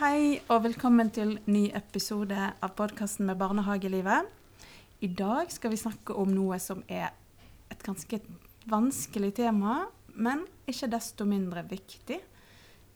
hei, 0.00 0.38
og 0.48 0.62
velkommen 0.64 1.10
til 1.12 1.34
ny 1.52 1.66
episode 1.76 2.32
av 2.32 2.70
podkasten 2.72 3.26
med 3.28 3.36
Barnehagelivet. 3.36 4.30
I 5.04 5.10
dag 5.12 5.50
skal 5.52 5.74
vi 5.74 5.80
snakke 5.82 6.14
om 6.16 6.30
noe 6.32 6.56
som 6.56 6.80
er 6.88 7.10
et 7.68 7.84
ganske 7.84 8.22
vanskelig 8.72 9.34
tema, 9.36 9.74
men 10.16 10.46
ikke 10.64 10.88
desto 10.94 11.26
mindre 11.28 11.66
viktig. 11.68 12.16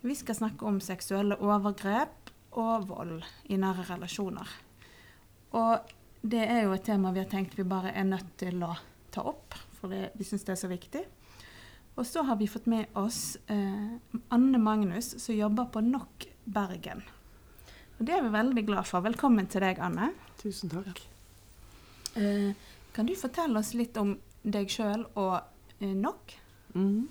Vi 0.00 0.16
skal 0.16 0.38
snakke 0.38 0.64
om 0.64 0.80
seksuelle 0.80 1.36
overgrep 1.44 2.32
og 2.56 2.88
vold 2.88 3.20
i 3.52 3.60
nære 3.60 3.84
relasjoner. 3.90 4.56
Og 5.60 5.94
det 6.24 6.46
er 6.46 6.64
jo 6.64 6.72
et 6.72 6.88
tema 6.88 7.12
vi 7.12 7.20
har 7.20 7.28
tenkt 7.28 7.58
vi 7.58 7.68
bare 7.68 7.92
er 7.92 8.08
nødt 8.08 8.32
til 8.40 8.64
å 8.64 8.72
ta 9.12 9.28
opp, 9.28 9.58
for 9.76 9.92
vi 9.92 10.24
syns 10.24 10.48
det 10.48 10.56
er 10.56 10.62
så 10.64 10.72
viktig. 10.72 11.04
Og 12.00 12.08
så 12.08 12.24
har 12.24 12.40
vi 12.40 12.48
fått 12.48 12.64
med 12.64 12.96
oss 12.96 13.36
eh, 13.44 14.22
Anne 14.32 14.58
Magnus, 14.58 15.18
som 15.20 15.36
jobber 15.36 15.68
på 15.68 15.84
NOK 15.84 16.32
Bergen. 16.44 17.02
Og 17.98 18.06
Det 18.06 18.14
er 18.14 18.22
vi 18.22 18.32
veldig 18.32 18.66
glad 18.66 18.84
for. 18.86 19.00
Velkommen 19.00 19.46
til 19.46 19.60
deg, 19.62 19.78
Anne. 19.78 20.10
Tusen 20.42 20.70
takk. 20.72 21.00
Eh, 22.16 22.52
kan 22.94 23.06
du 23.06 23.14
fortelle 23.18 23.58
oss 23.58 23.74
litt 23.74 23.96
om 23.96 24.16
deg 24.44 24.68
sjøl 24.70 25.06
og 25.14 25.40
eh, 25.80 25.94
NOK? 25.94 26.34
-hmm. 26.74 27.06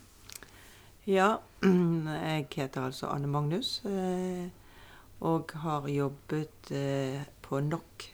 Ja, 1.08 1.38
jeg 1.64 2.48
heter 2.56 2.82
altså 2.86 3.08
Anne 3.08 3.28
Magnus. 3.28 3.82
eh, 3.86 4.50
Og 5.20 5.52
har 5.56 5.88
jobbet 5.88 6.72
på 7.42 7.60
NOK 7.60 8.14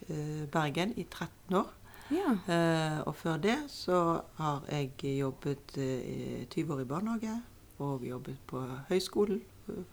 Bergen 0.51 0.93
i 0.97 1.03
13 1.03 1.55
år. 1.55 1.69
Ja. 2.11 2.53
Eh, 2.53 3.07
Og 3.07 3.15
før 3.15 3.38
det 3.38 3.57
så 3.67 4.21
har 4.35 4.61
jeg 4.71 4.91
jobbet 5.19 5.77
eh, 5.77 6.45
20 6.49 6.73
år 6.73 6.79
i 6.81 6.85
barnehage. 6.85 7.41
Og 7.79 8.01
jobbet 8.03 8.38
på 8.47 8.59
høyskolen 8.89 9.41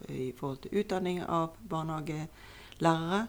i 0.08 0.32
forhold 0.36 0.62
til 0.64 0.80
utdanning 0.80 1.22
av 1.22 1.56
barnehagelærere. 1.68 3.26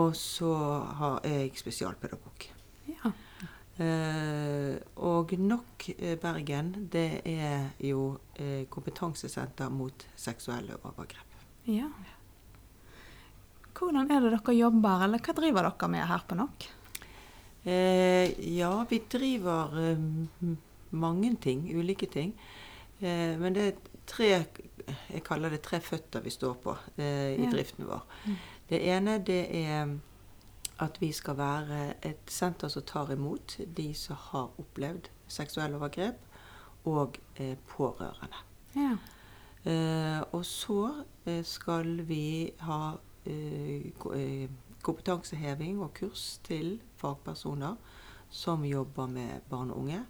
Og 0.00 0.14
så 0.16 0.52
har 1.00 1.26
jeg 1.26 1.56
spesialpedagog. 1.58 2.46
ja. 2.90 3.12
Eh, 3.80 4.76
og 4.96 5.32
NOK 5.38 5.86
eh, 5.94 6.16
Bergen, 6.20 6.88
det 6.92 7.22
er 7.24 7.70
jo 7.80 8.18
eh, 8.36 8.66
kompetansesenter 8.68 9.70
mot 9.72 10.06
seksuelle 10.16 10.76
overgrep. 10.84 11.38
ja. 11.64 11.88
Hvordan 13.72 14.10
er 14.10 14.20
det 14.20 14.34
dere 14.34 14.54
jobber, 14.54 15.04
eller 15.06 15.22
hva 15.24 15.32
driver 15.32 15.64
dere 15.64 15.88
med 15.88 16.04
her 16.04 16.24
på 16.28 16.36
NOK? 16.36 16.66
Eh, 17.64 18.56
ja, 18.58 18.86
vi 18.90 18.98
driver 19.08 19.78
eh, 19.80 19.98
mange 20.90 21.36
ting, 21.40 21.64
ulike 21.72 22.06
ting. 22.06 22.34
Eh, 23.00 23.38
men 23.40 23.54
det 23.56 23.66
er 23.66 23.80
tre 24.06 24.30
Jeg 25.12 25.22
kaller 25.24 25.50
det 25.50 25.62
tre 25.62 25.80
føtter 25.80 26.20
vi 26.24 26.30
står 26.30 26.54
på 26.62 26.76
eh, 26.98 27.34
i 27.38 27.44
Ja. 27.44 27.50
driften 27.50 27.86
vår. 27.86 28.02
Mm. 28.26 28.36
Det 28.70 28.80
ene 28.88 29.18
det 29.18 29.56
er 29.66 29.98
at 30.80 31.00
vi 31.00 31.12
skal 31.12 31.36
være 31.36 31.94
et 32.02 32.30
senter 32.32 32.68
som 32.68 32.82
tar 32.82 33.10
imot 33.12 33.58
de 33.76 33.94
som 33.94 34.16
har 34.16 34.50
opplevd 34.58 35.10
seksuelle 35.28 35.76
overgrep, 35.76 36.14
og 36.84 37.18
eh, 37.36 37.56
pårørende. 37.68 38.36
Ja. 38.76 38.96
Eh, 39.70 40.22
og 40.32 40.44
så 40.46 41.04
eh, 41.26 41.44
skal 41.44 42.06
vi 42.08 42.52
ha 42.60 42.94
eh, 43.26 43.90
eh, 44.14 44.48
kompetanseheving 44.82 45.82
og 45.82 45.92
kurs 45.94 46.38
til 46.44 46.80
fagpersoner 46.96 47.76
som 48.30 48.64
jobber 48.64 49.06
med 49.06 49.40
barn 49.50 49.70
og 49.70 49.78
unge. 49.78 50.04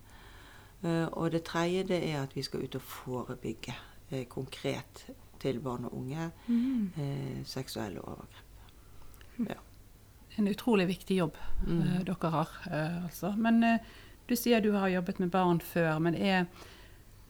Og 1.12 1.32
det 1.32 1.42
tredje 1.44 1.82
det 1.84 1.98
er 2.10 2.22
at 2.22 2.36
vi 2.36 2.42
skal 2.42 2.62
ut 2.64 2.74
og 2.74 2.82
forebygge 2.82 3.74
eh, 4.10 4.24
konkret 4.28 5.06
til 5.40 5.60
barn 5.60 5.84
og 5.84 5.94
unge 5.94 6.30
Mm. 6.48 6.90
eh, 6.96 7.44
seksuelle 7.44 8.00
overgrep. 8.00 9.56
En 10.38 10.48
utrolig 10.48 10.86
viktig 10.88 11.16
jobb 11.16 11.36
Mm. 11.66 11.80
eh, 11.82 12.02
dere 12.04 12.30
har. 12.30 12.48
eh, 12.70 13.04
altså. 13.04 13.34
Men 13.36 13.62
eh, 13.64 13.78
du 14.28 14.36
sier 14.36 14.60
du 14.60 14.72
har 14.72 14.88
jobbet 14.88 15.18
med 15.20 15.30
barn 15.30 15.60
før, 15.60 15.98
men 15.98 16.14
er, 16.14 16.46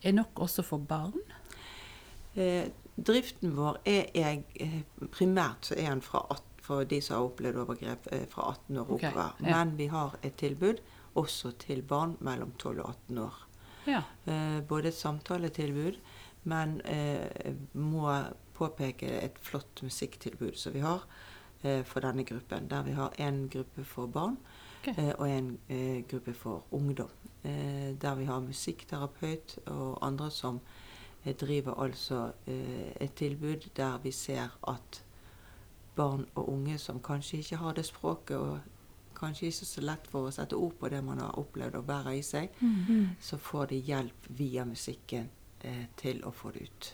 er 0.03 0.11
nok 0.11 0.35
også 0.35 0.63
for 0.63 0.77
barn? 0.77 1.13
Eh, 2.35 2.69
driften 2.97 3.55
vår 3.55 3.77
er, 3.85 4.05
eh, 4.15 4.83
primært 5.11 5.61
så 5.71 5.75
er 5.77 5.89
den 5.89 6.01
fra 6.01 6.25
18, 6.29 6.43
for 6.61 6.83
de 6.85 7.01
som 7.01 7.15
har 7.17 7.23
opplevd 7.29 7.55
overgrep 7.57 8.07
eh, 8.11 8.25
fra 8.29 8.51
18 8.51 8.77
år 8.77 8.91
okay, 8.91 9.09
oppover. 9.09 9.33
ja. 9.41 9.45
Men 9.63 9.77
vi 9.77 9.87
har 9.87 10.15
et 10.23 10.35
tilbud 10.37 10.79
også 11.15 11.51
til 11.57 11.81
barn 11.81 12.17
mellom 12.21 12.51
12 12.59 12.79
og 12.79 12.89
18 13.09 13.17
år. 13.17 13.33
Ja. 13.87 14.01
Eh, 14.27 14.61
både 14.61 14.87
et 14.87 14.93
samtaletilbud, 14.93 15.97
men 16.43 16.81
eh, 16.85 17.53
må 17.73 18.07
påpeke 18.57 19.07
et 19.23 19.37
flott 19.41 19.83
musikktilbud 19.83 20.55
som 20.57 20.73
vi 20.73 20.79
har 20.79 21.03
eh, 21.63 21.83
for 21.85 21.99
denne 22.01 22.23
gruppen. 22.25 22.67
Der 22.69 22.83
vi 22.83 22.91
har 22.91 23.13
en 23.19 23.47
gruppe 23.49 23.83
for 23.85 24.07
barn 24.07 24.37
okay. 24.81 24.93
eh, 24.97 25.13
og 25.17 25.29
en 25.29 25.57
eh, 25.69 26.01
gruppe 26.09 26.33
for 26.33 26.63
ungdom. 26.71 27.09
Eh, 27.43 27.93
der 28.01 28.15
vi 28.15 28.25
har 28.25 28.39
musikkterapeut 28.39 29.59
og 29.65 29.97
andre 30.05 30.31
som 30.31 30.59
eh, 31.25 31.33
driver 31.35 31.73
altså 31.83 32.31
et 32.47 33.13
tilbud 33.13 33.69
der 33.77 33.97
vi 34.03 34.11
ser 34.11 34.49
at 34.67 35.03
barn 35.95 36.25
og 36.35 36.49
unge 36.49 36.77
som 36.77 36.99
kanskje 37.03 37.37
ikke 37.37 37.55
har 37.57 37.73
det 37.73 37.85
språket 37.85 38.37
og 38.37 38.59
kanskje 39.15 39.45
ikke 39.51 39.65
så 39.65 39.81
lett 39.81 40.07
for 40.09 40.25
å 40.27 40.31
sette 40.33 40.55
ord 40.57 40.73
på 40.79 40.89
det 40.89 41.03
man 41.03 41.19
har 41.21 41.35
opplevd 41.37 41.75
å 41.77 41.81
bære 41.85 42.15
i 42.17 42.21
seg, 42.25 42.49
Mhm. 42.61 43.09
så 43.21 43.37
får 43.37 43.65
de 43.69 43.75
hjelp 43.75 44.25
via 44.29 44.65
musikken 44.65 45.29
eh, 45.67 45.85
til 45.97 46.23
å 46.25 46.31
få 46.35 46.51
det 46.55 46.65
ut. 46.67 46.91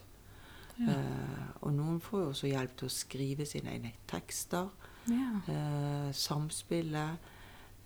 Ja. 0.77 0.93
Eh, 0.93 1.47
og 1.61 1.73
noen 1.73 1.99
får 2.03 2.21
jo 2.21 2.29
også 2.33 2.51
hjelp 2.51 2.77
til 2.77 2.89
å 2.89 2.93
skrive 2.93 3.47
sine 3.49 3.73
egne 3.73 3.93
tekster. 4.09 4.69
Ja. 5.07 5.29
Eh, 5.53 6.09
samspillet. 6.13 7.33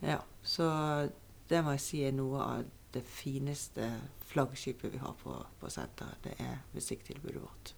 Ja, 0.02 0.20
så 0.44 0.68
det 1.50 1.64
må 1.64 1.76
jeg 1.76 1.84
si 1.84 2.02
er 2.08 2.16
noe 2.18 2.42
av 2.42 2.64
det 2.92 3.04
fineste 3.08 3.88
flaggskipet 4.32 4.92
vi 4.94 5.00
har 5.00 5.14
på, 5.22 5.36
på 5.60 5.70
senteret. 5.72 6.20
Det 6.24 6.36
er 6.40 6.58
musikktilbudet 6.76 7.44
vårt. 7.44 7.76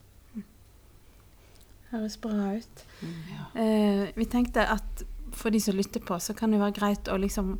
Høres 1.94 2.18
bra 2.18 2.56
ut. 2.58 2.86
Ja. 3.30 3.44
Eh, 3.62 4.08
vi 4.18 4.26
tenkte 4.26 4.66
at 4.66 5.04
for 5.34 5.54
de 5.54 5.60
som 5.62 5.78
lytter 5.78 6.02
på, 6.02 6.18
så 6.20 6.34
kan 6.34 6.52
det 6.52 6.62
være 6.62 6.74
greit 6.78 7.10
å 7.10 7.20
liksom 7.22 7.58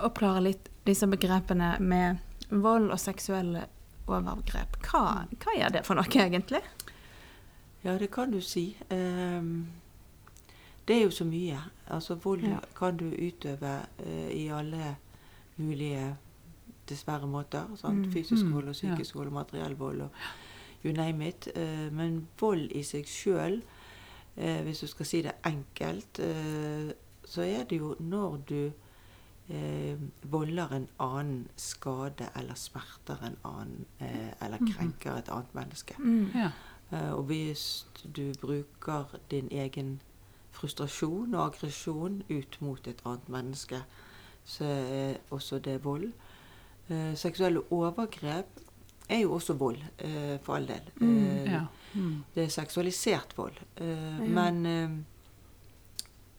oppklare 0.00 0.40
litt 0.44 0.70
disse 0.88 1.06
begrepene 1.08 1.74
med 1.80 2.20
vold 2.48 2.90
og 2.92 3.00
seksuelle 3.00 3.66
overgrep. 4.06 4.76
Hva, 4.84 5.24
hva 5.40 5.54
er 5.58 5.70
det 5.74 5.84
for 5.86 5.94
noe, 5.98 6.04
egentlig? 6.10 6.60
Ja, 7.84 7.98
det 7.98 8.10
kan 8.10 8.30
du 8.32 8.40
si. 8.40 8.76
Ehm, 8.90 9.66
det 10.88 10.96
er 10.98 11.02
jo 11.04 11.10
så 11.10 11.24
mye. 11.24 11.58
Altså, 11.88 12.14
vold 12.14 12.42
Ja. 12.44 12.58
kan 12.76 12.96
du 12.96 13.06
utøve 13.10 13.86
eh, 14.06 14.30
i 14.32 14.48
alle 14.48 14.96
mulige, 15.56 16.16
dessverre, 16.88 17.26
måter. 17.26 17.64
Sant? 17.76 18.06
Mm. 18.06 18.12
Fysisk 18.12 18.44
Mm, 18.44 18.52
vold 18.54 18.68
og 18.68 18.72
psykisk 18.74 19.14
vold 19.14 19.26
og 19.26 19.32
materiell 19.32 19.74
vold 19.78 20.00
og 20.00 20.10
you 20.84 20.92
name 20.92 21.28
it. 21.28 21.48
Eh, 21.56 21.92
men 21.92 22.28
vold 22.40 22.70
i 22.72 22.82
seg 22.82 23.04
sjøl, 23.06 23.62
eh, 24.36 24.62
hvis 24.62 24.80
du 24.80 24.86
skal 24.86 25.06
si 25.06 25.22
det 25.22 25.32
enkelt, 25.46 26.20
så 27.24 27.42
er 27.42 27.64
det 27.64 27.78
jo 27.80 27.96
når 28.00 28.36
du 28.48 28.72
eh, 29.50 29.96
volder 30.22 30.72
en 30.72 30.88
annen 31.00 31.48
skade 31.56 32.28
eller 32.36 32.54
smerter 32.54 33.18
en 33.26 33.36
annen, 33.44 33.84
eh, 34.00 34.32
eller 34.40 34.58
Mhm. 34.60 34.72
krenker 34.72 35.16
et 35.18 35.28
annet 35.28 35.54
menneske. 35.54 35.94
Mm. 35.98 36.30
Ja. 36.34 36.50
Eh, 36.92 37.12
Og 37.14 37.24
hvis 37.24 37.86
du 38.16 38.32
bruker 38.40 39.04
din 39.30 39.48
egen 39.50 40.00
frustrasjon 40.52 41.34
og 41.34 41.46
aggresjon 41.46 42.22
ut 42.30 42.56
mot 42.60 42.86
et 42.86 43.00
annet 43.04 43.28
menneske, 43.28 43.82
så 44.44 44.64
er 44.64 45.16
også 45.30 45.58
det 45.58 45.84
vold. 45.84 46.12
Eh, 46.90 47.14
seksuelle 47.14 47.60
overgrep 47.72 48.46
er 49.08 49.18
jo 49.18 49.32
også 49.34 49.52
vold, 49.58 49.76
eh, 49.98 50.38
for 50.42 50.54
all 50.54 50.66
del. 50.66 50.80
Mm, 51.00 51.26
Eh, 51.26 51.44
ja. 51.52 51.66
Mm. 51.94 52.24
Det 52.34 52.44
er 52.44 52.48
seksualisert 52.48 53.36
vold. 53.36 53.56
Eh, 53.76 53.86
Ja. 53.86 54.50
Men 54.50 54.66
eh, 54.66 54.90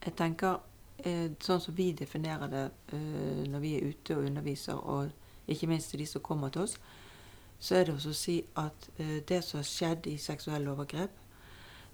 jeg 0.06 0.16
tenker 0.16 0.54
eh, 0.54 0.60
sånn 1.04 1.62
som 1.62 1.76
vi 1.76 1.92
definerer 1.94 2.48
det 2.48 2.72
eh, 2.94 3.44
når 3.52 3.60
vi 3.60 3.74
er 3.78 3.90
ute 3.92 4.16
og 4.18 4.26
underviser, 4.26 4.74
og 4.74 5.12
ikke 5.48 5.68
minst 5.68 5.90
til 5.92 6.00
de 6.00 6.06
som 6.06 6.22
kommer 6.22 6.50
til 6.50 6.62
oss, 6.62 6.78
så 7.60 7.76
er 7.76 7.86
det 7.86 7.94
også 7.96 8.10
å 8.10 8.18
si 8.18 8.38
at 8.56 8.90
eh, 8.98 9.20
det 9.28 9.44
som 9.44 9.60
har 9.60 9.64
skjedd 9.70 10.08
i 10.08 10.18
seksuelle 10.18 10.72
overgrep, 10.72 11.12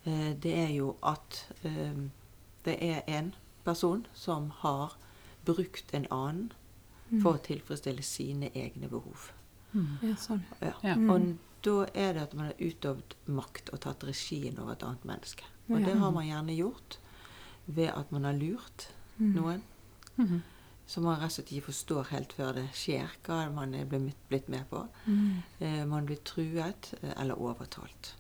eh, 0.06 0.34
det 0.44 0.54
er 0.58 0.72
jo 0.76 0.96
at 1.04 1.42
eh, 1.64 1.98
det 2.66 2.78
er 2.82 3.02
en 3.08 3.34
person 3.66 4.06
som 4.14 4.50
har 4.64 4.98
brukt 5.46 5.94
en 5.94 6.08
annen 6.12 6.52
Mm. 7.12 7.20
for 7.26 7.34
å 7.36 7.42
tilfredsstille 7.44 8.04
sine 8.08 8.48
egne 8.56 8.88
behov. 8.88 9.34
Mm. 9.74 9.98
Ja, 10.02 10.14
sånn. 10.16 10.46
Ja. 10.62 10.70
Ja. 10.82 10.94
Mm. 10.96 11.10
Og 11.12 11.26
da 11.62 11.74
er 11.94 12.14
det 12.14 12.22
at 12.22 12.34
man 12.34 12.46
har 12.46 12.54
utøvd 12.62 13.16
makt 13.28 13.70
og 13.74 13.82
tatt 13.84 14.06
regien 14.08 14.56
over 14.64 14.72
et 14.78 14.84
annet 14.88 15.04
menneske. 15.04 15.44
Og 15.68 15.82
Ja. 15.82 15.86
det 15.90 15.98
har 16.00 16.12
man 16.16 16.24
gjerne 16.26 16.56
gjort 16.56 16.98
ved 17.76 17.92
at 17.96 18.12
man 18.12 18.24
har 18.24 18.34
lurt 18.34 18.90
Mm. 19.18 19.34
noen. 19.36 19.62
Mhm. 20.18 20.42
Som 20.88 21.04
man 21.04 21.20
rett 21.20 21.26
og 21.30 21.32
slett 21.32 21.52
ikke 21.52 21.66
forstår 21.70 22.08
helt 22.10 22.34
før 22.34 22.54
det 22.56 22.64
skjer, 22.74 23.08
hva 23.24 23.50
man 23.54 23.74
er 23.78 23.86
blitt 23.86 24.50
med 24.50 24.66
på. 24.70 24.88
Mm. 25.08 25.44
Eh, 25.62 25.86
man 25.88 26.06
blir 26.06 26.18
truet 26.26 26.94
eh, 27.04 27.14
eller 27.22 27.36
overtalt. 27.40 28.16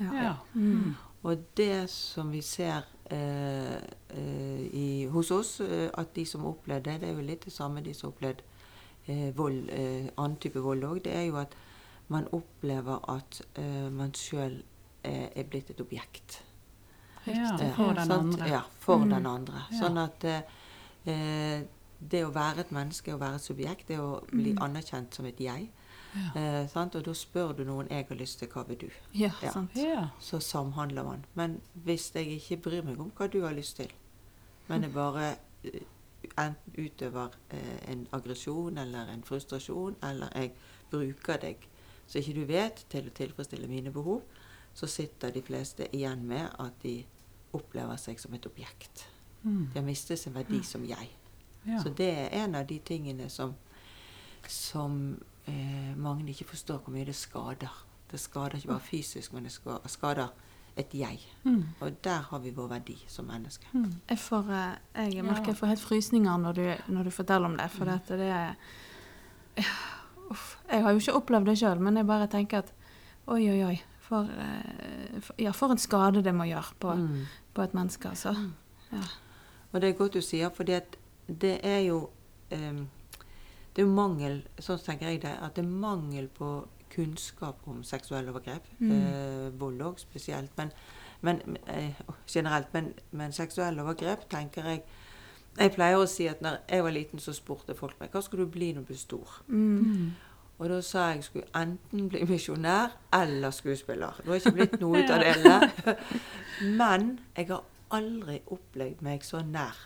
Ja. 0.00 0.12
Ja. 0.14 0.32
Mm. 0.54 0.94
Og 1.22 1.44
det 1.56 1.90
som 1.90 2.30
vi 2.32 2.40
ser 2.40 2.82
eh, 3.10 3.76
eh, 4.10 4.60
i, 4.72 5.06
hos 5.10 5.30
oss, 5.30 5.60
eh, 5.60 5.90
at 5.94 6.14
de 6.14 6.24
som 6.26 6.40
har 6.40 6.48
opplevd 6.56 6.84
det, 6.84 7.00
det 7.00 7.08
er 7.08 7.14
jo 7.20 7.20
litt 7.28 7.44
det 7.44 7.52
samme 7.52 7.82
de 7.84 7.94
som 7.94 8.08
har 8.10 8.14
opplevd 8.16 8.42
eh, 9.08 9.30
vold, 9.36 9.70
eh, 9.70 10.08
annen 10.16 10.36
type 10.42 10.58
vold 10.62 10.82
òg, 10.84 11.02
det 11.04 11.12
er 11.14 11.26
jo 11.28 11.36
at 11.36 11.54
man 12.08 12.26
opplever 12.32 12.98
at 13.10 13.42
eh, 13.58 13.88
man 13.90 14.12
sjøl 14.14 14.62
er, 15.04 15.28
er 15.36 15.44
blitt 15.44 15.70
et 15.70 15.80
objekt. 15.80 16.40
Ja, 17.26 17.56
Eh, 17.60 17.74
for 17.76 17.92
den 17.94 18.06
sant? 18.06 18.34
andre. 18.34 18.48
Ja, 18.48 18.60
for 18.78 18.98
Mm. 18.98 19.10
den 19.10 19.26
andre. 19.26 19.62
Sånn 19.72 19.98
at 19.98 20.24
eh, 20.24 20.42
eh, 21.06 21.62
det 22.10 22.24
å 22.26 22.32
være 22.32 22.58
et 22.60 22.70
menneske, 22.72 23.12
å 23.14 23.18
være 23.18 23.34
et 23.36 23.40
subjekt, 23.42 23.86
det 23.88 23.98
å 23.98 24.24
bli 24.30 24.52
Mm. 24.54 24.58
anerkjent 24.62 25.14
som 25.14 25.26
et 25.26 25.36
jeg. 25.40 25.70
Ja. 26.14 26.40
Eh, 26.40 26.66
sant? 26.68 26.94
Og 26.94 27.04
da 27.04 27.10
spør 27.12 27.56
du 27.56 27.64
noen 27.64 27.88
'jeg 27.88 28.06
har 28.08 28.16
lyst 28.16 28.38
til, 28.38 28.48
hva 28.48 28.66
vil 28.66 28.76
du?' 28.78 28.90
Ja, 29.14 29.30
Ja. 29.42 29.50
sant. 29.50 29.70
Ja. 29.74 30.08
Så 30.20 30.38
samhandler 30.40 31.04
man. 31.04 31.24
Men 31.34 31.60
hvis 31.84 32.12
jeg 32.14 32.26
ikke 32.40 32.56
bryr 32.62 32.82
meg 32.84 32.98
om 33.00 33.10
hva 33.10 33.26
du 33.30 33.42
har 33.42 33.52
lyst 33.54 33.76
til, 33.76 33.88
men 34.68 34.82
jeg 34.82 34.92
bare 34.94 35.36
eh, 35.64 35.80
enten 36.38 36.72
utøver 36.78 37.30
eh, 37.50 37.90
en 37.92 38.06
aggresjon 38.12 38.78
eller 38.78 39.08
en 39.12 39.22
frustrasjon, 39.22 39.96
eller 40.02 40.28
jeg 40.34 40.52
bruker 40.90 41.36
deg 41.40 41.56
så 42.08 42.18
ikke 42.20 42.34
du 42.34 42.44
vet, 42.44 42.84
til 42.88 43.06
å 43.06 43.10
tilfredsstille 43.10 43.66
mine 43.68 43.90
behov, 43.92 44.22
så 44.74 44.86
sitter 44.86 45.30
de 45.32 45.42
fleste 45.42 45.88
igjen 45.92 46.22
med 46.24 46.48
at 46.58 46.72
de 46.82 47.04
opplever 47.56 47.96
seg 48.00 48.20
som 48.22 48.34
et 48.36 48.46
objekt. 48.46 49.06
Mm. 49.42 49.68
De 49.72 49.78
har 49.78 49.86
mistet 49.86 50.18
sin 50.20 50.34
verdi 50.36 50.62
som 50.66 50.84
jeg. 50.86 51.10
Ja. 51.66 51.80
Så 51.82 51.90
det 51.98 52.08
er 52.14 52.28
en 52.44 52.54
av 52.54 52.66
de 52.68 52.78
tingene 52.86 53.28
som, 53.32 53.54
som 54.48 55.16
eh, 55.46 55.92
mange 55.98 56.28
ikke 56.30 56.48
forstår 56.52 56.78
hvor 56.84 56.94
mye 56.94 57.06
det 57.08 57.16
skader. 57.18 57.72
Det 58.10 58.20
skader 58.22 58.56
ikke 58.60 58.68
bare 58.74 58.86
fysisk, 58.86 59.32
men 59.34 59.48
det 59.48 59.52
skader 59.90 60.28
et 60.76 60.92
jeg. 60.94 61.18
Mm. 61.44 61.62
Og 61.80 61.96
der 62.04 62.20
har 62.30 62.38
vi 62.44 62.50
vår 62.54 62.68
verdi 62.68 62.96
som 63.08 63.26
mennesker. 63.30 63.70
Mm. 63.72 63.92
Jeg, 64.10 64.18
får, 64.20 64.50
eh, 64.52 65.06
jeg 65.14 65.24
merker 65.24 65.52
jeg 65.54 65.56
får 65.58 65.72
helt 65.72 65.80
frysninger 65.86 66.36
når 66.42 66.52
du, 66.58 66.64
når 66.92 67.08
du 67.08 67.10
forteller 67.10 67.48
om 67.48 67.56
det. 67.56 67.70
For 67.70 67.84
Mm. 67.84 67.92
dette, 67.92 68.18
det 68.20 68.30
er 68.30 68.54
Ja, 69.56 69.62
Uff. 70.30 70.56
Jeg 70.68 70.82
har 70.82 70.90
jo 70.90 70.98
ikke 70.98 71.14
opplevd 71.14 71.46
det 71.46 71.58
sjøl, 71.58 71.78
men 71.80 71.96
jeg 71.96 72.06
bare 72.06 72.26
tenker 72.26 72.58
at 72.58 72.72
oi, 73.30 73.44
oi, 73.48 73.60
oi. 73.64 73.76
For, 74.06 74.28
eh, 74.30 75.20
for, 75.20 75.34
ja, 75.42 75.50
for 75.52 75.70
en 75.74 75.78
skade 75.82 76.22
det 76.22 76.34
må 76.34 76.44
gjøre 76.46 76.74
på, 76.80 76.94
Mm. 76.94 77.24
på 77.54 77.62
et 77.62 77.74
menneske, 77.74 78.08
altså. 78.08 78.34
Ja. 78.92 79.02
Og 79.72 79.80
det 79.80 79.88
er 79.90 79.98
godt 79.98 80.12
du 80.14 80.20
sier, 80.22 80.48
for 80.54 80.62
det 80.64 81.58
er 81.64 81.80
jo 81.88 82.10
um, 82.52 82.88
Det 83.74 83.82
er 83.82 83.86
mangel 83.90 84.42
Sånn 84.62 84.78
tenker 84.78 85.08
jeg 85.10 85.22
det, 85.22 85.32
at 85.42 85.54
det 85.56 85.64
er 85.64 85.68
mangel 85.68 86.28
på 86.28 86.68
kunnskap 86.94 87.56
om 87.66 87.82
seksuelle 87.84 88.30
overgrep. 88.30 88.64
Mm. 88.78 88.90
Eh, 88.92 89.50
vold 89.60 89.82
òg 89.82 89.98
spesielt. 90.00 90.50
Men, 90.56 90.70
men 91.20 91.56
eh, 91.66 91.92
generelt. 92.26 92.70
Men, 92.72 92.92
men 93.12 93.32
seksuelle 93.32 93.82
overgrep 93.82 94.28
tenker 94.30 94.64
jeg 94.70 94.82
Jeg 95.58 95.72
pleier 95.72 95.96
å 95.98 96.06
si 96.06 96.26
at 96.28 96.40
når 96.44 96.58
jeg 96.68 96.82
var 96.84 96.92
liten, 96.92 97.18
så 97.18 97.32
spurte 97.32 97.74
folk 97.74 97.98
meg 98.00 98.10
hva 98.12 98.20
skal 98.22 98.38
du 98.38 98.46
bli 98.46 98.72
når 98.72 98.82
du 98.82 98.86
blir 98.86 98.98
stor. 99.00 99.42
Mm. 99.48 100.10
Og 100.58 100.68
da 100.72 100.80
sa 100.80 101.08
jeg 101.10 101.16
jeg 101.16 101.24
skulle 101.24 101.62
enten 101.62 102.08
bli 102.08 102.24
misjonær 102.24 102.94
eller 103.12 103.50
skuespiller. 103.52 104.20
Det 104.22 104.26
har 104.26 104.40
ikke 104.40 104.52
blitt 104.56 104.78
noe 104.80 105.02
ut 105.02 105.10
av 105.12 105.20
delene. 105.20 105.96
Men 106.80 107.10
jeg 107.36 107.50
har 107.50 107.64
aldri 107.96 108.38
opplevd 108.46 109.02
meg 109.04 109.24
så 109.24 109.42
nær 109.44 109.76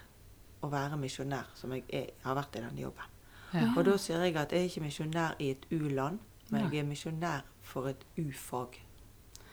å 0.62 0.70
være 0.70 0.98
misjonær 1.00 1.50
som 1.58 1.72
jeg 1.74 1.84
er, 1.88 2.12
har 2.22 2.38
vært 2.38 2.60
i 2.60 2.62
denne 2.62 2.84
jobben. 2.84 3.16
Ja. 3.54 3.72
Og 3.74 3.82
da 3.88 3.96
sier 3.98 4.22
jeg 4.22 4.36
at 4.38 4.52
jeg 4.54 4.62
er 4.62 4.70
ikke 4.70 4.84
misjonær 4.84 5.40
i 5.42 5.50
et 5.56 5.66
u-land, 5.74 6.20
men 6.50 6.68
jeg 6.68 6.84
er 6.84 6.86
misjonær 6.86 7.42
for 7.66 7.90
et 7.90 8.04
u-fag. 8.18 8.78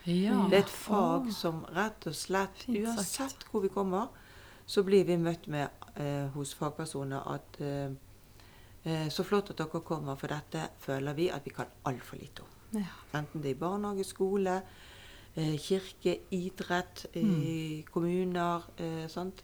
Ja. 0.08 0.38
Det 0.50 0.60
er 0.60 0.64
et 0.64 0.72
fag 0.72 1.32
som 1.34 1.64
rett 1.76 2.06
og 2.08 2.16
slett, 2.16 2.68
uansett 2.70 3.48
hvor 3.50 3.66
vi 3.66 3.72
kommer, 3.74 4.08
så 4.68 4.84
blir 4.84 5.08
vi 5.08 5.18
møtt 5.18 5.48
med 5.52 5.68
eh, 5.96 6.28
hos 6.36 6.54
fagpersoner 6.56 7.28
at 7.34 7.60
eh, 7.64 7.90
Så 9.12 9.24
flott 9.26 9.50
at 9.52 9.58
dere 9.60 9.82
kommer, 9.84 10.16
for 10.16 10.28
dette 10.32 10.70
føler 10.80 11.14
vi 11.18 11.30
at 11.34 11.44
vi 11.44 11.52
kan 11.56 11.68
altfor 11.90 12.20
lite 12.22 12.42
om. 12.46 12.80
Ja. 12.80 12.92
Enten 13.20 13.42
det 13.42 13.50
er 13.52 13.56
i 13.56 13.60
barnehage, 13.60 14.06
skole, 14.08 14.62
eh, 15.36 15.58
kirke, 15.60 16.14
idrett, 16.32 17.06
i 17.16 17.24
Mm. 17.24 17.84
kommuner. 17.92 18.62
sånt. 19.10 19.44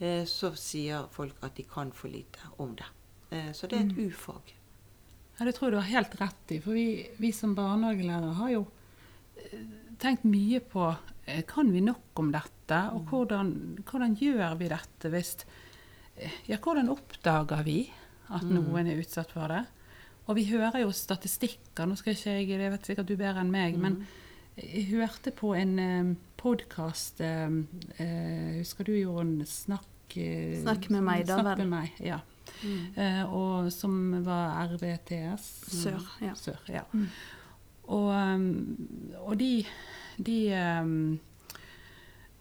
Eh, 0.00 0.24
så 0.24 0.54
sier 0.56 1.08
folk 1.12 1.34
at 1.42 1.54
de 1.56 1.62
kan 1.64 1.90
for 1.92 2.08
lite 2.08 2.38
om 2.58 2.74
det. 2.76 2.86
Eh, 3.32 3.52
så 3.52 3.66
det 3.68 3.78
er 3.78 3.84
et 3.84 3.96
Mm. 3.96 4.08
ufag. 4.10 4.54
Ja, 5.38 5.44
det 5.44 5.54
tror 5.54 5.70
jeg 5.70 5.72
du 5.72 5.80
har 5.80 6.00
helt 6.02 6.20
rett 6.20 6.50
i. 6.52 6.58
For 6.60 6.72
vi, 6.72 7.08
vi 7.18 7.32
som 7.32 7.54
barnehagelærere 7.54 8.34
har 8.34 8.48
jo 8.50 8.66
eh, 9.36 9.58
tenkt 9.98 10.24
mye 10.24 10.60
på 10.60 10.96
eh, 11.26 11.42
kan 11.46 11.70
vi 11.72 11.80
nok 11.80 12.00
om 12.16 12.30
dette, 12.32 12.92
og 12.92 13.04
hvordan, 13.08 13.78
hvordan 13.84 14.16
gjør 14.16 14.56
vi 14.58 14.68
dette 14.68 15.10
hvis 15.10 15.36
eh, 16.16 16.30
Ja, 16.48 16.56
hvordan 16.56 16.88
oppdager 16.88 17.62
vi 17.64 17.90
at 18.30 18.46
Mm. 18.46 18.56
noen 18.56 18.86
er 18.86 19.00
utsatt 19.02 19.32
for 19.32 19.48
det? 19.48 19.64
Og 20.28 20.36
vi 20.36 20.44
hører 20.50 20.80
jo 20.84 20.92
statistikker, 20.94 21.86
nå 21.86 21.96
skal 21.98 22.14
ikke 22.14 22.34
jeg, 22.38 22.48
det 22.58 22.70
vet 22.70 22.86
sikkert 22.86 23.08
du 23.08 23.16
bedre 23.16 23.40
enn 23.42 23.50
meg, 23.50 23.78
men 23.78 24.06
jeg 24.56 24.84
hørte 24.92 25.32
på 25.34 25.54
en 25.56 25.78
um, 25.78 26.16
podkast 26.36 27.20
Husker 27.20 28.84
du 28.84 28.92
gjorde 28.92 29.24
en 29.24 29.46
snakk 29.46 30.16
uh, 30.16 30.60
Snakk 30.62 30.90
med 30.90 31.02
meg, 31.06 31.26
da, 31.26 31.40
Snakk 31.40 31.58
med 31.58 31.70
meg, 31.72 31.90
ja. 32.04 32.20
Mm. 32.62 32.86
Uh, 32.96 33.34
og 33.34 33.72
som 33.72 34.24
var 34.26 34.68
RVTS. 34.74 35.48
Sør. 35.80 36.00
Ja. 36.20 36.34
Sør, 36.36 36.60
ja. 36.68 36.82
Mm. 36.92 37.06
Og, 37.90 38.08
um, 38.14 38.86
og 39.24 39.38
de, 39.40 39.64
de 40.18 40.38
um, 40.82 41.18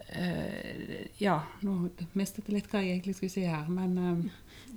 eh, 0.10 1.08
Ja, 1.22 1.40
nå 1.66 1.90
mistet 2.18 2.48
jeg 2.50 2.60
litt 2.60 2.70
hva 2.72 2.84
jeg 2.84 2.98
egentlig 2.98 3.16
skulle 3.18 3.34
si 3.34 3.46
her, 3.48 3.70
men 3.72 3.98
um, 3.98 4.24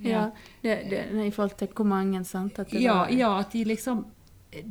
Ja, 0.04 0.30
det, 0.62 0.76
det, 0.90 1.26
I 1.26 1.30
forhold 1.30 1.56
til 1.58 1.68
hvor 1.76 1.84
mange, 1.84 2.24
sant? 2.24 2.58
At 2.58 2.70
det 2.70 2.80
ja, 2.82 2.94
var, 2.94 3.08
ja, 3.10 3.38
at 3.40 3.52
de 3.52 3.64
liksom 3.64 4.06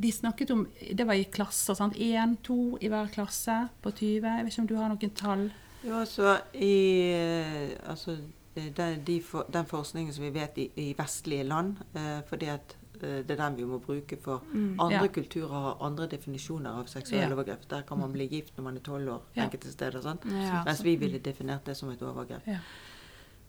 De 0.01 0.11
snakket 0.11 0.51
om 0.51 0.67
Det 0.97 1.07
var 1.07 1.13
i 1.13 1.23
klasser, 1.23 1.73
sant. 1.73 1.95
Én, 1.95 2.35
to 2.43 2.77
i 2.81 2.87
hver 2.87 3.07
klasse 3.13 3.69
på 3.81 3.91
20. 3.91 4.27
Jeg 4.37 4.45
vet 4.45 4.53
ikke 4.53 4.61
om 4.61 4.67
du 4.67 4.75
har 4.75 4.89
noen 4.89 5.15
tall? 5.15 5.47
Jo, 5.83 5.95
altså 6.03 6.35
i 6.53 6.73
eh, 7.15 7.71
altså, 7.89 8.17
den, 8.55 9.01
de 9.07 9.21
for, 9.21 9.45
den 9.53 9.65
forskningen 9.65 10.13
som 10.13 10.23
vi 10.23 10.29
vet 10.29 10.57
i, 10.57 10.67
i 10.75 10.93
vestlige 10.97 11.43
land, 11.43 11.77
eh, 11.95 12.19
fordi 12.29 12.45
at 12.53 12.75
eh, 13.01 13.23
det 13.25 13.31
er 13.31 13.39
den 13.41 13.57
vi 13.57 13.65
må 13.65 13.79
bruke 13.79 14.17
for 14.21 14.43
Mm. 14.53 14.75
andre 14.79 15.01
Ja. 15.01 15.07
kulturer 15.07 15.47
har 15.49 15.77
andre 15.81 16.07
definisjoner 16.07 16.69
av 16.69 16.85
seksuelle 16.85 17.27
Ja. 17.29 17.33
overgrep. 17.33 17.67
Der 17.69 17.81
kan 17.81 17.97
man 17.99 18.11
bli 18.13 18.27
gift 18.27 18.57
når 18.57 18.63
man 18.63 18.75
er 18.77 18.81
tolv 18.81 19.09
år 19.09 19.21
Ja. 19.35 19.43
enkelte 19.45 19.71
steder. 19.71 20.01
Ja. 20.29 20.63
Mens 20.65 20.83
vi 20.83 20.95
ville 20.95 21.17
definert 21.19 21.65
det 21.65 21.77
som 21.77 21.89
et 21.89 22.01
overgrep. 22.01 22.45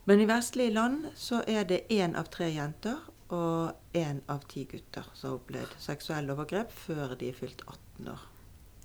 Men 0.05 0.21
i 0.21 0.27
vestlige 0.27 0.75
land 0.75 1.07
så 1.15 1.43
er 1.47 1.65
det 1.69 1.85
én 1.95 2.17
av 2.19 2.31
tre 2.33 2.49
jenter 2.51 2.99
og 3.33 3.97
én 3.97 4.21
av 4.29 4.43
ti 4.51 4.65
gutter 4.69 5.07
som 5.15 5.31
har 5.31 5.39
opplevd 5.39 5.77
seksuelle 5.81 6.35
overgrep 6.35 6.73
før 6.75 7.15
de 7.19 7.31
er 7.31 7.37
fylt 7.39 7.63
18 7.67 8.09
år. 8.13 8.25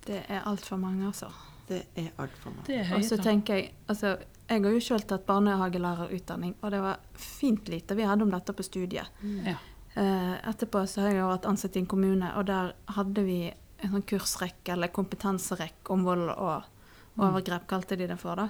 Det 0.07 0.21
er 0.29 0.45
altfor 0.47 0.79
mange, 0.79 1.07
altså. 1.09 1.31
Det 1.67 1.81
er 1.99 2.11
altfor 2.21 2.53
mange. 2.55 2.83
Og 2.95 3.03
så 3.03 3.17
tenker 3.19 3.57
jeg 3.59 3.71
altså, 3.87 4.17
Jeg 4.47 4.63
har 4.63 4.71
jo 4.71 4.79
selv 4.79 5.03
tatt 5.03 5.25
barnehagelærerutdanning, 5.27 6.53
og 6.61 6.71
det 6.71 6.79
var 6.79 7.01
fint 7.19 7.67
lite 7.67 7.95
vi 7.95 8.05
hadde 8.07 8.23
om 8.23 8.31
dette 8.31 8.53
på 8.55 8.63
studiet. 8.63 9.09
Ja. 9.43 9.57
Eh, 9.97 10.35
etterpå 10.47 10.85
så 10.87 11.01
har 11.03 11.11
jeg 11.11 11.25
vært 11.27 11.47
ansatt 11.49 11.75
i 11.75 11.81
en 11.81 11.89
kommune, 11.89 12.29
og 12.37 12.45
der 12.47 12.71
hadde 12.95 13.25
vi 13.27 13.41
en 13.49 13.91
sånn 13.91 14.05
kursrekke, 14.07 14.77
eller 14.77 14.93
kompetanserekke 14.93 15.91
om 15.91 16.05
vold 16.07 16.29
og 16.29 16.69
overgrep, 17.17 17.67
kalte 17.67 17.97
de 17.99 18.07
det 18.07 18.19
for. 18.21 18.39
da. 18.39 18.47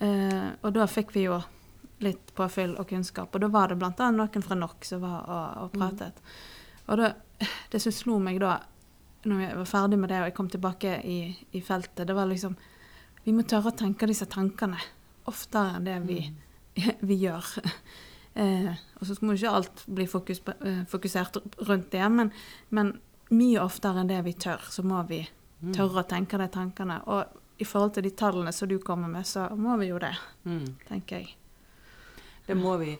Eh, 0.00 0.48
og 0.62 0.74
da 0.74 0.88
fikk 0.90 1.14
vi 1.14 1.28
jo 1.28 1.38
litt 2.04 2.34
påfyll 2.36 2.74
og 2.76 2.88
kunnskap, 2.90 3.34
og 3.34 3.40
da 3.40 3.48
var 3.48 3.68
det 3.72 3.78
bl.a. 3.80 4.10
noen 4.12 4.42
fra 4.44 4.54
NOK 4.58 4.84
som 4.84 5.00
var 5.00 5.24
og, 5.32 5.62
og 5.64 5.72
pratet. 5.72 6.18
Og 6.88 6.98
da, 7.00 7.12
det 7.72 7.80
som 7.82 7.92
slo 7.92 8.18
meg 8.22 8.40
da, 8.40 8.58
når 9.26 9.40
jeg 9.42 9.56
var 9.56 9.64
ferdig 9.70 9.98
med 9.98 10.08
det 10.12 10.18
og 10.20 10.28
jeg 10.28 10.34
kom 10.36 10.48
tilbake 10.52 10.98
i, 11.04 11.18
i 11.56 11.60
feltet, 11.60 12.06
det 12.06 12.14
var 12.14 12.26
liksom 12.30 12.56
Vi 13.24 13.32
må 13.34 13.42
tørre 13.42 13.72
å 13.72 13.76
tenke 13.76 14.06
disse 14.06 14.26
tankene 14.30 14.78
oftere 15.26 15.76
enn 15.80 15.84
det 15.88 15.96
vi, 16.06 16.20
vi 17.08 17.16
gjør. 17.24 17.46
Eh, 18.36 18.68
og 19.00 19.06
så 19.08 19.14
må 19.24 19.32
ikke 19.32 19.48
alt 19.48 19.78
bli 19.88 20.04
fokus 20.04 20.42
eh, 20.60 20.82
fokusert 20.92 21.38
rundt 21.64 21.86
det, 21.94 22.02
men, 22.12 22.28
men 22.68 22.90
mye 23.32 23.62
oftere 23.62 24.02
enn 24.02 24.10
det 24.10 24.18
vi 24.26 24.34
tør, 24.36 24.60
så 24.68 24.84
må 24.84 25.00
vi 25.08 25.22
Mm. 25.56 25.70
tørre 25.72 26.02
å 26.02 26.04
tenke 26.04 26.36
de 26.36 26.50
tankene. 26.52 26.98
Og 27.08 27.24
i 27.56 27.64
forhold 27.64 27.94
til 27.96 28.04
de 28.04 28.10
tallene 28.12 28.52
som 28.52 28.68
du 28.68 28.74
kommer 28.84 29.08
med, 29.08 29.24
så 29.24 29.46
må 29.56 29.78
vi 29.80 29.86
jo 29.88 29.96
det, 29.98 30.12
Mm. 30.44 30.66
tenker 30.84 31.22
jeg. 31.22 31.30
Det 32.46 32.56
må 32.56 32.76
vi. 32.82 32.96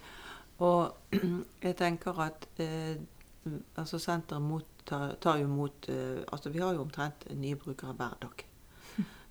Og 0.59 0.97
jeg 1.67 1.77
tenker 1.77 2.21
at 2.25 2.49
eh, 2.63 2.97
altså 3.77 3.99
senteret 4.03 4.43
mot, 4.43 4.67
tar 4.87 5.39
jo 5.41 5.49
mot 5.51 5.89
eh, 5.89 6.23
Altså 6.33 6.51
vi 6.51 6.63
har 6.63 6.75
jo 6.75 6.87
omtrent 6.87 7.27
nye 7.37 7.57
brukere 7.57 7.93
hver 7.93 8.19
dag 8.23 8.45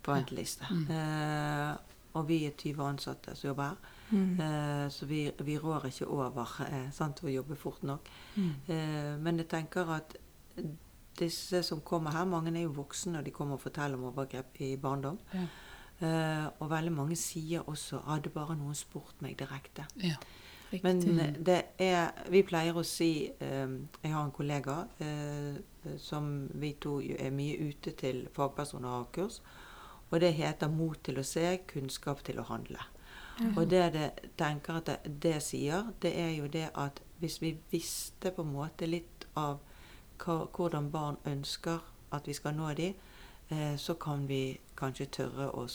på 0.03 0.13
venteliste. 0.13 0.65
Mm. 0.71 0.87
Eh, 0.95 1.75
og 2.15 2.27
vi 2.27 2.45
er 2.47 2.55
20 2.57 2.87
ansatte 2.87 3.35
som 3.35 3.47
jobber 3.47 3.63
her. 3.63 3.93
Mm. 4.09 4.39
Eh, 4.39 4.89
så 4.89 5.05
vi, 5.05 5.31
vi 5.39 5.57
rår 5.57 5.89
ikke 5.89 6.07
over 6.07 6.57
eh, 6.69 6.89
sant, 6.93 7.23
å 7.23 7.31
jobbe 7.31 7.57
fort 7.59 7.83
nok. 7.83 8.09
Mm. 8.35 8.51
Eh, 8.67 9.13
men 9.19 9.41
jeg 9.41 9.49
tenker 9.51 9.91
at 9.97 10.15
disse 11.19 11.63
som 11.63 11.81
kommer 11.81 12.15
her, 12.15 12.27
mange 12.27 12.53
er 12.53 12.67
jo 12.67 12.75
voksne 12.75 13.19
og 13.19 13.25
de 13.25 13.33
kommer 13.35 13.57
og 13.57 13.63
forteller 13.63 13.97
om 13.97 14.09
overgrep 14.11 14.61
i 14.63 14.75
barndom. 14.79 15.19
Ja. 15.33 15.45
Eh, 15.99 16.47
og 16.59 16.69
veldig 16.69 16.91
mange 16.91 17.15
sier 17.15 17.69
også 17.69 18.01
'hadde 18.03 18.29
bare 18.29 18.55
noen 18.55 18.75
spurt 18.75 19.21
meg 19.21 19.39
direkte'. 19.39 19.85
Ja. 20.03 20.15
Men 20.83 20.99
det 21.45 21.63
er 21.79 22.11
Vi 22.29 22.41
pleier 22.43 22.73
å 22.73 22.83
si 22.83 23.31
eh, 23.39 23.67
Jeg 24.03 24.11
har 24.11 24.25
en 24.25 24.31
kollega 24.31 24.87
eh, 24.99 25.55
som 25.97 26.49
vi 26.53 26.73
to 26.73 26.99
er 26.99 27.29
mye 27.31 27.69
ute 27.69 27.91
til 27.91 28.27
fagpersoner 28.33 28.89
har 28.89 29.07
kurs. 29.13 29.41
Og 30.11 30.21
det 30.21 30.33
heter 30.33 30.67
'Mot 30.67 31.03
til 31.03 31.19
å 31.19 31.23
se, 31.23 31.59
kunnskap 31.67 32.23
til 32.23 32.39
å 32.39 32.43
handle'. 32.43 32.85
Og 33.57 33.69
det 33.69 33.93
det 33.93 34.11
tenker 34.37 34.73
at 34.73 34.85
det, 34.85 35.21
det 35.23 35.43
sier, 35.43 35.93
det 36.01 36.19
er 36.19 36.29
jo 36.29 36.47
det 36.47 36.69
at 36.75 37.01
hvis 37.19 37.41
vi 37.41 37.57
visste 37.71 38.31
på 38.31 38.41
en 38.41 38.53
måte 38.53 38.85
litt 38.85 39.27
av 39.35 39.59
hva, 40.17 40.47
hvordan 40.47 40.91
barn 40.91 41.17
ønsker 41.25 41.79
at 42.11 42.27
vi 42.27 42.33
skal 42.33 42.53
nå 42.53 42.73
dem, 42.73 42.93
eh, 42.93 43.04
så 43.77 43.93
kan 43.93 44.27
vi 44.27 44.57
kanskje 44.77 45.05
tørre 45.05 45.49
å 45.53 45.65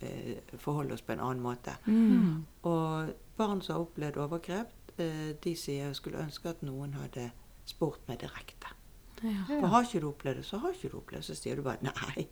eh, 0.00 0.36
forholde 0.58 0.94
oss 0.94 1.02
på 1.02 1.12
en 1.12 1.20
annen 1.20 1.42
måte. 1.42 1.76
Mm. 1.86 2.44
Og 2.62 3.12
barn 3.36 3.62
som 3.62 3.74
har 3.74 3.86
opplevd 3.86 4.16
overgrep, 4.16 4.74
eh, 4.96 5.36
de 5.44 5.54
sier 5.56 5.86
jeg 5.86 5.96
skulle 5.96 6.20
ønske 6.20 6.48
at 6.48 6.62
noen 6.62 6.94
hadde 6.94 7.30
spurt 7.64 8.08
meg 8.08 8.20
direkte. 8.20 8.74
Ja. 9.22 9.44
For 9.48 9.66
har 9.66 9.84
ikke 9.84 10.00
du 10.00 10.08
opplevd 10.08 10.36
det, 10.36 10.44
så 10.44 10.58
har 10.58 10.72
ikke 10.72 10.88
du 10.88 10.96
opplevd 10.96 11.22
det. 11.22 11.26
Så 11.26 11.42
sier 11.42 11.56
du 11.56 11.62
bare 11.62 11.82
nei. 11.82 12.28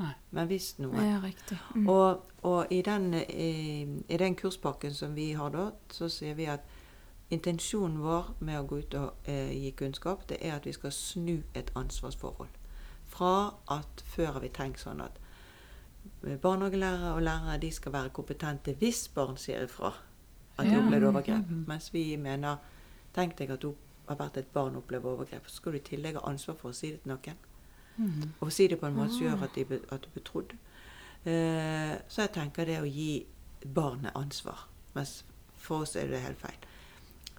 Nei. 0.00 0.12
Men 0.30 0.46
hvis 0.46 0.78
noe. 0.78 1.02
ja, 1.04 1.18
riktig. 1.20 1.58
Mm. 1.74 1.88
og, 1.88 2.22
og 2.42 2.66
i, 2.70 2.82
den, 2.82 3.14
i, 3.14 4.02
i 4.08 4.16
den 4.16 4.36
kurspakken 4.36 4.94
som 4.94 5.16
vi 5.16 5.32
har 5.32 5.50
da, 5.50 5.70
så 5.90 6.08
sier 6.08 6.34
vi 6.34 6.46
at 6.48 6.60
intensjonen 7.30 8.00
vår 8.02 8.32
med 8.38 8.58
å 8.58 8.64
gå 8.66 8.80
ut 8.80 8.94
og 8.98 9.28
eh, 9.28 9.52
gi 9.52 9.74
kunnskap, 9.76 10.24
det 10.28 10.40
er 10.40 10.56
at 10.56 10.66
vi 10.66 10.72
skal 10.72 10.94
snu 10.94 11.42
et 11.54 11.70
ansvarsforhold. 11.78 12.48
Fra 13.10 13.32
at 13.74 14.04
før 14.06 14.32
har 14.36 14.40
vi 14.44 14.48
tenkt 14.54 14.80
sånn 14.84 15.00
at 15.04 15.18
eh, 16.24 16.36
barnehagelærere 16.40 17.14
og 17.16 17.22
lærere 17.26 17.58
de 17.60 17.70
skal 17.74 17.92
være 17.92 18.12
kompetente 18.16 18.74
hvis 18.80 19.08
barn 19.14 19.36
sier 19.40 19.66
ifra 19.66 19.90
at 20.58 20.66
de 20.66 20.72
Ja. 20.72 20.78
opplevde 20.84 21.08
overgrep. 21.10 21.46
Mhm. 21.48 21.64
Mens 21.68 21.90
vi 21.94 22.16
mener 22.16 22.56
Tenk 23.14 23.32
deg 23.38 23.50
at 23.50 23.60
du 23.64 23.72
har 24.06 24.16
vært 24.16 24.36
et 24.38 24.52
barn 24.54 24.76
og 24.76 24.84
opplevd 24.84 25.04
overgrep. 25.04 25.48
Så 25.50 25.56
skal 25.56 25.72
du 25.72 25.78
i 25.78 25.80
tillegg 25.80 26.14
ha 26.14 26.20
ansvar 26.30 26.54
for 26.60 26.70
å 26.70 26.74
si 26.74 26.92
det 26.92 27.00
til 27.02 27.10
noen. 27.10 27.36
Mm. 27.96 28.28
Og 28.40 28.52
si 28.52 28.68
det 28.68 28.78
på 28.78 28.86
en 28.86 28.94
måte 28.94 29.10
som 29.16 29.24
gjør 29.26 29.42
at, 29.42 29.54
de, 29.56 29.80
at 29.90 30.02
du 30.04 30.08
blir 30.14 30.22
trodd. 30.22 30.52
Eh, 31.26 31.96
så 32.08 32.22
jeg 32.22 32.32
tenker 32.36 32.64
det 32.70 32.78
å 32.80 32.86
gi 32.86 33.26
barnet 33.66 34.14
ansvar. 34.14 34.62
Mens 34.94 35.24
for 35.58 35.82
oss 35.82 35.96
er 35.96 36.06
det 36.06 36.20
helt 36.22 36.38
feil. 36.38 36.54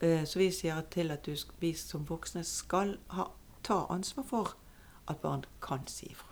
Eh, 0.01 0.25
så 0.25 0.39
vi 0.39 0.49
sier 0.51 0.81
til 0.91 1.11
at 1.11 1.23
du, 1.25 1.35
vi 1.61 1.71
som 1.73 2.03
voksne 2.09 2.43
skal 2.43 2.97
ha, 3.15 3.29
ta 3.63 3.85
ansvar 3.89 4.23
for 4.27 4.53
at 5.11 5.21
barn 5.23 5.43
kan 5.63 5.83
si 5.91 6.09
ifra. 6.11 6.27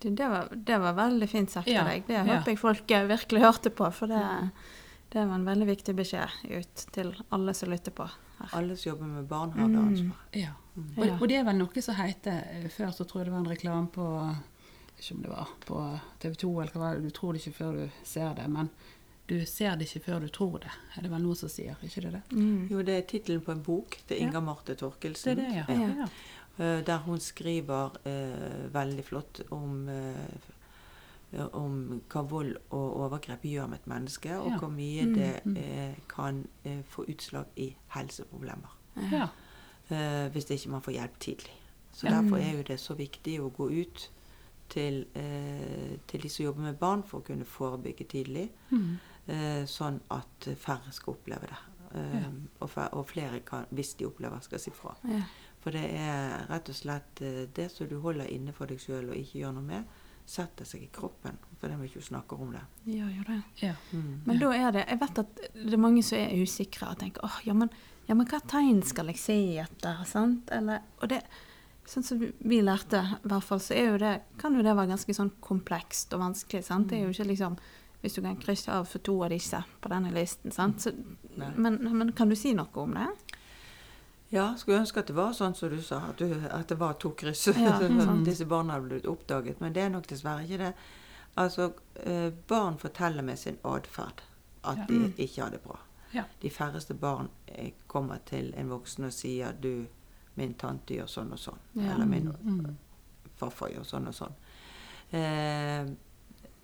Det, 0.00 0.14
det, 0.16 0.28
var, 0.32 0.48
det 0.56 0.78
var 0.80 0.94
veldig 0.96 1.26
fint 1.28 1.50
sagt 1.52 1.68
Ja, 1.68 1.82
av 1.82 1.90
deg. 1.92 2.06
Det 2.08 2.14
ja. 2.16 2.24
håper 2.24 2.54
jeg 2.54 2.58
folk 2.62 2.90
eh, 2.96 3.06
virkelig 3.10 3.42
hørte 3.44 3.70
på, 3.76 3.90
for 3.92 4.08
det, 4.08 4.22
det 5.12 5.24
var 5.28 5.34
en 5.36 5.44
veldig 5.44 5.66
viktig 5.68 5.94
beskjed 5.98 6.30
ut 6.56 6.84
til 6.96 7.10
alle 7.36 7.52
som 7.54 7.68
lytter 7.72 7.92
på. 7.92 8.06
her. 8.38 8.48
Alle 8.56 8.76
som 8.80 8.92
jobber 8.94 9.10
med 9.18 9.26
barn, 9.28 9.52
har 9.58 9.68
det 9.68 9.76
Mm. 9.76 9.88
ansvar. 9.90 10.22
Ja. 10.32 10.54
Mm. 10.76 10.86
Og, 10.96 11.04
og 11.20 11.28
det 11.28 11.36
er 11.36 11.44
vel 11.44 11.58
noe 11.58 11.82
som 11.82 11.94
heter 11.98 12.44
eh, 12.54 12.68
Før 12.70 12.92
så 12.94 13.04
tror 13.04 13.20
jeg 13.20 13.26
det 13.28 13.32
var 13.34 13.40
en 13.42 13.50
reklame 13.50 13.88
på 13.90 14.04
Ikke 15.00 15.14
om 15.16 15.22
det 15.24 15.30
var 15.32 15.48
på 15.66 15.80
TV 16.22 16.34
2 16.44 16.50
eller 16.62 16.72
hva 16.72 16.80
var 16.84 16.94
det, 16.96 17.02
du 17.04 17.10
tror 17.16 17.32
det 17.34 17.40
ikke 17.42 17.56
før 17.58 17.72
du 17.80 17.98
ser 18.06 18.34
det, 18.38 18.46
men 18.52 18.68
du 19.30 19.34
ser 19.46 19.76
det 19.78 19.86
ikke 19.88 20.02
før 20.08 20.20
du 20.24 20.28
tror 20.28 20.58
det. 20.64 20.70
Er 20.96 21.02
det 21.04 21.10
vel 21.12 21.22
noe 21.22 21.36
som 21.38 21.48
sier, 21.52 21.76
ikke 21.86 22.00
det 22.06 22.10
det? 22.16 22.22
Mm. 22.34 22.68
Jo, 22.70 22.80
det 22.82 22.94
er 22.98 23.04
tittelen 23.10 23.42
på 23.46 23.52
en 23.52 23.60
bok 23.62 23.94
til 24.08 24.24
ja. 24.26 24.40
Marte 24.42 24.74
Torkelsen. 24.74 25.36
Det 25.38 25.44
er 25.46 25.66
det, 25.68 25.76
ja. 25.78 25.90
Ja. 26.02 26.08
Eh, 26.60 26.82
Der 26.86 26.98
hun 27.06 27.18
skriver 27.20 27.96
eh, 28.04 28.66
veldig 28.74 29.04
flott 29.04 29.40
om, 29.50 29.88
eh, 29.88 31.46
om 31.56 32.00
hva 32.10 32.22
vold 32.26 32.56
og 32.70 32.96
overgrep 33.04 33.42
gjør 33.46 33.68
med 33.70 33.78
et 33.80 33.86
menneske, 33.86 34.34
og 34.38 34.50
Ja. 34.50 34.58
hvor 34.58 34.68
mye 34.68 35.04
Mm, 35.06 35.14
det 35.14 35.40
mm. 35.44 35.56
eh, 35.56 35.94
kan 36.08 36.46
eh, 36.64 36.82
få 36.88 37.04
utslag 37.08 37.46
i 37.56 37.74
helseproblemer. 37.88 38.76
ja. 39.12 39.28
Eh, 39.90 40.28
hvis 40.30 40.50
ikke 40.50 40.70
man 40.70 40.82
får 40.82 40.92
hjelp 40.92 41.18
tidlig. 41.20 41.52
Så 41.92 42.06
Ja. 42.06 42.10
Derfor 42.20 42.36
er 42.36 42.56
jo 42.56 42.62
det 42.62 42.78
så 42.80 42.94
viktig 42.94 43.40
å 43.40 43.50
gå 43.50 43.70
ut 43.82 44.10
til, 44.68 45.06
eh, 45.14 45.98
til 46.06 46.20
de 46.20 46.28
som 46.28 46.44
jobber 46.44 46.62
med 46.62 46.78
barn, 46.78 47.02
for 47.02 47.18
å 47.20 47.24
kunne 47.24 47.44
forebygge 47.44 48.04
tidlig. 48.08 48.50
Mm. 48.70 48.98
Eh, 49.28 49.64
sånn 49.66 50.00
at 50.10 50.48
færre 50.56 50.92
skal 50.92 51.14
oppleve 51.14 51.40
det. 51.40 51.58
Eh, 51.94 52.20
Ja. 52.22 52.28
og, 52.60 52.70
og 52.92 53.06
flere, 53.08 53.40
kan, 53.40 53.66
hvis 53.72 53.94
de 53.96 54.04
opplever, 54.06 54.40
skal 54.42 54.58
si 54.58 54.70
fra. 54.70 54.94
Ja. 55.60 55.64
For 55.64 55.76
det 55.76 55.82
er 55.92 56.46
rett 56.48 56.68
og 56.72 56.76
slett 56.78 57.20
eh, 57.20 57.42
det 57.54 57.66
som 57.72 57.88
du 57.90 57.98
holder 58.00 58.30
inne 58.32 58.52
for 58.56 58.66
deg 58.70 58.80
sjøl 58.80 59.10
og 59.10 59.16
ikke 59.18 59.42
gjør 59.42 59.52
noe 59.58 59.66
med, 59.66 59.84
setter 60.30 60.64
seg 60.64 60.84
i 60.86 60.90
kroppen. 60.94 61.36
For 61.58 61.68
det 61.68 61.76
må 61.76 61.84
ikke 61.88 62.00
snakke 62.06 62.36
om 62.38 62.52
det. 62.54 62.62
Gjør 62.86 63.10
jo 63.18 63.24
det. 63.26 63.38
ja. 63.60 63.74
Mm. 63.92 64.22
Men 64.24 64.38
da 64.40 64.50
er 64.54 64.72
det 64.72 64.84
Jeg 64.88 65.00
vet 65.00 65.18
at 65.24 65.40
det 65.54 65.72
er 65.74 65.82
mange 65.82 66.02
som 66.06 66.18
er 66.18 66.36
usikre 66.40 66.88
og 66.92 67.00
tenker 67.02 67.24
åh, 67.26 67.40
ja, 67.44 67.52
men, 67.56 67.68
ja, 68.08 68.14
men 68.14 68.28
hva 68.30 68.40
tegn 68.48 68.80
skal 68.86 69.10
jeg 69.10 69.18
se 69.20 69.38
etter? 69.60 70.04
sant? 70.08 70.48
Eller, 70.54 70.80
og 71.02 71.10
det, 71.10 71.20
sånn 71.90 72.06
som 72.06 72.22
vi 72.22 72.60
lærte, 72.62 73.02
i 73.18 73.28
hvert 73.28 73.44
fall, 73.48 73.60
så 73.60 73.74
er 73.74 73.90
jo 73.90 73.98
det, 74.00 74.14
kan 74.38 74.54
jo 74.54 74.62
det 74.62 74.76
være 74.78 74.92
ganske 74.94 75.14
sånn 75.18 75.34
komplekst 75.44 76.14
og 76.14 76.22
vanskelig. 76.22 76.62
sant? 76.64 76.88
Det 76.88 77.00
er 77.00 77.04
jo 77.08 77.12
ikke 77.16 77.28
liksom 77.34 77.58
Hvis 78.00 78.14
du 78.16 78.22
kan 78.22 78.38
krysse 78.40 78.72
av 78.72 78.86
for 78.88 79.02
to 79.04 79.18
av 79.24 79.28
disse 79.28 79.58
på 79.82 79.88
denne 79.92 80.08
listen. 80.14 80.50
sant? 80.54 80.80
Så, 80.80 80.94
men, 81.36 81.76
men 81.84 82.12
kan 82.16 82.30
du 82.30 82.36
si 82.38 82.54
noe 82.56 82.70
om 82.80 82.94
det? 82.96 83.10
Ja, 84.30 84.54
skulle 84.56 84.78
ønske 84.80 85.00
at 85.00 85.06
det 85.10 85.14
var 85.16 85.32
sånn 85.34 85.54
som 85.58 85.70
du 85.72 85.80
sa, 85.82 85.98
at, 86.10 86.18
du, 86.18 86.34
at 86.50 86.68
det 86.68 86.76
var 86.78 86.92
to 87.02 87.10
kryss. 87.18 87.46
Ja, 87.56 87.76
at 87.82 88.24
disse 88.24 88.46
barna 88.46 88.72
hadde 88.76 88.88
blitt 88.88 89.06
oppdaget. 89.10 89.60
Men 89.60 89.72
det 89.74 89.82
er 89.82 89.88
nok 89.90 90.06
dessverre 90.06 90.44
ikke 90.46 90.58
det. 90.58 90.72
Altså, 91.36 91.72
eh, 92.04 92.30
barn 92.48 92.78
forteller 92.78 93.22
med 93.26 93.38
sin 93.38 93.58
atferd 93.64 94.22
at 94.64 94.76
Ja. 94.78 94.84
de 94.88 94.94
Mm. 94.98 95.14
ikke 95.18 95.42
har 95.42 95.50
det 95.50 95.60
bra. 95.62 95.78
Ja. 96.12 96.24
De 96.42 96.50
færreste 96.50 96.94
barn 96.94 97.28
eh, 97.48 97.70
kommer 97.88 98.18
til 98.26 98.52
en 98.56 98.68
voksen 98.70 99.04
og 99.04 99.12
sier 99.12 99.52
du, 99.52 99.86
min 100.36 100.54
tante 100.54 100.94
gjør 100.94 101.06
sånn 101.08 101.32
og 101.32 101.38
sånn. 101.38 101.58
Eller 101.76 102.06
min 102.06 102.28
Mhm. 102.42 102.76
farfar 103.36 103.68
gjør 103.70 103.84
sånn 103.84 104.06
og 104.08 104.14
sånn. 104.14 104.32
Eh, 105.12 105.86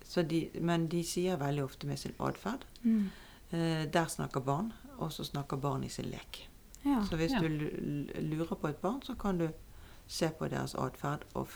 så 0.03 0.23
de, 0.27 0.49
men 0.61 0.87
de 0.87 1.03
sier 1.03 1.37
veldig 1.37 1.63
ofte 1.63 1.87
med 1.87 1.99
sin 1.99 2.13
atferd. 2.19 2.63
Mm. 2.83 3.09
Eh, 3.51 3.85
der 3.91 4.05
snakker 4.07 4.39
barn, 4.39 4.73
og 4.99 5.11
så 5.11 5.23
snakker 5.25 5.57
barn 5.57 5.83
i 5.83 5.89
sin 5.89 6.05
lek. 6.11 6.47
Ja. 6.85 7.03
Så 7.09 7.15
hvis 7.15 7.31
Ja. 7.31 7.39
du 7.39 7.47
lurer 8.21 8.55
på 8.55 8.67
et 8.67 8.75
barn, 8.77 9.01
så 9.01 9.13
kan 9.15 9.37
du 9.37 9.49
se 10.07 10.29
på 10.39 10.47
deres 10.47 10.75
atferd 10.75 11.25
og 11.33 11.47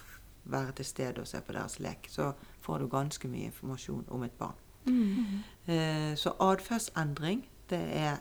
være 0.45 0.71
til 0.71 0.85
stede 0.85 1.21
og 1.21 1.27
se 1.27 1.41
på 1.41 1.51
deres 1.53 1.79
lek. 1.79 2.07
Så 2.09 2.33
får 2.61 2.77
du 2.77 2.87
ganske 2.87 3.27
mye 3.27 3.43
informasjon 3.43 4.05
om 4.09 4.23
et 4.23 4.31
barn. 4.31 4.55
Mm. 4.85 5.25
Eh, 5.67 6.15
så 6.15 6.33
atferdsendring, 6.39 7.45
det 7.69 7.79
er 7.97 8.17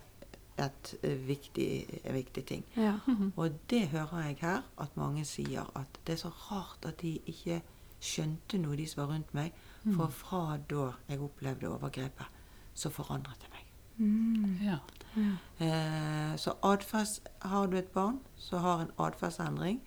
et 0.58 0.94
eh, 1.02 1.26
viktig, 1.28 2.00
en 2.04 2.14
viktig 2.14 2.44
ting. 2.44 2.64
Ja. 2.76 2.98
Mhm. 3.06 3.32
Og 3.36 3.50
det 3.70 3.88
hører 3.88 4.26
jeg 4.26 4.36
her, 4.40 4.62
at 4.80 4.96
mange 4.96 5.24
sier 5.24 5.70
at 5.76 5.98
det 6.06 6.12
er 6.12 6.16
så 6.16 6.28
rart 6.28 6.84
at 6.86 7.00
de 7.02 7.18
ikke 7.26 7.62
skjønte 8.00 8.58
noe, 8.58 8.76
de 8.76 8.86
som 8.86 9.02
var 9.06 9.14
rundt 9.14 9.34
meg. 9.34 9.52
For 9.84 10.04
Mhm. 10.06 10.12
fra 10.12 10.58
da 10.70 10.90
jeg 11.08 11.20
opplevde 11.20 11.68
overgrepet, 11.68 12.26
så 12.74 12.90
forandret 12.90 13.40
det. 13.40 13.49
Mm. 14.00 14.58
Ja. 14.64 14.78
Eh, 15.58 16.36
så 16.36 16.54
atferds, 16.62 17.20
har 17.44 17.66
du 17.66 17.76
et 17.78 17.92
barn 17.92 18.20
som 18.36 18.62
har 18.64 18.84
en 18.84 18.92
atferdsendring, 18.98 19.80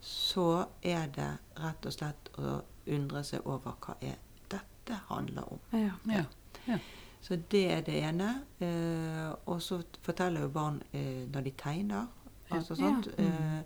så 0.00 0.66
er 0.82 1.08
det 1.14 1.30
rett 1.56 1.86
og 1.86 1.94
slett 1.94 2.28
å 2.38 2.58
undre 2.86 3.22
seg 3.24 3.46
over 3.48 3.78
hva 3.80 3.96
er 4.04 4.18
dette 4.52 5.00
handler 5.08 5.52
om. 5.56 5.64
ja. 5.72 5.96
Ja. 6.04 6.24
ja. 6.66 6.78
Så 7.24 7.38
det 7.50 7.62
er 7.72 7.80
det 7.80 7.94
ene. 8.04 8.42
Eh, 8.60 9.30
og 9.48 9.62
så 9.64 9.78
forteller 10.04 10.44
jo 10.44 10.50
barn 10.52 10.82
eh, 10.92 11.24
når 11.32 11.46
de 11.46 11.52
tegner. 11.56 12.06
Ja. 12.50 12.56
Altså, 12.58 12.76
Ja. 12.78 13.00
Mm. 13.18 13.24
Eh, 13.24 13.62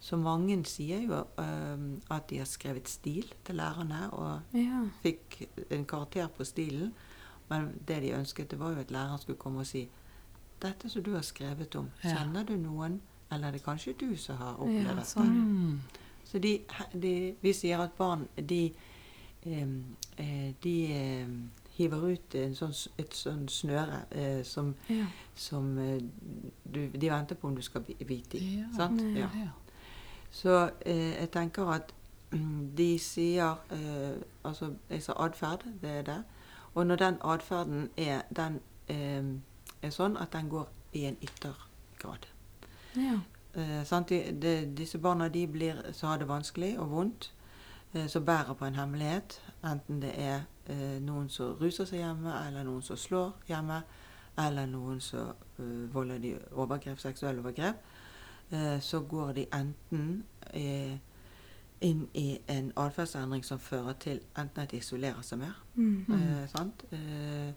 så 0.00 0.16
mange 0.16 0.64
sier 0.64 1.00
jo 1.04 1.16
eh, 1.38 1.78
at 2.10 2.28
de 2.30 2.38
har 2.38 2.48
skrevet 2.48 2.88
stil 2.88 3.32
til 3.44 3.54
lærerne, 3.54 4.12
og 4.12 4.56
ja. 4.56 4.82
fikk 5.02 5.42
en 5.70 5.84
karakter 5.84 6.28
på 6.28 6.44
stilen. 6.44 6.92
Men 7.50 7.70
det 7.88 8.02
de 8.02 8.12
ønsket, 8.14 8.50
det 8.50 8.58
var 8.60 8.70
jo 8.74 8.80
at 8.80 8.90
læreren 8.90 9.18
skulle 9.18 9.38
komme 9.38 9.60
og 9.60 9.66
si 9.66 9.88
dette 10.62 10.88
som 10.92 11.02
du 11.02 11.14
har 11.14 11.22
skrevet 11.26 11.74
om, 11.76 11.88
kjenner 12.02 12.44
du 12.44 12.56
noen? 12.56 13.00
Eller 13.32 13.48
er 13.48 13.52
det 13.52 13.62
kanskje 13.64 13.94
du 14.00 14.16
som 14.16 14.36
har 14.36 14.54
opplevd 14.60 14.96
dette? 14.96 15.06
sånn. 15.06 15.80
Så 16.24 16.38
de, 16.38 16.60
de, 16.94 17.34
vi 17.42 17.52
sier 17.52 17.78
at 17.82 17.92
barn 17.98 18.26
de, 18.36 18.72
eh, 19.46 20.52
de 20.62 20.74
hiver 21.78 22.04
ut 22.12 22.34
en 22.36 22.54
sånn, 22.54 22.74
et 23.00 23.14
sånn 23.16 23.46
snøre 23.48 24.02
eh, 24.10 24.42
som, 24.44 24.74
ja. 24.92 25.06
som 25.34 25.70
eh, 25.78 26.02
du, 26.64 26.82
de 26.92 27.08
venter 27.10 27.38
på 27.40 27.48
om 27.48 27.54
du 27.56 27.62
skal 27.64 27.82
bi- 27.86 27.96
bite 28.04 28.38
i. 28.38 28.58
Ja. 28.60 28.66
Sant? 28.76 29.00
Ja. 29.16 29.30
Så 30.30 30.58
eh, 30.84 31.16
jeg 31.22 31.30
tenker 31.34 31.72
at 31.72 31.94
de 32.78 32.90
sier 33.02 33.56
eh, 33.74 34.20
Altså, 34.44 34.74
jeg 34.90 35.02
sa 35.02 35.12
atferd, 35.24 35.64
det 35.82 35.90
er 35.90 36.02
det. 36.06 36.20
Og 36.74 36.86
når 36.86 36.96
den 36.96 37.18
atferden 37.24 37.88
er, 37.96 38.22
den, 38.36 38.60
eh, 38.88 39.24
er 39.82 39.90
sånn 39.90 40.16
at 40.16 40.32
den 40.32 40.48
går 40.48 40.68
i 40.92 41.04
en 41.04 41.16
yttergrad. 41.22 42.26
ja. 42.96 43.20
Eh. 43.54 44.02
De, 44.08 44.32
de, 44.42 44.74
disse 44.76 44.98
barna 44.98 45.28
de 45.28 45.46
blir, 45.46 45.92
så 45.92 46.06
har 46.06 46.18
det 46.18 46.28
vanskelig 46.28 46.78
og 46.78 46.90
vondt. 46.90 47.32
eh, 47.94 48.06
som 48.06 48.24
bærer 48.24 48.54
på 48.54 48.64
en 48.64 48.74
hemmelighet. 48.74 49.40
Enten 49.64 50.02
det 50.02 50.12
er 50.16 50.40
noen 51.00 51.28
som 51.28 51.56
ruser 51.58 51.84
seg 51.84 51.98
hjemme, 51.98 52.30
eller 52.46 52.62
noen 52.64 52.82
som 52.82 52.96
slår 52.96 53.32
hjemme, 53.48 53.82
eller 54.38 54.66
noen 54.66 55.00
som 55.00 55.32
eh, 55.58 55.94
volder 55.94 56.18
de 56.18 56.34
overgrep, 56.52 56.98
seksuelle 56.98 57.40
overgrep. 57.40 57.74
Eh, 58.50 58.80
så 58.80 59.00
går 59.00 59.32
de 59.32 59.46
enten 59.54 60.24
eh, 60.54 60.98
inn 61.82 62.08
i 62.14 62.38
en 62.48 62.72
atferdsendring 62.76 63.44
som 63.44 63.58
fører 63.58 63.92
til 63.98 64.20
enten 64.38 64.62
at 64.62 64.70
de 64.70 64.76
isolerer 64.76 65.22
seg 65.22 65.38
mer, 65.38 65.54
Mm. 65.74 66.04
eh, 66.12 66.46
sant? 66.48 66.84
Eh, 66.92 67.52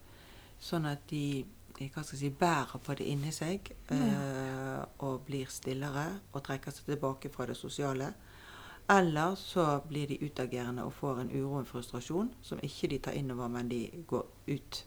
sånn 0.61 0.85
at 0.85 1.07
de 1.09 1.45
eh, 1.79 1.89
hva 1.89 2.03
skal 2.03 2.17
jeg 2.17 2.19
si, 2.19 2.29
bærer 2.29 2.79
på 2.79 2.95
det 2.95 3.05
inni 3.07 3.31
seg 3.31 3.71
eh, 3.91 4.85
og 4.99 5.25
blir 5.25 5.45
stillere 5.49 6.19
og 6.33 6.43
trekker 6.43 6.71
seg 6.71 6.85
tilbake 6.85 7.29
fra 7.33 7.45
det 7.45 7.57
sosiale. 7.57 8.13
Eller 8.89 9.35
så 9.35 9.79
blir 9.87 10.07
de 10.07 10.17
utagerende 10.25 10.83
og 10.83 10.93
får 10.93 11.19
en 11.21 11.29
uro 11.31 11.53
og 11.53 11.59
en 11.59 11.65
frustrasjon 11.65 12.29
som 12.41 12.59
ikke 12.63 12.87
de 12.89 12.97
tar 12.99 13.11
innover, 13.15 13.47
men 13.47 13.69
de 13.69 13.89
går 14.07 14.25
ut. 14.47 14.85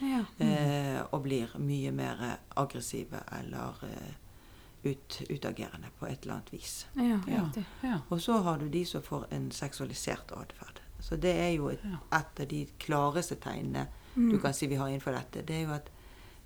Ja. 0.00 0.24
Eh, 0.40 1.02
og 1.12 1.22
blir 1.22 1.48
mye 1.58 1.90
mer 1.92 2.38
aggressive 2.56 3.20
eller 3.38 3.74
eh, 3.84 4.14
ut, 4.84 5.22
utagerende 5.30 5.88
på 5.98 6.06
et 6.06 6.22
eller 6.22 6.34
annet 6.34 6.52
vis. 6.52 6.86
Ja, 6.96 7.20
Ja. 7.82 7.98
Og 8.10 8.20
så 8.20 8.38
har 8.42 8.58
du 8.58 8.68
de 8.68 8.84
som 8.84 9.02
får 9.02 9.26
en 9.30 9.50
seksualisert 9.50 10.32
atferd. 10.32 10.80
Så 11.00 11.16
det 11.20 11.34
er 11.36 11.50
jo 11.56 11.68
et, 11.68 11.80
et 12.12 12.40
av 12.40 12.46
de 12.48 12.66
klareste 12.78 13.34
tegnene 13.36 13.86
Mm. 14.16 14.30
du 14.30 14.38
kan 14.38 14.52
si 14.54 14.66
vi 14.66 14.74
har 14.76 14.86
innenfor 14.88 15.10
dette. 15.12 15.42
Det 15.42 15.56
er 15.56 15.62
jo 15.66 15.72
at 15.74 15.90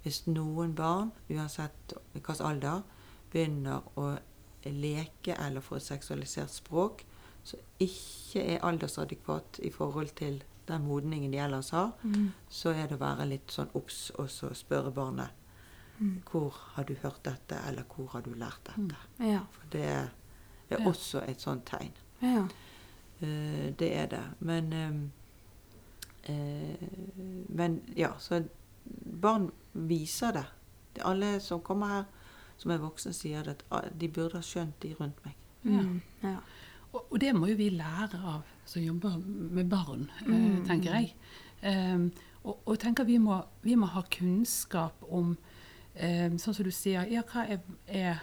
hvis 0.02 0.22
noen 0.26 0.74
barn, 0.74 1.10
uansett 1.30 1.92
hvilken 2.14 2.40
alder, 2.46 2.82
begynner 3.30 3.82
å 3.96 4.18
leke 4.64 5.34
eller 5.46 5.60
få 5.60 5.76
et 5.76 5.82
seksualisert 5.82 6.50
språk 6.50 7.04
som 7.44 7.58
ikke 7.80 8.42
er 8.54 8.64
aldersadekvat 8.64 9.60
i 9.62 9.70
forhold 9.70 10.14
til 10.16 10.42
den 10.68 10.82
modningen 10.86 11.30
de 11.32 11.38
ellers 11.38 11.70
har, 11.70 11.92
Mm. 12.02 12.32
så 12.48 12.70
er 12.74 12.86
det 12.86 12.96
å 12.98 13.00
være 13.00 13.26
litt 13.28 13.48
sånn 13.52 13.68
obs 13.74 14.10
og 14.18 14.28
så 14.30 14.54
spørre 14.54 14.90
barnet 14.92 15.28
Mm. 16.00 16.22
hvor 16.30 16.54
har 16.74 16.84
du 16.84 16.94
hørt 17.02 17.24
dette, 17.24 17.56
eller 17.68 17.82
hvor 17.82 18.06
har 18.12 18.20
du 18.22 18.30
lært 18.34 18.60
dette? 18.66 18.96
Ja. 19.20 19.40
For 19.50 19.66
det 19.72 19.84
er 19.84 20.86
også 20.86 21.24
et 21.28 21.40
sånt 21.40 21.64
tegn. 21.66 21.92
Ja. 22.22 22.44
Uh, 23.22 23.72
det 23.78 23.88
er 23.96 24.06
det. 24.06 24.22
Men 24.40 24.72
ehm, 24.72 25.10
uh, 26.28 26.88
Men 27.48 27.80
ja, 27.96 28.12
så 28.18 28.44
barn 29.22 29.50
viser 29.72 30.32
det. 30.32 30.44
Det 30.94 31.02
er 31.02 31.08
Alle 31.10 31.40
som 31.40 31.60
kommer 31.60 31.86
her, 31.86 32.04
som 32.56 32.70
er 32.70 32.78
voksne, 32.82 33.12
sier 33.12 33.42
det 33.42 33.50
at 33.56 33.64
ah, 33.70 33.88
de 34.00 34.08
burde 34.08 34.36
ha 34.38 34.42
skjønt 34.42 34.78
de 34.82 34.94
rundt 35.00 35.18
meg. 35.24 35.34
Mm. 35.62 36.00
Ja. 36.22 36.36
Og, 36.92 37.04
og 37.10 37.20
det 37.20 37.34
må 37.36 37.46
jo 37.46 37.56
vi 37.58 37.68
lære 37.70 38.18
av 38.24 38.42
som 38.64 38.82
jobber 38.82 39.18
med 39.26 39.68
barn, 39.70 40.10
eh, 40.20 40.26
Mm. 40.32 40.64
tenker 40.66 40.94
jeg. 40.94 41.14
Ehm, 41.62 42.10
og, 42.44 42.58
og 42.66 42.78
tenker 42.78 43.04
vi 43.04 43.18
må, 43.18 43.42
vi 43.62 43.74
må 43.74 43.86
ha 43.86 44.02
kunnskap 44.02 45.02
om 45.10 45.36
Sånn 45.98 46.54
som 46.54 46.64
du 46.64 46.70
sier, 46.70 47.06
ja, 47.10 47.22
hva 47.26 47.42
er, 47.50 47.60
er 47.86 48.20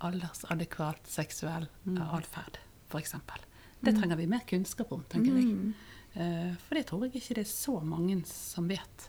aldersadekvat 0.00 1.06
seksuell 1.08 1.66
Mm. 1.86 1.98
atferd, 2.16 2.58
f.eks. 2.90 3.14
Det 3.84 3.92
trenger 3.98 4.16
vi 4.16 4.26
mer 4.26 4.40
kunnskap 4.48 4.92
om, 4.92 5.02
tenker 5.08 5.34
jeg. 5.36 5.44
Mm. 5.44 5.74
Eh, 6.14 6.54
for 6.56 6.74
det 6.78 6.86
tror 6.86 7.02
jeg 7.04 7.14
ikke 7.20 7.34
det 7.34 7.44
er 7.44 7.50
så 7.50 7.80
mange 7.84 8.24
som 8.26 8.68
vet. 8.68 9.08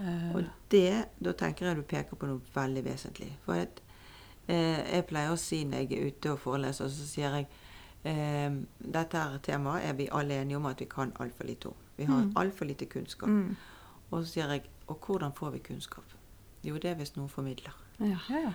Eh, 0.00 0.34
Og 0.34 0.44
det, 0.68 1.06
da 1.22 1.32
tenker 1.32 1.66
jeg 1.66 1.76
du 1.76 1.82
peker 1.82 2.16
på 2.16 2.26
noe 2.26 2.40
veldig 2.54 2.82
vesentlig. 2.84 3.30
For 3.44 3.54
at, 3.54 3.80
eh, 4.48 4.94
jeg 4.96 5.06
pleier 5.06 5.30
å 5.30 5.38
si 5.38 5.64
når 5.64 5.78
jeg 5.88 5.92
er 5.92 6.06
ute 6.10 6.32
og 6.32 6.40
foreleser, 6.40 6.88
så 6.88 7.06
sier 7.06 7.30
jeg 7.36 7.46
eh, 8.04 8.50
dette 8.80 9.14
her 9.16 9.38
temaet 9.38 9.84
er 9.84 9.92
vi 9.94 10.08
alle 10.10 10.40
enige 10.42 10.56
om 10.56 10.66
at 10.66 10.80
vi 10.80 10.86
kan 10.86 11.12
altfor 11.20 11.44
lite 11.46 11.66
om. 11.68 11.74
Vi 11.96 12.04
har 12.04 12.22
Mm. 12.24 12.32
altfor 12.36 12.64
lite 12.66 12.86
kunnskap. 12.86 13.28
Mm. 13.28 13.56
Og 14.10 14.24
så 14.24 14.32
sier 14.32 14.48
jeg 14.48 14.62
og 14.88 14.98
hvordan 15.06 15.32
får 15.32 15.52
vi 15.52 15.58
kunnskap? 15.60 16.02
Jo, 16.64 16.74
det 16.78 16.90
er 16.90 16.94
hvis 16.94 17.16
noen 17.16 17.28
formidler. 17.28 17.74
Ja. 18.00 18.18
ja. 18.30 18.52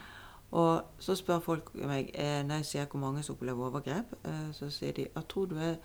Og 0.52 0.84
så 1.00 1.16
spør 1.16 1.40
folk 1.44 1.74
meg 1.76 2.12
eh, 2.16 2.44
når 2.48 2.62
jeg 2.62 2.66
sier 2.66 2.86
hvor 2.88 3.00
mange 3.04 3.24
som 3.24 3.36
opplever 3.36 3.68
overgrep, 3.68 4.14
eh, 4.26 4.52
så 4.56 4.70
sier 4.72 4.94
de 4.96 5.08
at 5.16 5.28
tror 5.28 5.46
du, 5.52 5.58
er, 5.60 5.76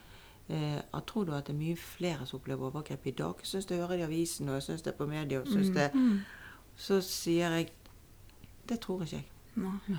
eh, 0.49 0.79
at 0.95 1.07
tror 1.11 1.25
du 1.27 1.33
at 1.35 1.47
det 1.47 1.55
er 1.57 1.59
mye 1.59 1.77
flere 1.77 2.27
som 2.27 2.39
opplever 2.39 2.69
overgrep 2.71 3.07
i 3.07 3.11
dag? 3.11 3.35
Jeg 3.43 3.47
syns 3.51 3.67
det 3.67 3.79
hører 3.83 3.99
i 3.99 4.07
avisen, 4.07 4.49
og 4.49 4.55
jeg 4.55 4.63
syns 4.69 4.83
det 4.87 4.93
er 4.93 4.99
på 5.01 5.07
media. 5.11 5.41
og 5.41 5.47
synes 5.51 5.73
det. 5.75 5.89
Mm. 5.95 6.21
Så 6.77 7.01
sier 7.03 7.51
jeg 7.59 7.73
det 8.69 8.79
tror 8.81 9.03
ikke 9.03 9.17
jeg. 9.17 9.27
Nei. 9.57 9.99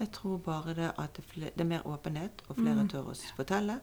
Jeg 0.00 0.10
tror 0.12 0.38
bare 0.42 0.74
det 0.74 0.90
at 0.98 1.14
det, 1.16 1.24
er 1.36 1.50
det 1.54 1.60
er 1.60 1.64
mer 1.64 1.86
åpenhet, 1.86 2.42
og 2.48 2.56
flere 2.56 2.82
Mm. 2.82 2.88
tør 2.88 3.12
å 3.12 3.14
fortelle. 3.36 3.80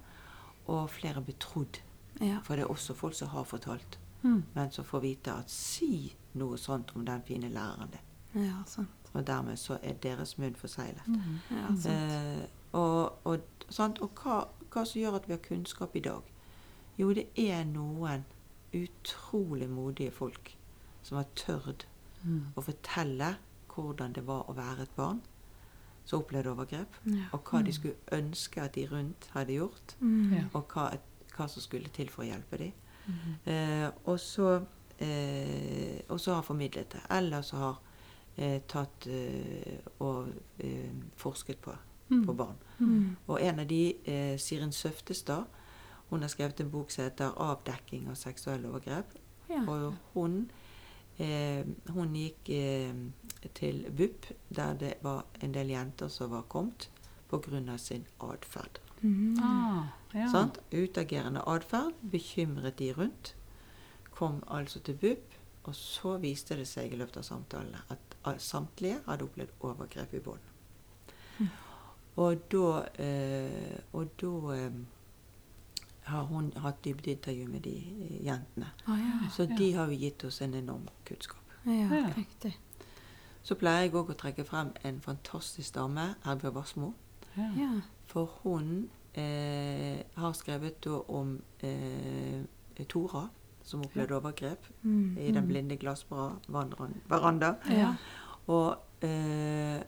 Og 0.68 0.90
flere 0.90 1.22
blir 1.22 1.36
trodd. 1.40 1.80
Ja. 2.22 2.40
For 2.44 2.56
det 2.56 2.64
er 2.66 2.70
også 2.72 2.94
folk 2.94 3.14
som 3.16 3.30
har 3.30 3.44
fortalt, 3.44 3.98
Mm. 4.24 4.44
men 4.56 4.72
som 4.72 4.86
får 4.86 5.00
vite 5.02 5.32
at 5.34 5.50
si 5.52 6.16
noe 6.34 6.58
sånt 6.58 6.92
om 6.96 7.06
den 7.06 7.22
fine 7.28 7.50
læreren 7.50 7.90
din. 7.92 8.44
ja, 8.46 8.64
sant. 8.66 8.90
Og 9.14 9.28
dermed 9.28 9.58
så 9.58 9.78
er 9.84 9.94
deres 9.94 10.38
munn 10.38 10.56
forseglet. 10.56 11.08
Mm. 11.08 11.40
Ja, 11.52 11.68
sant. 11.76 11.86
Eh, 11.86 12.48
og, 12.74 13.26
og, 13.26 13.40
sant? 13.70 14.00
og 14.02 14.10
hva, 14.24 14.44
hva 14.74 14.84
som 14.86 15.02
gjør 15.02 15.16
at 15.16 15.28
vi 15.28 15.34
har 15.34 15.40
kunnskap 15.42 15.96
i 15.96 16.00
dag? 16.00 16.22
Jo, 16.98 17.14
det 17.14 17.28
er 17.38 17.64
noen 17.64 18.26
utrolig 18.74 19.70
modige 19.70 20.12
folk 20.12 20.56
som 21.04 21.18
har 21.18 21.26
tørt 21.36 21.86
Mm. 22.24 22.42
å 22.58 22.62
fortelle 22.62 23.36
hvordan 23.70 24.12
det 24.14 24.26
var 24.28 24.44
å 24.50 24.54
være 24.56 24.82
et 24.82 24.96
barn 24.96 25.22
som 26.06 26.20
opplevde 26.20 26.52
overgrep, 26.52 26.96
Ja. 27.06 27.26
og 27.32 27.44
hva 27.46 27.62
de 27.66 27.72
skulle 27.74 27.96
ønske 28.12 28.62
at 28.62 28.74
de 28.76 28.86
rundt 28.88 29.30
hadde 29.34 29.54
gjort, 29.54 29.96
Mm. 30.02 30.34
Ja. 30.34 30.44
og 30.54 30.68
hva, 30.68 30.98
hva 31.38 31.48
som 31.48 31.62
skulle 31.62 31.88
til 31.88 32.10
for 32.10 32.24
å 32.24 32.26
hjelpe 32.28 32.58
dem. 32.58 32.72
Mm. 33.10 33.54
Eh, 33.54 33.90
og 34.06 34.20
så 34.20 34.62
eh, 35.00 36.02
og 36.10 36.20
så 36.20 36.34
har 36.34 36.42
formidlet 36.42 36.92
det. 36.92 37.02
Eller 37.10 37.42
så 37.42 37.56
har 37.58 37.78
eh, 38.38 38.62
tatt 38.68 39.08
eh, 39.08 39.80
og 40.00 40.28
eh, 40.60 40.92
forsket 41.16 41.62
på, 41.62 41.76
Mm. 42.10 42.26
på 42.26 42.34
barn. 42.34 42.56
Mm. 42.80 43.16
Og 43.28 43.42
en 43.42 43.60
av 43.60 43.68
de, 43.68 43.96
eh, 44.06 44.38
Sirin 44.38 44.72
Søftestad, 44.72 45.44
hun 46.10 46.22
har 46.22 46.28
skrevet 46.30 46.60
en 46.60 46.72
bok 46.72 46.92
som 46.92 47.04
heter 47.04 47.32
'Avdekking 47.38 48.08
av 48.10 48.16
seksuelle 48.16 48.68
overgrep'. 48.68 49.14
Ja. 49.50 49.62
Og 49.68 49.94
hun, 50.14 50.52
eh, 51.20 51.64
hun 51.90 52.14
gikk 52.16 52.50
til 53.54 53.86
BUP, 53.98 54.26
der 54.56 54.74
det 54.74 54.94
var 55.02 55.26
en 55.42 55.52
del 55.54 55.68
jenter 55.70 56.08
som 56.08 56.32
var 56.32 56.42
kommet 56.42 56.90
pga. 57.30 57.78
sin 57.78 58.06
atferd. 58.22 58.80
Mm. 59.02 59.38
Ah, 59.44 59.84
ja. 60.14 60.30
Sant? 60.32 60.60
Utagerende 60.74 61.42
atferd 61.48 61.94
bekymret 62.12 62.80
de 62.80 62.92
rundt. 62.94 63.36
Kom 64.12 64.44
altså 64.48 64.80
til 64.80 64.96
BUP, 64.96 65.34
og 65.64 65.76
så 65.76 66.18
viste 66.18 66.56
det 66.58 66.68
seg 66.68 66.92
i 66.94 66.96
løpet 67.00 67.18
av 67.18 67.24
samtalene 67.24 67.82
at 67.90 67.98
samtlige 68.44 69.00
hadde 69.06 69.24
opplevd 69.24 69.52
overgrep 69.62 70.14
i 70.14 70.20
bånd. 70.20 70.40
Mm. 71.40 71.48
Og 72.20 72.42
da, 72.52 72.86
eh, 73.00 73.80
og 73.94 74.10
da 74.22 74.32
eh, 74.56 74.72
har 76.10 76.24
hun 76.24 76.50
hatt 76.58 76.82
dybdeintervju 76.86 77.48
med 77.48 77.62
de 77.64 77.76
eh, 77.78 78.26
jentene. 78.26 78.72
Ah, 78.88 78.98
ja. 79.00 79.30
Så 79.32 79.44
Ja. 79.50 79.56
de 79.58 79.74
har 79.74 79.86
jo 79.88 79.98
gitt 79.98 80.24
oss 80.26 80.42
en 80.42 80.54
enorm 80.54 80.88
kunnskap. 81.06 81.40
Ja, 81.66 81.72
Ja. 81.72 82.14
riktig. 82.18 82.58
Så 83.44 83.56
pleier 83.56 83.82
jeg 83.82 83.94
òg 83.94 84.10
å 84.10 84.14
trekke 84.18 84.44
frem 84.46 84.74
en 84.84 85.00
fantastisk 85.02 85.74
dame, 85.76 86.16
Erbjørg 86.26 86.54
Wassmo. 86.56 86.94
Ja. 87.38 87.82
For 88.10 88.26
hun 88.44 88.90
eh, 89.14 90.00
har 90.18 90.34
skrevet 90.34 90.80
da 90.86 91.00
om 91.14 91.36
eh, 91.62 92.42
Tora, 92.90 93.28
som 93.64 93.82
opplevde 93.86 94.16
overgrep 94.18 94.66
Mm. 94.82 95.18
i 95.18 95.32
Den 95.32 95.48
blinde 95.48 95.76
glassveranda. 95.78 97.54
Ja. 97.70 97.94
Og 98.48 98.78
eh, 99.02 99.82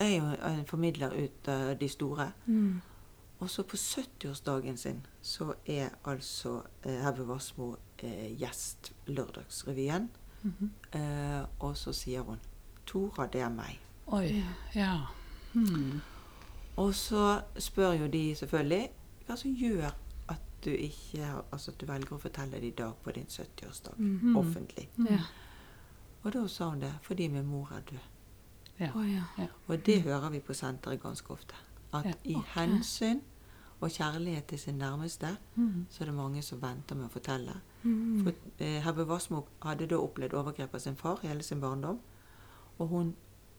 er 0.00 0.14
jo 0.16 0.30
en 0.48 0.64
formidler 0.66 1.12
ut 1.24 1.48
av 1.48 1.74
de 1.80 1.88
store. 1.88 2.30
Mm. 2.46 2.80
Og 3.40 3.50
så 3.50 3.62
på 3.62 3.76
70-årsdagen 3.76 4.76
sin 4.76 5.02
så 5.22 5.54
er 5.66 5.88
altså 6.04 6.62
eh, 6.84 7.00
Heve 7.04 7.24
Wassmo 7.28 7.74
eh, 7.98 8.30
gjest 8.40 8.92
Lørdagsrevyen. 9.06 10.08
Mhm. 10.42 10.70
Eh, 10.94 11.44
og 11.60 11.76
så 11.76 11.92
sier 11.92 12.20
hun 12.22 12.38
'Tora, 12.86 13.26
det 13.26 13.40
er 13.40 13.48
meg'. 13.48 13.78
Oi. 14.06 14.42
Ja. 14.74 14.98
Mm. 15.54 16.00
Og 16.76 16.94
så 16.94 17.40
spør 17.58 17.92
jo 17.92 18.06
de 18.06 18.34
selvfølgelig 18.34 18.88
hva 19.26 19.36
som 19.36 19.54
gjør 19.56 19.90
at 20.28 20.40
du 20.64 20.70
ikke 20.70 21.26
altså 21.52 21.70
at 21.70 21.80
du 21.80 21.86
velger 21.86 22.12
å 22.16 22.18
fortelle 22.20 22.60
det 22.60 22.64
i 22.64 22.70
dag 22.70 22.92
på 23.04 23.10
din 23.12 23.26
70-årsdag 23.28 23.94
Mm. 23.98 24.36
offentlig. 24.36 24.88
Ja. 25.10 25.18
Og 26.24 26.32
da 26.32 26.46
sa 26.46 26.68
hun 26.70 26.80
det 26.80 26.92
fordi 27.02 27.28
min 27.28 27.46
mor 27.46 27.68
er 27.72 27.80
død. 27.80 27.98
Ja. 28.80 28.90
Oh, 28.96 29.12
ja. 29.12 29.46
Og 29.68 29.86
det 29.86 30.02
hører 30.02 30.30
vi 30.30 30.40
på 30.40 30.52
senteret 30.54 31.02
ganske 31.02 31.30
ofte. 31.30 31.54
At 31.92 32.04
Ja. 32.06 32.12
i 32.24 32.34
Ok. 32.34 32.44
hensyn 32.54 33.20
og 33.80 33.90
kjærlighet 33.90 34.46
til 34.46 34.58
sin 34.58 34.74
nærmeste, 34.78 35.36
Mm. 35.56 35.86
så 35.90 36.00
er 36.02 36.04
det 36.06 36.14
mange 36.14 36.42
som 36.42 36.62
venter 36.62 36.94
med 36.96 37.04
å 37.06 37.08
fortelle. 37.08 37.52
Mm. 37.82 38.22
For 38.24 38.32
eh, 38.58 38.80
Hebbe 38.82 39.04
Wassmo 39.06 39.46
hadde 39.62 39.86
da 39.86 39.94
opplevd 39.96 40.32
overgrep 40.34 40.74
av 40.74 40.78
sin 40.80 40.96
far 40.96 41.18
hele 41.22 41.42
sin 41.42 41.60
barndom. 41.60 41.98
Og 42.78 42.88
hun 42.88 43.14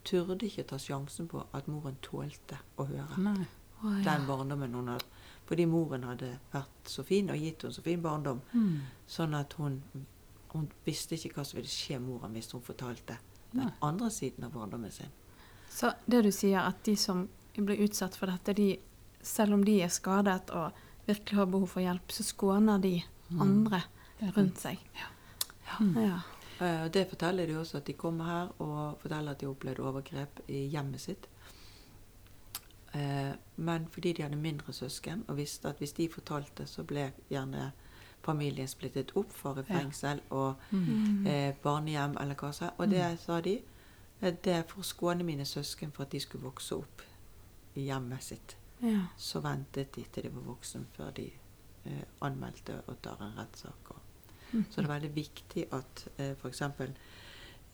turde 0.07 0.47
ikke 0.47 0.65
ta 0.69 0.79
sjansen 0.81 1.27
på 1.31 1.43
at 1.53 1.67
moren 1.71 1.97
tålte 2.05 2.59
å 2.77 2.87
høre. 2.89 3.17
Nei. 3.21 3.47
Å, 3.81 3.91
ja. 3.97 4.03
den 4.05 4.27
barndommen 4.27 4.77
hun 4.77 4.91
hadde. 4.93 5.07
Fordi 5.49 5.65
moren 5.67 6.05
hadde 6.07 6.29
vært 6.53 6.87
så 6.87 7.03
fin 7.03 7.31
og 7.33 7.41
gitt 7.41 7.65
henne 7.65 7.75
så 7.75 7.83
fin 7.83 8.01
barndom. 8.01 8.39
Mm. 8.53 8.77
Sånn 9.09 9.35
at 9.35 9.57
hun, 9.59 9.81
hun 10.53 10.69
visste 10.85 11.17
ikke 11.17 11.39
hva 11.39 11.45
som 11.47 11.59
ville 11.59 11.71
skje 11.71 11.99
moren 11.99 12.37
hvis 12.37 12.53
hun 12.55 12.63
fortalte 12.63 13.17
den 13.51 13.65
Nei. 13.65 13.73
andre 13.83 14.11
siden 14.13 14.47
av 14.47 14.53
barndommen 14.55 14.93
sin. 14.95 15.11
Så 15.71 15.91
det 16.05 16.21
du 16.23 16.31
sier, 16.35 16.61
at 16.63 16.83
de 16.87 16.95
som 16.99 17.25
blir 17.55 17.83
utsatt 17.83 18.15
for 18.19 18.31
dette, 18.31 18.55
de, 18.55 18.69
selv 19.23 19.57
om 19.57 19.65
de 19.67 19.79
er 19.83 19.91
skadet 19.91 20.51
og 20.55 20.77
virkelig 21.07 21.39
har 21.39 21.49
behov 21.51 21.73
for 21.73 21.83
hjelp, 21.83 22.13
så 22.15 22.23
skåner 22.27 22.79
de 22.83 22.95
andre 23.39 23.81
rundt 24.35 24.59
seg. 24.61 24.79
Ja. 24.99 25.09
Ja. 25.71 25.77
Og 25.79 26.40
det 26.93 27.07
forteller 27.09 27.45
de 27.47 27.55
også 27.57 27.77
at 27.77 27.87
de 27.87 27.93
kommer 27.93 28.25
her 28.25 28.61
og 28.61 28.97
forteller 29.01 29.31
at 29.31 29.41
de 29.41 29.45
opplevde 29.49 29.81
overgrep 29.83 30.39
i 30.47 30.67
hjemmet 30.69 31.01
sitt. 31.01 31.27
Eh, 32.93 33.33
Men 33.55 33.87
fordi 33.87 34.13
de 34.13 34.21
hadde 34.21 34.35
mindre 34.35 34.73
søsken 34.73 35.23
og 35.27 35.37
visste 35.37 35.69
at 35.69 35.77
hvis 35.77 35.93
de 35.93 36.09
fortalte, 36.09 36.65
så 36.67 36.83
ble 36.83 37.11
gjerne 37.29 37.71
familien 38.23 38.67
splittet 38.67 39.11
opp, 39.15 39.31
for 39.33 39.57
i 39.59 39.63
fengsel 39.63 40.21
og 40.29 40.55
Mm. 40.71 41.27
eh, 41.27 41.53
barnehjem 41.63 42.17
eller 42.19 42.35
hva 42.35 42.51
som 42.53 42.69
Og 42.77 42.89
det 42.89 43.19
sa 43.19 43.41
de, 43.41 43.61
eh, 44.21 44.31
det 44.43 44.53
er 44.53 44.63
for 44.63 44.81
å 44.81 44.83
skåne 44.83 45.23
mine 45.23 45.45
søsken 45.45 45.91
for 45.91 46.03
at 46.03 46.09
de 46.11 46.19
skulle 46.19 46.43
vokse 46.43 46.75
opp 46.75 47.01
i 47.75 47.81
hjemmet 47.85 48.23
sitt. 48.23 48.55
Ja. 48.83 49.05
Så 49.17 49.39
ventet 49.41 49.91
de 49.95 50.03
til 50.03 50.23
de 50.23 50.29
var 50.29 50.41
voksne 50.41 50.85
før 50.93 51.11
de 51.13 51.31
eh, 51.85 52.03
anmeldte 52.21 52.81
og 52.87 53.01
tar 53.01 53.17
en 53.21 53.37
rettssak. 53.37 53.95
Så 54.51 54.81
det 54.81 54.85
er 54.89 54.93
veldig 54.93 55.15
viktig 55.15 55.65
at 55.73 56.07
eh, 56.17 56.31
f.eks. 56.35 56.61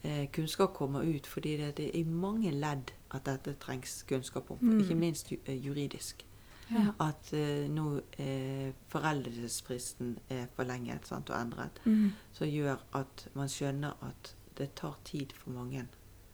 Eh, 0.04 0.28
kunnskap 0.32 0.74
kommer 0.78 1.02
ut, 1.04 1.28
fordi 1.28 1.56
det, 1.58 1.72
det 1.78 1.88
er 1.90 2.00
i 2.00 2.04
mange 2.04 2.52
ledd 2.52 2.92
at 3.12 3.26
dette 3.26 3.56
trengs 3.60 4.04
kunnskap 4.08 4.52
om. 4.52 4.58
Mm. 4.62 4.80
Ikke 4.84 4.96
minst 4.96 5.32
ju, 5.32 5.38
eh, 5.46 5.58
juridisk. 5.66 6.24
Ja. 6.70 6.92
At 7.00 7.32
eh, 7.34 7.66
nå 7.72 8.02
eh, 8.20 8.74
foreldelsesfristen 8.92 10.18
er 10.30 10.48
forlenget 10.56 11.08
sant, 11.08 11.30
og 11.30 11.40
endret, 11.42 11.80
Mm. 11.86 12.12
som 12.34 12.48
gjør 12.48 12.78
at 12.94 13.28
man 13.34 13.48
skjønner 13.50 13.94
at 14.04 14.34
det 14.58 14.74
tar 14.76 14.98
tid 15.04 15.34
for 15.34 15.50
mange. 15.52 15.86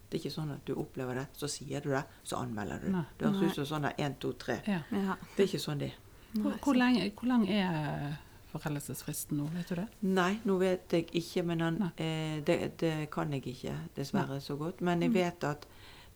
Det 0.09 0.19
er 0.19 0.23
ikke 0.29 0.35
sånn 0.35 0.51
at 0.53 0.65
du 0.67 0.73
opplever 0.75 1.15
det, 1.15 1.25
så 1.33 1.47
sier 1.47 1.81
du 1.81 1.89
det, 1.89 2.03
så 2.23 2.35
anmelder 2.37 2.79
du. 2.83 2.89
Nei. 2.91 3.03
Det 3.19 3.27
høres 3.33 3.57
ut 3.57 3.67
som 3.67 3.81
sånn 3.83 3.91
1, 3.97 4.19
2, 4.21 4.31
3. 4.39 4.59
Ja. 4.67 4.81
Ja. 4.91 5.15
Det 5.35 5.43
er 5.43 5.47
ikke 5.47 5.59
sånn 5.63 5.79
det 5.79 5.87
er. 5.91 5.97
Hvor, 6.33 6.51
hvor, 6.63 6.73
lenge, 6.77 7.11
hvor 7.15 7.27
lang 7.27 7.47
er 7.49 8.17
foreldelsesfristen 8.59 9.37
nå, 9.37 9.45
vet 9.53 9.69
du 9.69 9.75
det? 9.75 9.87
Nei, 10.01 10.39
nå 10.45 10.57
vet 10.59 10.91
jeg 10.93 11.07
ikke, 11.13 11.43
men 11.45 11.61
han, 11.61 11.81
eh, 11.97 12.41
det, 12.45 12.77
det 12.79 13.09
kan 13.11 13.31
jeg 13.33 13.41
ikke 13.47 13.75
dessverre 13.95 14.39
så 14.41 14.55
godt. 14.57 14.81
Men 14.81 15.01
jeg 15.01 15.09
Mm. 15.09 15.13
vet 15.15 15.43
at 15.43 15.65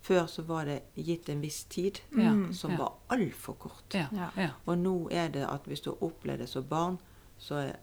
før 0.02 0.26
så 0.28 0.44
var 0.46 0.66
det 0.66 0.82
gitt 0.96 1.30
en 1.30 1.42
viss 1.42 1.64
tid, 1.66 2.00
Ja. 2.16 2.32
Mm. 2.34 2.54
som 2.54 2.72
Ja. 2.72 2.78
var 2.78 2.94
altfor 3.10 3.54
kort. 3.58 3.94
Ja. 3.94 4.08
Ja. 4.38 4.50
Og 4.66 4.78
nå 4.78 5.10
er 5.12 5.28
det 5.30 5.46
at 5.50 5.64
hvis 5.66 5.82
du 5.82 5.90
har 5.92 6.04
opplevd 6.04 6.38
det 6.40 6.50
som 6.50 6.64
barn, 6.64 6.98
så 7.40 7.56
er, 7.56 7.76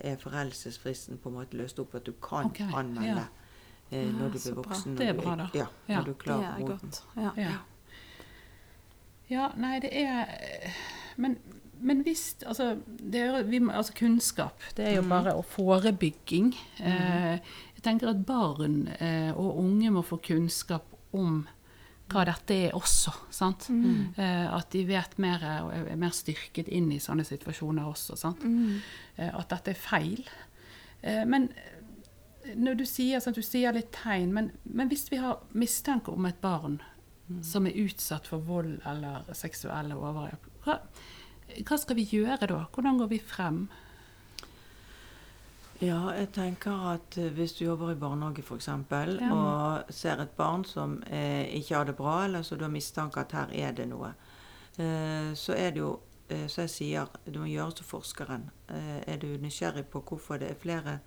er 0.00 0.16
foreldelsesfristen 0.16 1.18
på 1.18 1.28
en 1.28 1.34
måte 1.34 1.56
løst 1.56 1.78
opp 1.78 1.94
at 1.94 2.04
du 2.04 2.12
kan 2.12 2.46
okay. 2.46 2.68
anmelde 2.74 3.26
ja. 3.90 3.98
eh, 3.98 4.06
når 4.12 4.30
du 4.32 4.38
blir 4.38 4.54
bra. 4.54 4.62
voksen. 4.62 4.96
Det 4.96 5.08
er 5.08 5.12
bra, 5.12 5.34
da. 5.36 5.48
Ja, 5.54 5.66
Ja. 5.88 5.98
når 5.98 6.04
du 6.04 6.14
klarer 6.14 6.54
er 6.54 6.58
moden. 6.60 6.92
Ja. 7.16 7.30
Ja. 7.36 7.52
ja, 9.30 9.48
nei, 9.56 9.78
det 9.80 9.90
er 9.92 10.26
Men, 11.16 11.38
men 11.84 12.00
hvis 12.06 12.22
altså, 12.48 12.70
det 12.98 13.20
er, 13.20 13.42
vi, 13.48 13.60
altså 13.70 13.92
Kunnskap, 13.98 14.62
det 14.76 14.86
er 14.88 14.94
jo 14.96 15.02
Mhm. 15.02 15.10
bare 15.10 15.34
forebygging. 15.42 16.54
Eh, 16.80 17.38
jeg 17.76 17.82
tenker 17.84 18.08
at 18.10 18.24
barn 18.26 18.88
eh, 19.00 19.30
og 19.36 19.58
unge 19.60 19.90
må 19.92 20.02
få 20.02 20.16
kunnskap 20.24 20.84
om 21.12 21.42
hva 22.08 22.24
dette 22.28 22.54
er 22.66 22.74
også. 22.76 23.12
sant? 23.30 23.68
Mm. 23.70 24.14
Eh, 24.16 24.48
at 24.56 24.70
de 24.72 24.82
vet 24.88 25.18
mer 25.18 25.44
og 25.64 25.72
er 25.72 25.96
mer 25.96 26.10
styrket 26.12 26.68
inn 26.68 26.90
i 26.92 26.98
sånne 27.00 27.24
situasjoner 27.24 27.84
også. 27.88 28.16
sant? 28.16 28.42
Mm. 28.44 28.80
eh, 29.18 29.30
at 29.34 29.48
dette 29.48 29.70
er 29.70 29.74
feil. 29.80 30.24
Eh, 31.02 31.24
Men 31.24 31.48
eh, 31.52 32.54
når 32.56 32.76
du 32.76 32.84
sier, 32.84 33.20
sant, 33.20 33.36
du 33.36 33.42
sier 33.42 33.72
litt 33.72 33.92
tegn, 33.92 34.32
men, 34.32 34.50
men 34.64 34.88
hvis 34.88 35.06
vi 35.10 35.16
har 35.16 35.38
mistanke 35.54 36.12
om 36.12 36.26
et 36.26 36.40
barn 36.40 36.80
som 37.40 37.64
er 37.66 37.72
utsatt 37.86 38.26
for 38.28 38.38
vold 38.44 38.80
eller 38.86 39.24
seksuelle 39.32 39.96
overgrep, 39.96 40.44
hva, 41.64 41.78
skal 41.78 41.98
vi 41.98 42.06
gjøre 42.08 42.48
da? 42.50 42.60
Hvordan 42.74 42.98
går 42.98 43.10
vi 43.12 43.18
frem? 43.18 43.66
Ja, 45.82 45.98
jeg 46.14 46.30
tenker 46.32 46.86
at 46.94 47.18
eh, 47.18 47.32
hvis 47.34 47.56
du 47.58 47.64
jobber 47.64 47.92
i 47.92 47.98
barnehage 47.98 48.42
f.eks. 48.42 48.68
Ja. 48.68 49.30
og 49.34 49.92
ser 49.92 50.22
et 50.22 50.36
barn 50.38 50.64
som 50.64 51.02
eh, 51.10 51.44
ikke 51.58 51.74
har 51.74 51.84
det 51.84 51.96
bra, 51.98 52.24
eller 52.24 52.42
så 52.42 52.56
du 52.56 52.64
har 52.64 52.72
mistanke 52.72 53.20
at 53.20 53.34
her 53.34 53.52
er 53.52 53.72
det 53.76 53.88
noe, 53.90 54.14
eh, 54.78 55.34
så 55.34 55.56
er 55.58 55.74
det 55.74 55.82
jo 55.82 55.98
eh, 56.28 56.46
Så 56.48 56.64
jeg 56.64 56.70
sier 56.70 57.10
du 57.26 57.40
må 57.42 57.50
gjøre 57.50 57.76
som 57.76 57.90
forskeren. 57.90 58.48
Eh, 58.68 59.02
er 59.06 59.18
du 59.20 59.36
nysgjerrig 59.42 59.84
på 59.90 60.00
hvorfor 60.00 60.38
det 60.40 60.50
er 60.50 60.62
flere 60.62 60.98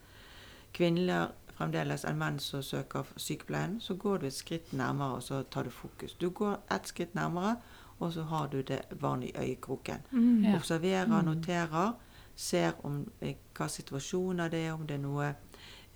kvinner 0.76 1.32
fremdeles 1.58 2.06
enn 2.06 2.20
menn 2.20 2.38
som 2.42 2.62
søker 2.64 3.08
sykepleien, 3.18 3.80
så 3.82 3.96
går 3.98 4.22
du 4.22 4.28
et 4.28 4.36
skritt 4.36 4.74
nærmere, 4.78 5.18
og 5.18 5.24
så 5.26 5.42
tar 5.50 5.66
du 5.66 5.74
fokus. 5.74 6.14
Du 6.22 6.30
går 6.30 6.60
ett 6.74 6.90
skritt 6.92 7.16
nærmere, 7.18 7.56
og 8.00 8.14
så 8.14 8.24
har 8.24 8.48
du 8.48 8.62
det 8.62 8.82
vann 9.02 9.24
i 9.24 9.32
øyekroken. 9.38 9.98
Mm. 10.12 10.44
Ja. 10.44 10.56
Observerer, 10.56 11.08
Mm. 11.22 11.26
noterer, 11.26 11.94
ser 12.36 12.72
om 12.84 13.12
eh, 13.22 13.36
hva 13.58 13.68
situasjoner 13.68 14.50
det 14.50 14.66
er, 14.68 14.74
om 14.74 14.88
det 14.88 14.96
er 14.96 15.02
noe 15.02 15.36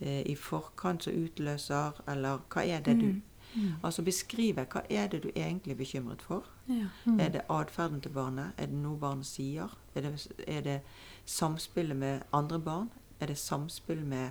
eh, 0.01 0.23
i 0.25 0.35
forkant 0.35 1.03
som 1.03 1.13
utløser, 1.13 1.91
eller 2.07 2.39
hva 2.49 2.63
er 2.65 2.79
det 2.81 2.99
du 2.99 3.05
Mm. 3.05 3.21
Mm. 3.55 3.73
Altså 3.83 4.01
beskrive 4.01 4.65
hva 4.65 4.81
er 4.89 5.07
det 5.07 5.23
du 5.23 5.29
egentlig 5.35 5.71
er 5.73 5.77
bekymret 5.77 6.21
for. 6.21 6.43
Ja. 6.69 6.85
Mm. 7.05 7.19
Er 7.19 7.29
det 7.29 7.41
atferden 7.49 8.01
til 8.01 8.11
barnet? 8.11 8.51
Er 8.57 8.65
det 8.65 8.75
noe 8.75 8.97
barnet 8.97 9.25
sier? 9.25 9.67
Er 9.95 10.01
det, 10.01 10.27
er 10.47 10.61
det 10.61 10.81
samspillet 11.25 11.95
med 11.97 12.21
andre 12.33 12.59
barn? 12.59 12.89
Er 13.19 13.25
det 13.25 13.37
samspill 13.37 14.05
med 14.05 14.29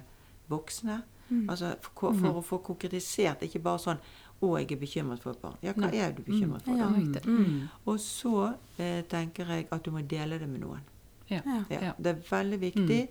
voksne? 0.48 1.02
Mm. 1.28 1.50
Altså 1.50 1.74
for, 1.83 2.12
for 2.12 2.33
å 2.38 2.40
få 2.42 2.59
konkretisert, 2.59 3.42
ikke 3.42 3.59
bare 3.59 3.78
sånn 3.78 3.98
'Å, 4.42 4.57
jeg 4.59 4.72
er 4.72 4.76
bekymret 4.81 5.20
for 5.20 5.31
et 5.31 5.42
barn'. 5.42 5.57
Ja, 5.62 5.72
hva 5.72 5.90
Nei. 5.90 5.96
er 6.00 6.12
du 6.12 6.22
bekymret 6.22 6.62
for? 6.62 6.76
Da? 6.76 6.87
riktig. 6.96 7.24
Mm. 7.26 7.68
Og 7.87 7.98
så 8.00 8.55
eh, 8.79 9.03
tenker 9.03 9.46
jeg 9.46 9.66
at 9.70 9.83
du 9.85 9.90
må 9.90 10.00
dele 10.09 10.38
det 10.38 10.48
med 10.48 10.61
noen. 10.61 10.81
Ja. 11.31 11.40
Ja. 11.46 11.64
Ja, 11.70 11.81
Ja. 11.81 11.92
Det 12.03 12.07
er 12.07 12.22
veldig 12.31 12.61
viktig 12.61 13.09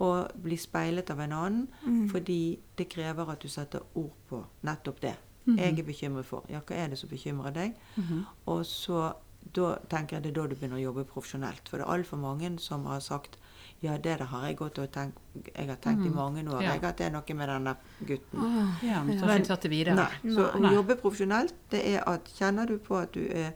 å 0.00 0.28
bli 0.42 0.56
speilet 0.56 1.10
av 1.10 1.20
en 1.20 1.32
annen, 1.32 1.68
Mm. 1.86 2.08
fordi 2.10 2.58
det 2.76 2.88
krever 2.88 3.28
at 3.30 3.40
du 3.40 3.48
setter 3.48 3.80
ord 3.94 4.10
på 4.28 4.44
nettopp 4.64 5.00
det. 5.00 5.14
Mhm. 5.46 5.58
Jeg 5.58 5.78
er 5.78 5.82
bekymret 5.82 6.24
for. 6.24 6.42
Ja, 6.48 6.60
hva 6.60 6.74
er 6.76 6.88
det 6.88 6.98
som 6.98 7.08
bekymrer 7.08 7.52
deg? 7.52 7.74
Mhm. 7.96 8.24
Og 8.46 8.64
så 8.66 9.14
da 9.54 9.76
tenker 9.88 10.16
jeg 10.16 10.22
det 10.22 10.30
er 10.36 10.42
da 10.42 10.46
du 10.48 10.54
begynner 10.56 10.76
å 10.78 10.92
jobbe 10.92 11.04
profesjonelt. 11.04 11.68
For 11.68 11.76
det 11.78 11.86
er 11.86 11.92
altfor 11.92 12.16
mange 12.18 12.58
som 12.58 12.84
har 12.86 12.98
sagt 13.00 13.36
ja, 13.82 13.96
det 13.98 14.18
der 14.18 14.24
har 14.24 14.46
jeg 14.46 14.56
gått 14.56 14.78
og 14.78 14.90
tenkt 14.92 15.18
Jeg 15.56 15.66
har 15.68 15.76
tenkt 15.76 16.04
i 16.06 16.08
Mhm. 16.08 16.14
mange 16.14 16.44
år 16.50 16.62
Ja. 16.62 16.72
jeg, 16.74 16.84
at 16.84 16.96
det 16.96 17.06
er 17.06 17.10
noe 17.10 17.34
med 17.34 17.48
denne 17.48 17.76
gutten. 18.06 18.38
Ah, 18.38 18.84
Ja, 18.86 19.02
men 19.02 19.18
så 19.18 19.26
Men- 19.26 19.40
ikke 19.42 19.46
tatt 19.48 19.60
det 19.62 19.70
videre. 19.70 19.94
Nei. 19.94 20.32
Så 20.34 20.52
å 20.52 20.72
jobbe 20.72 20.96
profesjonelt, 20.96 21.52
det 21.70 21.84
er 21.86 22.08
at 22.08 22.24
kjenner 22.24 22.66
du 22.66 22.78
på 22.78 22.96
at 23.02 23.12
du 23.12 23.26
er, 23.30 23.52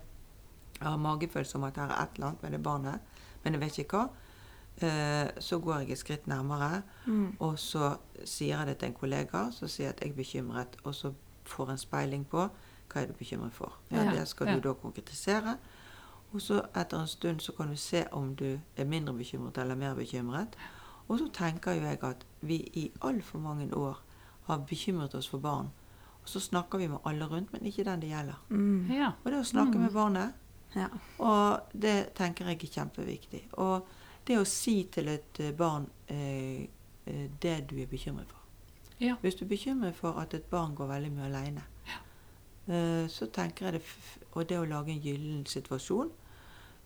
har 0.81 0.97
magefølelse 0.99 1.55
om 1.57 1.65
at 1.65 1.75
det 1.75 1.83
er 1.83 2.03
et 2.03 2.09
eller 2.17 2.27
annet 2.27 2.43
med 2.43 2.53
det 2.53 2.63
barnet, 2.63 3.01
men 3.45 3.53
jeg 3.55 3.61
vet 3.61 3.79
ikke 3.79 3.97
hva, 3.97 4.09
eh, 4.83 5.31
så 5.41 5.61
går 5.63 5.79
jeg 5.81 5.91
et 5.91 5.99
skritt 5.99 6.27
nærmere, 6.27 6.83
Mm. 7.07 7.37
og 7.41 7.57
så 7.59 7.99
sier 8.25 8.59
jeg 8.59 8.67
det 8.67 8.79
til 8.79 8.89
en 8.89 8.95
kollega, 8.95 9.51
så 9.53 9.67
sier 9.69 9.87
jeg 9.87 9.95
at 9.97 10.01
jeg 10.01 10.11
er 10.11 10.15
bekymret, 10.17 10.77
og 10.85 10.95
så 10.95 11.15
får 11.45 11.71
en 11.71 11.79
speiling 11.79 12.25
på 12.27 12.51
hva 12.91 13.03
er 13.03 13.07
du 13.07 13.13
bekymret 13.13 13.53
for. 13.53 13.73
Ja, 13.91 14.03
Ja, 14.03 14.11
Det 14.11 14.29
skal 14.29 14.47
ja. 14.49 14.55
du 14.55 14.61
da 14.61 14.73
konkretisere. 14.75 15.57
Og 16.33 16.41
så 16.43 16.61
etter 16.77 17.01
en 17.01 17.07
stund 17.09 17.41
så 17.41 17.53
kan 17.57 17.69
du 17.71 17.77
se 17.77 18.05
om 18.13 18.35
du 18.37 18.59
er 18.77 18.85
mindre 18.85 19.15
bekymret 19.15 19.59
eller 19.59 19.75
mer 19.75 19.95
bekymret. 19.95 20.57
Og 21.09 21.19
så 21.19 21.29
tenker 21.33 21.73
jo 21.73 21.81
jeg 21.87 22.03
at 22.05 22.27
vi 22.41 22.57
i 22.75 22.91
altfor 23.01 23.39
mange 23.41 23.71
år 23.75 23.97
har 24.47 24.59
bekymret 24.59 25.15
oss 25.15 25.29
for 25.29 25.39
barn. 25.39 25.71
Og 26.23 26.29
så 26.29 26.41
snakker 26.41 26.79
vi 26.79 26.87
med 26.89 26.99
alle 27.07 27.25
rundt, 27.27 27.53
men 27.53 27.65
ikke 27.67 27.85
den 27.85 28.01
det 28.01 28.09
gjelder. 28.11 28.43
Mm. 28.51 28.91
Ja. 28.93 29.13
Og 29.25 29.31
det 29.33 29.41
å 29.41 29.45
snakke 29.45 29.75
Mm. 29.79 29.81
med 29.81 29.93
barnet, 29.93 30.33
Ja. 30.77 30.89
og 31.19 31.61
det 31.73 32.15
tenker 32.15 32.45
jeg 32.47 32.63
er 32.63 32.67
kjempeviktig. 32.67 33.43
Og 33.53 33.87
det 34.27 34.37
å 34.39 34.45
si 34.45 34.85
til 34.93 35.09
et 35.09 35.41
eh, 35.41 35.53
barn 35.53 35.87
eh, 36.09 36.67
eh, 37.07 37.29
det 37.43 37.67
du 37.71 37.77
er 37.81 37.87
bekymret 37.87 38.27
for. 38.29 38.39
Ja. 39.01 39.15
Hvis 39.23 39.35
du 39.35 39.45
er 39.45 39.49
bekymret 39.49 39.95
for 39.95 40.13
at 40.21 40.35
et 40.35 40.51
barn 40.51 40.75
går 40.75 40.87
veldig 40.87 41.13
mye 41.13 41.25
alene, 41.25 41.63
eh, 41.63 41.78
så 43.09 43.27
tenker 43.33 43.67
jeg 43.67 43.73
det 43.73 43.83
Og 44.33 44.49
det 44.49 44.59
å 44.59 44.65
lage 44.69 44.93
en 44.93 45.01
gyllen 45.01 45.47
situasjon, 45.47 46.11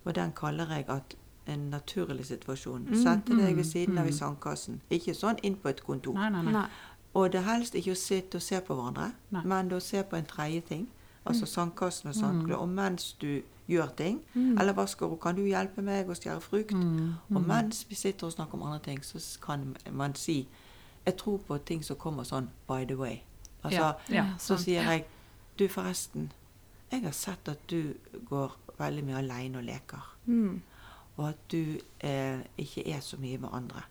og 0.04 0.14
den 0.14 0.32
kaller 0.32 0.70
jeg 0.70 0.84
at 0.88 1.16
en 1.46 1.58
naturlig 1.58 2.26
situasjon. 2.26 2.86
Mm, 2.88 2.96
Sette 3.02 3.34
deg 3.34 3.56
ved 3.56 3.64
mm, 3.64 3.70
siden 3.70 3.98
av 3.98 4.06
i 4.06 4.10
mm. 4.10 4.16
sandkassen. 4.16 4.80
Ikke 4.90 5.14
sånn 5.14 5.40
inn 5.42 5.56
på 5.58 5.68
et 5.68 5.82
kontor. 5.84 6.14
Nei, 6.14 6.30
nei, 6.30 6.52
nei. 6.54 6.66
Og 7.18 7.32
det 7.32 7.42
er 7.42 7.48
helst 7.50 7.74
ikke 7.76 7.92
å 7.92 7.98
sitte 7.98 8.38
og 8.38 8.44
se 8.44 8.60
på 8.64 8.74
hverandre, 8.74 9.10
Nei. 9.34 9.42
men 9.44 9.72
å 9.76 9.80
se 9.84 10.00
på 10.02 10.16
en 10.16 10.28
tredje 10.28 10.62
ting. 10.70 10.86
Altså 11.28 11.46
sandkassen 11.46 12.08
og 12.10 12.14
sandkle. 12.16 12.54
Mm. 12.54 12.60
Og 12.60 12.68
mens 12.68 13.12
du 13.20 13.42
gjør 13.70 13.92
ting, 13.96 14.22
eller 14.34 14.72
vasker 14.72 15.06
og 15.06 15.20
kan 15.22 15.36
du 15.36 15.44
hjelpe 15.46 15.84
meg 15.86 16.08
å 16.10 16.16
skjære 16.18 16.40
frukt? 16.42 16.72
Og 16.74 17.42
mens 17.46 17.84
vi 17.88 17.98
sitter 17.98 18.26
og 18.26 18.32
snakker 18.32 18.58
om 18.58 18.64
andre 18.66 18.80
ting, 18.86 19.04
så 19.04 19.20
kan 19.42 19.76
man 19.90 20.14
si 20.14 20.46
Jeg 21.04 21.16
tror 21.18 21.40
på 21.46 21.56
ting 21.66 21.80
som 21.82 21.96
kommer 21.98 22.22
sånn 22.22 22.48
by 22.68 22.84
the 22.86 22.94
way. 22.94 23.22
Altså, 23.64 23.80
Ja, 24.08 24.14
ja. 24.14 24.24
så 24.38 24.54
sier 24.56 24.86
jeg 24.86 25.04
Du, 25.58 25.68
forresten. 25.68 26.32
Jeg 26.92 27.04
har 27.04 27.12
sett 27.16 27.48
at 27.48 27.64
du 27.70 27.94
går 28.28 28.54
veldig 28.78 29.04
mye 29.04 29.18
aleine 29.20 29.60
og 29.60 29.64
leker. 29.64 30.12
Mm. 30.26 30.62
Og 31.16 31.24
at 31.28 31.40
du 31.52 31.78
eh, 32.00 32.40
ikke 32.58 32.86
er 32.88 33.00
så 33.00 33.16
mye 33.20 33.38
med 33.38 33.52
andre. 33.52 33.82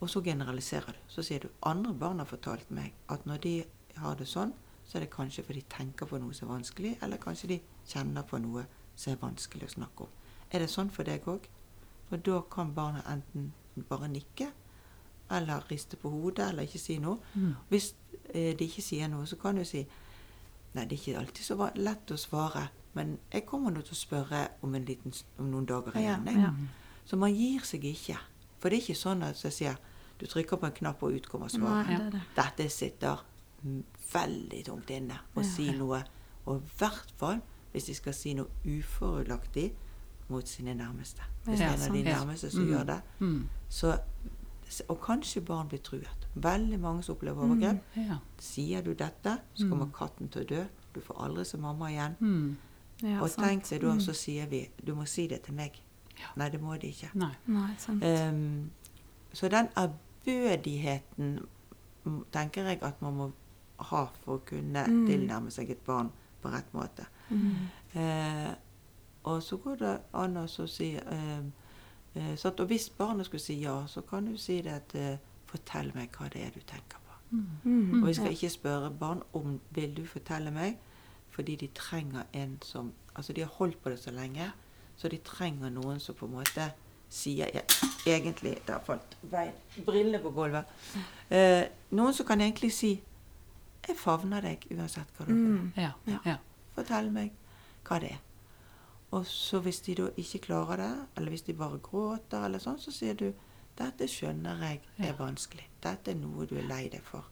Og 0.00 0.10
så 0.10 0.22
generaliserer 0.22 0.92
du. 0.92 1.00
Så 1.08 1.22
sier 1.22 1.42
du 1.42 1.48
andre 1.62 1.94
barn 1.94 2.18
har 2.18 2.30
fortalt 2.30 2.70
meg 2.70 2.94
at 3.10 3.26
når 3.26 3.42
de 3.42 3.54
har 3.96 4.18
det 4.18 4.26
sånn, 4.30 4.54
så 4.86 4.98
er 4.98 5.04
det 5.04 5.12
kanskje 5.14 5.44
fordi 5.46 5.62
de 5.62 5.74
tenker 5.76 6.06
på 6.10 6.18
noe 6.18 6.34
som 6.34 6.48
er 6.48 6.56
vanskelig, 6.56 6.96
eller 7.02 7.22
kanskje 7.22 7.52
de 7.52 7.58
kjenner 7.88 8.26
på 8.26 8.38
noe 8.42 8.64
som 8.94 9.12
er 9.12 9.20
vanskelig 9.22 9.68
å 9.68 9.74
snakke 9.76 10.06
om. 10.06 10.16
Er 10.50 10.62
det 10.62 10.70
sånn 10.70 10.90
for 10.92 11.06
deg 11.06 11.26
òg? 11.30 11.46
For 12.10 12.20
da 12.20 12.42
kan 12.52 12.74
barna 12.74 13.02
enten 13.08 13.52
bare 13.88 14.10
nikke, 14.10 14.50
eller 15.32 15.64
riste 15.70 15.96
på 15.96 16.10
hodet, 16.12 16.50
eller 16.50 16.66
ikke 16.66 16.82
si 16.82 16.98
noe. 17.00 17.22
Mm. 17.34 17.54
Hvis 17.70 17.92
eh, 18.34 18.52
de 18.58 18.66
ikke 18.66 18.84
sier 18.84 19.08
noe, 19.08 19.26
så 19.26 19.38
kan 19.40 19.56
du 19.56 19.64
si 19.64 19.86
Nei, 20.74 20.84
det 20.88 20.96
er 20.98 21.02
ikke 21.02 21.18
alltid 21.20 21.44
så 21.44 21.70
lett 21.76 22.10
å 22.10 22.16
svare, 22.16 22.68
men 22.94 23.18
jeg 23.32 23.44
kommer 23.46 23.70
nå 23.74 23.82
til 23.84 23.92
å 23.92 23.98
spørre 23.98 24.48
om, 24.62 24.74
en 24.74 24.84
liten, 24.88 25.12
om 25.38 25.50
noen 25.52 25.66
dager 25.68 25.96
igjen. 26.00 26.24
Ja, 26.26 26.32
ja. 26.46 26.52
Så 27.04 27.16
man 27.20 27.34
gir 27.34 27.60
seg 27.66 27.84
ikke. 27.84 28.16
For 28.60 28.70
det 28.70 28.78
er 28.78 28.82
ikke 28.86 28.96
sånn 29.00 29.22
at 29.26 29.40
jeg 29.44 29.52
sier 29.52 29.76
du 30.20 30.26
trykker 30.26 30.56
på 30.56 30.66
en 30.68 30.72
knapp, 30.76 31.02
og 31.02 31.12
ut 31.16 31.28
kommer 31.28 31.48
Nei, 31.50 31.58
svaret. 31.58 31.88
det 31.88 31.96
er 32.06 32.10
det. 32.10 32.20
Dette 32.36 32.68
sitter 32.70 33.24
mm, 33.64 33.82
veldig 34.12 34.64
tungt 34.68 34.90
inne 34.94 35.16
å 35.34 35.42
si 35.44 35.70
noe. 35.76 36.02
Og 36.46 36.60
i 36.60 36.76
hvert 36.78 37.12
fall 37.18 37.40
hvis 37.72 37.86
de 37.88 37.94
skal 37.96 38.14
si 38.14 38.34
noe 38.38 38.46
ufordelaktig 38.68 39.72
mot 40.28 40.48
sine 40.48 40.74
nærmeste. 40.78 41.22
Hvis 41.44 41.58
det 41.58 41.66
er 41.66 41.74
en 41.74 41.82
av 41.88 41.96
de 41.96 42.02
nærmeste 42.06 42.50
som 42.50 42.62
Mm. 42.64 42.70
gjør 42.72 42.84
det. 42.86 43.00
Mm. 43.20 43.48
Så, 43.68 43.98
og 44.88 45.00
kanskje 45.00 45.40
barn 45.44 45.68
blir 45.68 45.78
truet. 45.82 46.21
Veldig 46.34 46.80
mange 46.80 47.02
som 47.02 47.14
opplever 47.16 47.42
Mm. 47.44 47.50
overgrep. 47.50 47.80
Ja. 47.96 48.16
Sier 48.38 48.82
du 48.82 48.94
dette, 48.94 49.38
så 49.54 49.68
kommer 49.68 49.86
katten 49.92 50.28
til 50.28 50.42
å 50.42 50.48
dø. 50.48 50.64
Du 50.94 51.00
får 51.00 51.24
aldri 51.24 51.44
se 51.44 51.58
mamma 51.58 51.86
igjen. 51.90 52.16
Mm. 52.20 52.56
Ja, 53.02 53.20
og 53.22 53.28
sant. 53.30 53.46
tenk 53.46 53.68
deg 53.68 53.80
da, 53.80 53.92
Mm. 53.92 54.00
så 54.00 54.12
sier 54.14 54.46
vi 54.46 54.68
du 54.84 54.94
må 54.94 55.06
si 55.06 55.26
det 55.26 55.42
til 55.42 55.54
meg. 55.54 55.72
Ja. 56.18 56.26
Nei, 56.36 56.48
det 56.50 56.60
må 56.60 56.76
de 56.80 56.86
ikke. 56.88 57.10
Nei. 57.14 57.32
Nei, 57.46 57.74
sant. 57.78 58.02
Ehm, 58.04 58.70
så 59.32 59.48
den 59.48 59.68
ærbødigheten 59.76 61.46
mm, 62.04 62.24
tenker 62.32 62.64
jeg 62.68 62.82
at 62.82 63.02
man 63.02 63.14
må 63.16 63.32
ha 63.78 64.06
for 64.24 64.38
å 64.38 64.44
kunne 64.46 64.84
Mm. 64.86 65.06
tilnærme 65.06 65.50
seg 65.50 65.70
et 65.70 65.84
barn 65.86 66.10
på 66.42 66.50
rett 66.50 66.72
måte. 66.72 67.06
Mm. 67.30 67.54
Eh, 67.94 68.54
og 69.24 69.42
så 69.42 69.56
går 69.56 69.76
det 69.78 70.00
an 70.14 70.36
å 70.36 70.46
så 70.48 70.66
si 70.68 70.96
uh, 70.96 71.44
eh, 72.14 72.36
sant? 72.36 72.60
Og 72.60 72.66
hvis 72.66 72.88
barnet 72.90 73.26
skulle 73.26 73.40
si 73.40 73.60
ja, 73.60 73.84
så 73.86 74.00
kan 74.02 74.24
du 74.26 74.36
si 74.36 74.60
det 74.62 74.88
til 74.88 75.18
Fortell 75.52 75.92
meg 75.94 76.16
hva 76.16 76.30
det 76.32 76.46
er 76.46 76.54
du 76.54 76.60
tenker 76.64 76.98
på. 77.04 77.18
Mm. 77.32 78.02
Og 78.02 78.08
vi 78.08 78.14
skal 78.16 78.34
ikke 78.34 78.50
spørre 78.52 78.90
barn 79.00 79.22
om 79.36 79.58
vil 79.76 79.94
du 79.96 80.02
fortelle 80.08 80.52
meg, 80.52 80.78
fordi 81.32 81.56
de 81.56 81.68
trenger 81.76 82.28
en 82.32 82.58
som 82.62 82.92
Altså, 83.12 83.32
de 83.36 83.42
har 83.44 83.50
holdt 83.58 83.76
på 83.82 83.90
det 83.90 83.98
så 84.00 84.10
lenge, 84.10 84.46
så 84.96 85.08
de 85.08 85.18
trenger 85.20 85.68
noen 85.68 85.98
som 86.00 86.14
på 86.16 86.24
en 86.24 86.32
måte 86.32 86.70
sier 87.12 87.50
ja, 87.52 87.60
Egentlig 88.06 88.54
Der 88.66 88.78
falt. 88.86 89.18
Brillene 89.84 90.18
på 90.22 90.30
gulvet. 90.32 90.64
Eh, 91.30 91.66
noen 91.90 92.14
som 92.14 92.26
kan 92.26 92.40
egentlig 92.40 92.72
si 92.72 93.02
'Jeg 93.88 93.96
favner 93.96 94.40
deg 94.40 94.66
uansett 94.70 95.06
hva 95.18 95.26
du. 95.26 95.32
Mm. 95.32 95.72
Ja. 95.76 95.90
Ja. 96.06 96.18
Ja. 96.24 96.36
Fortell 96.74 97.10
meg 97.12 97.32
hva 97.84 97.98
det 98.00 98.10
er. 98.10 98.20
Og 99.10 99.26
så 99.26 99.60
hvis 99.60 99.80
de 99.80 99.94
da 99.94 100.08
ikke 100.16 100.38
klarer 100.38 100.76
det, 100.76 101.06
eller 101.16 101.28
hvis 101.28 101.42
de 101.42 101.52
bare 101.52 101.78
gråter, 101.78 102.44
eller 102.44 102.58
sånn, 102.58 102.78
så 102.78 102.92
sier 102.94 103.14
du 103.14 103.32
'Dette 103.78 104.08
skjønner 104.08 104.62
jeg 104.62 104.80
er 104.98 105.12
vanskelig. 105.18 105.68
Dette 105.82 106.10
er 106.10 106.14
noe 106.14 106.46
du 106.46 106.56
er 106.56 106.62
lei 106.68 106.88
deg 106.88 107.02
for. 107.02 107.24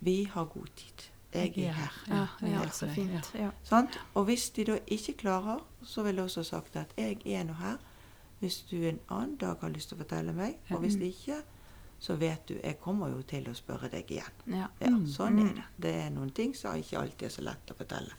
Vi 0.00 0.24
har 0.24 0.44
god 0.44 0.66
tid. 0.76 1.10
Jeg 1.34 1.58
er 1.58 1.72
her. 1.72 1.92
Ja, 2.08 2.26
ja, 2.48 2.68
så 2.70 2.88
fint. 2.88 3.30
Ja. 3.34 3.50
Sant? 3.62 4.00
Og 4.14 4.24
hvis 4.24 4.50
de 4.50 4.64
da 4.64 4.78
ikke 4.86 5.12
klarer, 5.12 5.60
så 5.82 6.02
vil 6.02 6.14
jeg 6.14 6.24
også 6.24 6.40
ha 6.40 6.44
sagt 6.44 6.76
at 6.76 6.94
jeg 6.96 7.20
er 7.26 7.44
nå 7.44 7.52
her. 7.52 7.76
Hvis 8.40 8.62
du 8.70 8.76
en 8.88 8.98
annen 9.10 9.36
dag 9.36 9.56
har 9.60 9.68
lyst 9.68 9.88
til 9.88 9.96
å 9.98 10.00
fortelle 10.00 10.32
meg, 10.32 10.56
og 10.70 10.80
hvis 10.80 10.94
ikke, 10.96 11.42
så 11.98 12.16
vet 12.16 12.48
du 12.48 12.54
Jeg 12.64 12.80
kommer 12.80 13.08
jo 13.08 13.22
til 13.22 13.48
å 13.50 13.54
spørre 13.54 13.88
deg 13.92 14.10
igjen. 14.10 14.32
Ja. 14.46 14.66
Ja, 14.80 14.88
Mm. 14.90 15.06
sånn 15.06 15.38
er 15.38 15.54
det. 15.54 15.62
Det 15.82 15.94
er 15.94 16.10
noen 16.10 16.30
ting 16.30 16.54
som 16.56 16.74
ikke 16.76 16.98
alltid 16.98 17.22
er 17.26 17.28
så 17.30 17.42
lett 17.42 17.70
å 17.70 17.74
fortelle. 17.74 18.12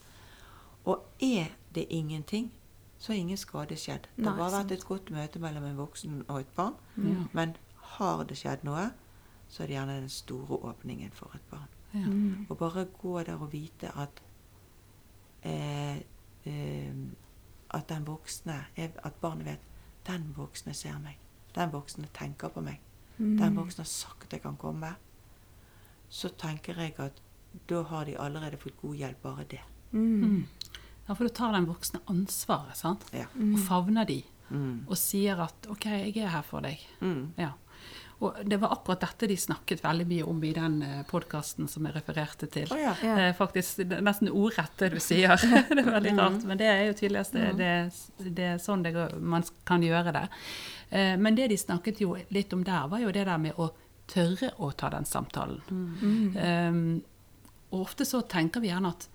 Og 0.86 1.04
er 1.22 1.48
det 1.76 1.88
ingenting, 1.90 2.52
så 3.02 3.12
har 3.12 3.18
ingen 3.18 3.38
skade 3.38 3.76
skjedd. 3.76 4.06
Det 4.16 4.28
har 4.28 4.36
bare 4.38 4.60
vært 4.60 4.72
et 4.76 4.84
godt 4.86 5.08
møte 5.10 5.40
mellom 5.42 5.64
en 5.66 5.78
voksen 5.80 6.20
og 6.28 6.44
et 6.44 6.50
barn. 6.54 6.76
Ja. 7.02 7.24
Men 7.34 7.56
har 7.96 8.22
det 8.30 8.38
skjedd 8.38 8.62
noe, 8.68 8.92
så 9.50 9.64
er 9.64 9.72
det 9.72 9.76
gjerne 9.76 9.96
den 10.04 10.12
store 10.14 10.60
åpningen 10.70 11.10
for 11.18 11.34
et 11.34 11.48
barn. 11.50 11.72
Ja. 11.96 12.06
Mm. 12.06 12.46
Og 12.46 12.60
bare 12.60 12.86
gå 13.02 13.16
der 13.26 13.42
og 13.42 13.50
vite 13.56 13.90
at 14.00 14.22
eh, 15.44 15.98
eh, 16.46 16.94
At 17.74 17.90
den 17.90 18.08
voksne 18.08 18.56
At 18.78 19.14
barnet 19.22 19.46
vet 19.46 19.60
den 20.08 20.34
voksne 20.38 20.74
ser 20.74 21.00
meg. 21.00 21.18
Den 21.56 21.74
voksne 21.74 22.08
tenker 22.14 22.50
på 22.50 22.62
meg. 22.62 22.80
Mm. 23.18 23.38
Den 23.38 23.56
voksne 23.56 23.84
har 23.84 23.90
sagt 23.90 24.34
jeg 24.34 24.42
kan 24.42 24.58
komme. 24.58 24.96
Så 26.10 26.30
tenker 26.30 26.80
jeg 26.80 26.96
at 27.00 27.22
da 27.70 27.82
har 27.82 28.06
de 28.06 28.18
allerede 28.18 28.58
fått 28.58 28.78
god 28.82 28.96
hjelp, 28.96 29.22
bare 29.22 29.44
det. 29.44 29.62
Mm. 29.92 30.46
Mm. 31.02 31.08
Ja, 31.10 31.16
for 31.16 31.24
da 31.28 31.34
tar 31.34 31.54
den 31.54 31.66
voksne 31.68 32.00
ansvaret, 32.08 32.78
sant? 32.78 33.06
Ja. 33.14 33.26
Mm. 33.36 33.56
Og 33.56 33.60
favner 33.68 34.06
de, 34.08 34.24
Mm. 34.52 34.86
og 34.90 34.98
sier 34.98 35.40
at 35.40 35.68
'OK, 35.70 35.86
jeg 35.86 36.18
er 36.18 36.28
her 36.28 36.42
for 36.44 36.60
deg'. 36.62 36.80
Mm. 37.02 37.32
Ja. 37.38 37.52
Og 38.22 38.36
det 38.46 38.60
var 38.60 38.70
akkurat 38.70 39.00
dette 39.00 39.28
de 39.28 39.36
snakket 39.36 39.82
veldig 39.82 40.06
mye 40.08 40.24
om 40.28 40.44
i 40.44 40.52
den 40.54 41.04
podkasten 41.10 41.68
som 41.68 41.86
jeg 41.86 41.96
refererte 41.96 42.48
til. 42.52 42.68
Oh, 42.72 42.78
ja. 42.78 42.94
Ja. 43.02 43.16
Eh, 43.18 43.34
faktisk 43.34 43.78
nesten 44.02 44.30
ordrett 44.30 44.78
det 44.78 44.92
du 44.92 45.00
sier. 45.00 45.36
det 45.70 45.80
er 45.80 45.92
veldig 45.92 46.18
rart, 46.18 46.44
men 46.46 46.58
det 46.58 46.68
er 46.68 46.84
jo 46.86 46.94
tydeligst 46.94 47.34
det, 47.34 47.58
det, 47.58 48.36
det 48.36 48.44
er 48.44 48.58
sånn 48.62 48.84
det 48.84 48.94
man 49.20 49.44
kan 49.66 49.82
gjøre 49.82 50.14
det. 50.14 50.28
Eh, 50.92 51.18
men 51.18 51.36
det 51.36 51.48
de 51.50 51.58
snakket 51.58 52.02
jo 52.02 52.16
litt 52.30 52.54
om 52.54 52.64
der, 52.64 52.88
var 52.88 53.00
jo 53.00 53.12
det 53.12 53.26
der 53.26 53.38
med 53.42 53.58
å 53.58 53.72
tørre 54.08 54.52
å 54.60 54.72
ta 54.76 54.90
den 54.90 55.06
samtalen. 55.06 55.62
Mm. 55.72 56.36
Um, 56.38 57.04
og 57.72 57.88
ofte 57.88 58.06
så 58.06 58.22
tenker 58.28 58.62
vi 58.62 58.68
gjerne 58.68 58.90
at 58.92 59.08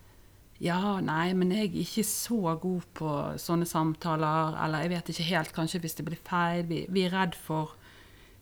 ja, 0.63 0.99
nei, 1.05 1.35
men 1.37 1.51
jeg 1.53 1.69
er 1.69 1.81
ikke 1.83 2.05
så 2.09 2.55
god 2.61 2.85
på 2.97 3.11
sånne 3.41 3.67
samtaler, 3.69 4.57
eller 4.65 4.85
jeg 4.85 4.93
vet 4.95 5.11
ikke 5.13 5.27
helt, 5.29 5.53
kanskje 5.57 5.83
hvis 5.83 5.99
det 5.99 6.07
blir 6.07 6.23
feil. 6.25 6.63
Vi, 6.71 6.85
vi 6.93 7.05
er 7.07 7.13
redd 7.17 7.37
for 7.37 7.77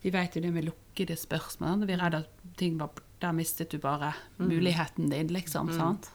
Vi 0.04 0.12
vet 0.12 0.34
jo 0.36 0.42
det 0.44 0.50
med 0.52 0.66
lukkede 0.66 1.16
spørsmål. 1.16 1.86
Vi 1.88 1.94
er 1.94 2.02
redd 2.02 2.18
at 2.18 2.42
ting 2.60 2.76
var 2.78 2.90
Der 3.22 3.32
mistet 3.32 3.70
du 3.72 3.78
bare 3.80 4.12
muligheten 4.36 5.08
din, 5.08 5.30
liksom. 5.32 5.72
sant? 5.72 6.10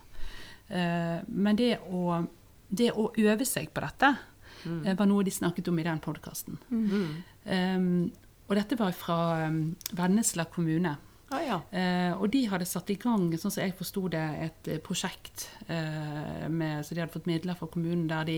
Uh, 0.70 1.26
men 1.26 1.58
det 1.58 1.80
å, 1.90 2.22
det 2.70 2.92
å 2.94 3.10
øve 3.18 3.46
seg 3.50 3.72
på 3.74 3.82
dette 3.82 4.12
eh, 4.14 4.94
var 4.94 5.08
noe 5.10 5.24
de 5.26 5.34
snakket 5.34 5.72
om 5.72 5.80
i 5.80 5.88
den 5.88 6.00
podkasten. 6.04 6.60
Mm. 6.70 7.24
Um, 7.50 8.12
og 8.46 8.56
dette 8.60 8.78
var 8.78 8.94
fra 8.94 9.48
um, 9.48 9.76
Vennesla 9.98 10.46
kommune. 10.54 10.96
Å 11.30 11.40
ja. 11.46 11.60
Eh, 11.70 12.12
og 12.18 12.30
de 12.34 12.40
hadde 12.50 12.66
satt 12.66 12.90
i 12.90 12.96
gang, 12.98 13.28
sånn 13.38 13.52
som 13.54 13.62
jeg 13.62 13.76
forsto 13.78 14.08
det, 14.10 14.24
et 14.48 14.68
eh, 14.74 14.80
prosjekt 14.82 15.48
eh, 15.68 16.48
med, 16.50 16.82
Så 16.86 16.96
de 16.96 17.04
hadde 17.04 17.14
fått 17.14 17.30
midler 17.30 17.58
fra 17.60 17.68
kommunen 17.70 18.08
der 18.10 18.26
de, 18.26 18.38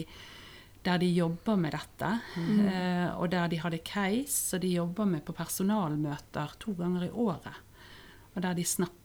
der 0.84 0.98
de 1.00 1.08
jobber 1.16 1.56
med 1.62 1.72
dette. 1.78 2.10
Eh, 2.36 3.08
og 3.16 3.30
der 3.32 3.48
de 3.48 3.62
hadde 3.64 3.80
case, 3.88 4.56
og 4.58 4.64
de 4.66 4.74
jobber 4.76 5.08
med 5.08 5.24
på 5.24 5.36
personalmøter 5.38 6.58
to 6.60 6.74
ganger 6.76 7.08
i 7.08 7.12
året. 7.14 7.62
Og 8.36 8.42
der 8.44 8.58
de 8.60 8.66
snakket, 8.68 8.98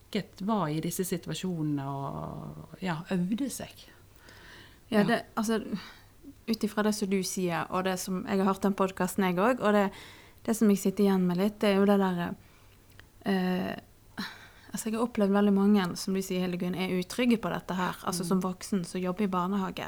var 0.48 0.68
i 0.72 0.80
disse 0.80 1.04
situasjonene 1.04 1.84
og 1.90 2.76
ja, 2.80 2.98
øvde 3.12 3.50
seg. 3.52 3.86
Ja, 4.90 5.00
Ja. 5.00 5.04
det, 5.04 5.22
altså 5.36 5.60
Ut 6.46 6.62
ifra 6.62 6.84
det 6.86 6.92
som 6.94 7.10
du 7.10 7.18
sier, 7.26 7.66
og 7.74 7.84
det 7.84 7.96
som 7.98 8.20
Jeg 8.28 8.38
har 8.38 8.46
hørt 8.46 8.62
den 8.62 8.74
podkasten, 8.78 9.24
jeg 9.26 9.34
òg, 9.34 9.58
og 9.60 9.72
det, 9.74 9.88
det 10.46 10.54
som 10.56 10.70
jeg 10.70 10.78
sitter 10.78 11.04
igjen 11.04 11.24
med 11.26 11.36
litt, 11.40 11.56
det 11.60 11.72
er 11.72 11.80
jo 11.80 11.88
det 11.90 11.96
derre 11.98 12.28
eh, 13.26 13.74
Altså, 14.76 14.90
jeg 14.90 14.98
har 14.98 15.06
opplevd 15.06 15.32
veldig 15.32 15.52
mange, 15.56 15.84
som 15.96 16.12
du 16.12 16.20
sier, 16.20 16.42
Hildegunn, 16.42 16.74
er 16.76 16.98
utrygge 16.98 17.38
på 17.40 17.48
dette 17.48 17.72
her. 17.78 17.96
Altså 18.04 18.26
som 18.28 18.42
voksen 18.44 18.82
som 18.84 19.00
jobber 19.00 19.24
i 19.24 19.30
barnehage, 19.32 19.86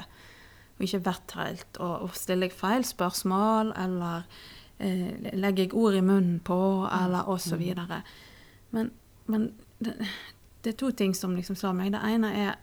og 0.79 0.85
ikke 0.85 1.01
vet 1.05 1.33
helt, 1.37 1.77
og, 1.77 2.07
og 2.07 2.15
stiller 2.17 2.49
jeg 2.49 2.57
feil 2.57 2.85
spørsmål, 2.87 3.69
eller 3.77 4.23
eh, 4.79 5.35
legger 5.37 5.67
jeg 5.67 5.75
ord 5.77 5.97
i 5.99 6.01
munnen 6.01 6.39
på, 6.41 6.57
eller 6.89 7.29
og 7.29 7.37
så 7.43 7.59
videre. 7.59 7.99
Men, 8.73 8.89
men 9.29 9.51
det, 9.77 9.93
det 10.65 10.73
er 10.73 10.79
to 10.79 10.89
ting 10.89 11.13
som 11.13 11.35
liksom 11.37 11.59
slår 11.59 11.75
meg. 11.77 11.91
Det 11.93 12.01
ene 12.09 12.31
er 12.33 12.55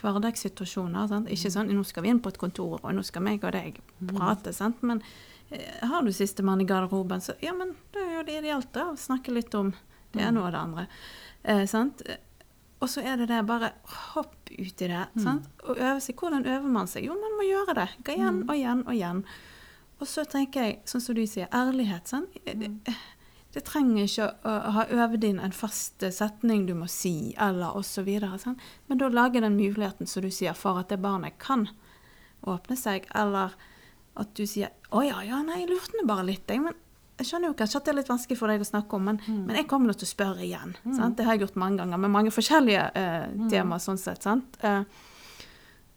hverdagssituasjoner. 0.00 1.06
Sant? 1.10 1.30
Ikke 1.30 1.52
sånn 1.54 1.70
'nå 1.70 1.84
skal 1.86 2.02
vi 2.02 2.10
inn 2.10 2.22
på 2.24 2.32
et 2.32 2.40
kontor, 2.40 2.80
og 2.82 2.96
nå 2.96 3.04
skal 3.06 3.22
meg 3.26 3.44
og 3.44 3.54
deg 3.54 3.78
prate'. 4.10 4.56
Sant? 4.56 4.82
Men 4.82 5.04
eh, 5.50 5.86
har 5.86 6.02
du 6.02 6.10
sistemann 6.10 6.60
i 6.60 6.66
garderoben, 6.66 7.22
så 7.22 7.38
ja, 7.44 7.54
men 7.54 7.76
det 7.94 8.02
er 8.02 8.12
jo 8.16 8.26
det 8.26 8.40
ideelt 8.42 8.82
å 8.82 8.96
snakke 8.98 9.38
litt 9.38 9.54
om 9.54 9.70
det 10.14 10.26
er 10.26 10.34
noe 10.34 10.48
av 10.48 10.54
det 10.54 10.60
andre. 10.64 10.86
Eh, 11.42 11.64
sant? 11.70 12.02
Og 12.80 12.88
så 12.88 13.04
er 13.04 13.20
det 13.20 13.28
det, 13.28 13.42
bare 13.48 13.74
hopp 14.14 14.50
ut 14.50 14.82
i 14.82 14.88
det. 14.88 15.04
Sant? 15.20 15.48
Og 15.68 15.76
øve 15.76 16.00
seg. 16.00 16.16
Hvordan 16.16 16.46
øver 16.48 16.68
man 16.72 16.88
seg? 16.88 17.04
Jo, 17.06 17.16
man 17.20 17.36
må 17.36 17.46
gjøre 17.46 17.76
det. 17.76 17.88
Gå 18.06 18.16
igjen 18.16 18.42
og 18.46 18.54
igjen 18.56 18.84
og 18.86 18.94
igjen. 18.94 19.24
Og 20.00 20.08
så 20.08 20.24
tenker 20.24 20.64
jeg, 20.64 20.78
sånn 20.88 21.02
som 21.04 21.16
du 21.18 21.26
sier, 21.28 21.50
ærlighet. 21.52 22.08
Sant? 22.08 22.38
Det, 22.46 22.70
det 23.52 23.64
trenger 23.66 24.06
ikke 24.06 24.30
å, 24.48 24.54
ha 24.78 24.86
øvd 25.04 25.26
inn 25.28 25.42
en 25.44 25.54
fast 25.54 26.04
setning 26.16 26.64
du 26.68 26.72
må 26.78 26.88
si, 26.90 27.34
eller 27.36 27.76
osv. 27.76 28.08
Men 28.88 29.02
da 29.02 29.10
lage 29.12 29.44
den 29.44 29.58
muligheten, 29.58 30.08
som 30.08 30.24
du 30.24 30.30
sier, 30.32 30.56
for 30.56 30.80
at 30.80 30.88
det 30.88 31.02
barnet 31.04 31.36
kan 31.42 31.68
åpne 32.48 32.78
seg, 32.80 33.10
eller 33.12 33.52
at 34.20 34.32
du 34.34 34.46
sier 34.48 34.72
'Å 34.90 35.04
ja, 35.06 35.20
ja, 35.22 35.42
nei, 35.42 35.60
jeg 35.60 35.70
lurte 35.70 35.94
nå 36.00 36.06
bare 36.08 36.26
litt', 36.26 36.48
jeg', 36.48 36.64
men 36.64 36.74
jeg 37.20 37.26
skjønner 37.28 37.50
jo 37.50 37.56
kanskje 37.60 37.76
at 37.80 37.84
det 37.84 37.92
er 37.92 37.98
litt 38.00 38.08
vanskelig 38.10 38.38
for 38.40 38.48
deg 38.48 38.62
å 38.64 38.68
snakke 38.70 38.96
om, 38.96 39.04
men, 39.04 39.18
Mm. 39.28 39.44
men 39.46 39.56
jeg 39.56 39.68
kommer 39.68 39.92
til 39.92 40.08
å 40.08 40.14
spørre 40.14 40.40
igjen. 40.46 40.74
Sant? 40.96 41.16
Det 41.16 41.24
har 41.26 41.36
jeg 41.36 41.42
gjort 41.46 41.56
mange 41.60 41.76
ganger, 41.82 41.98
med 42.00 42.10
mange 42.10 42.30
forskjellige 42.32 42.90
eh, 42.96 43.26
Mm. 43.36 43.50
temaer 43.50 43.78
sånn 43.84 43.98
sett. 44.00 44.22
sant? 44.22 44.56
Eh, 44.64 44.84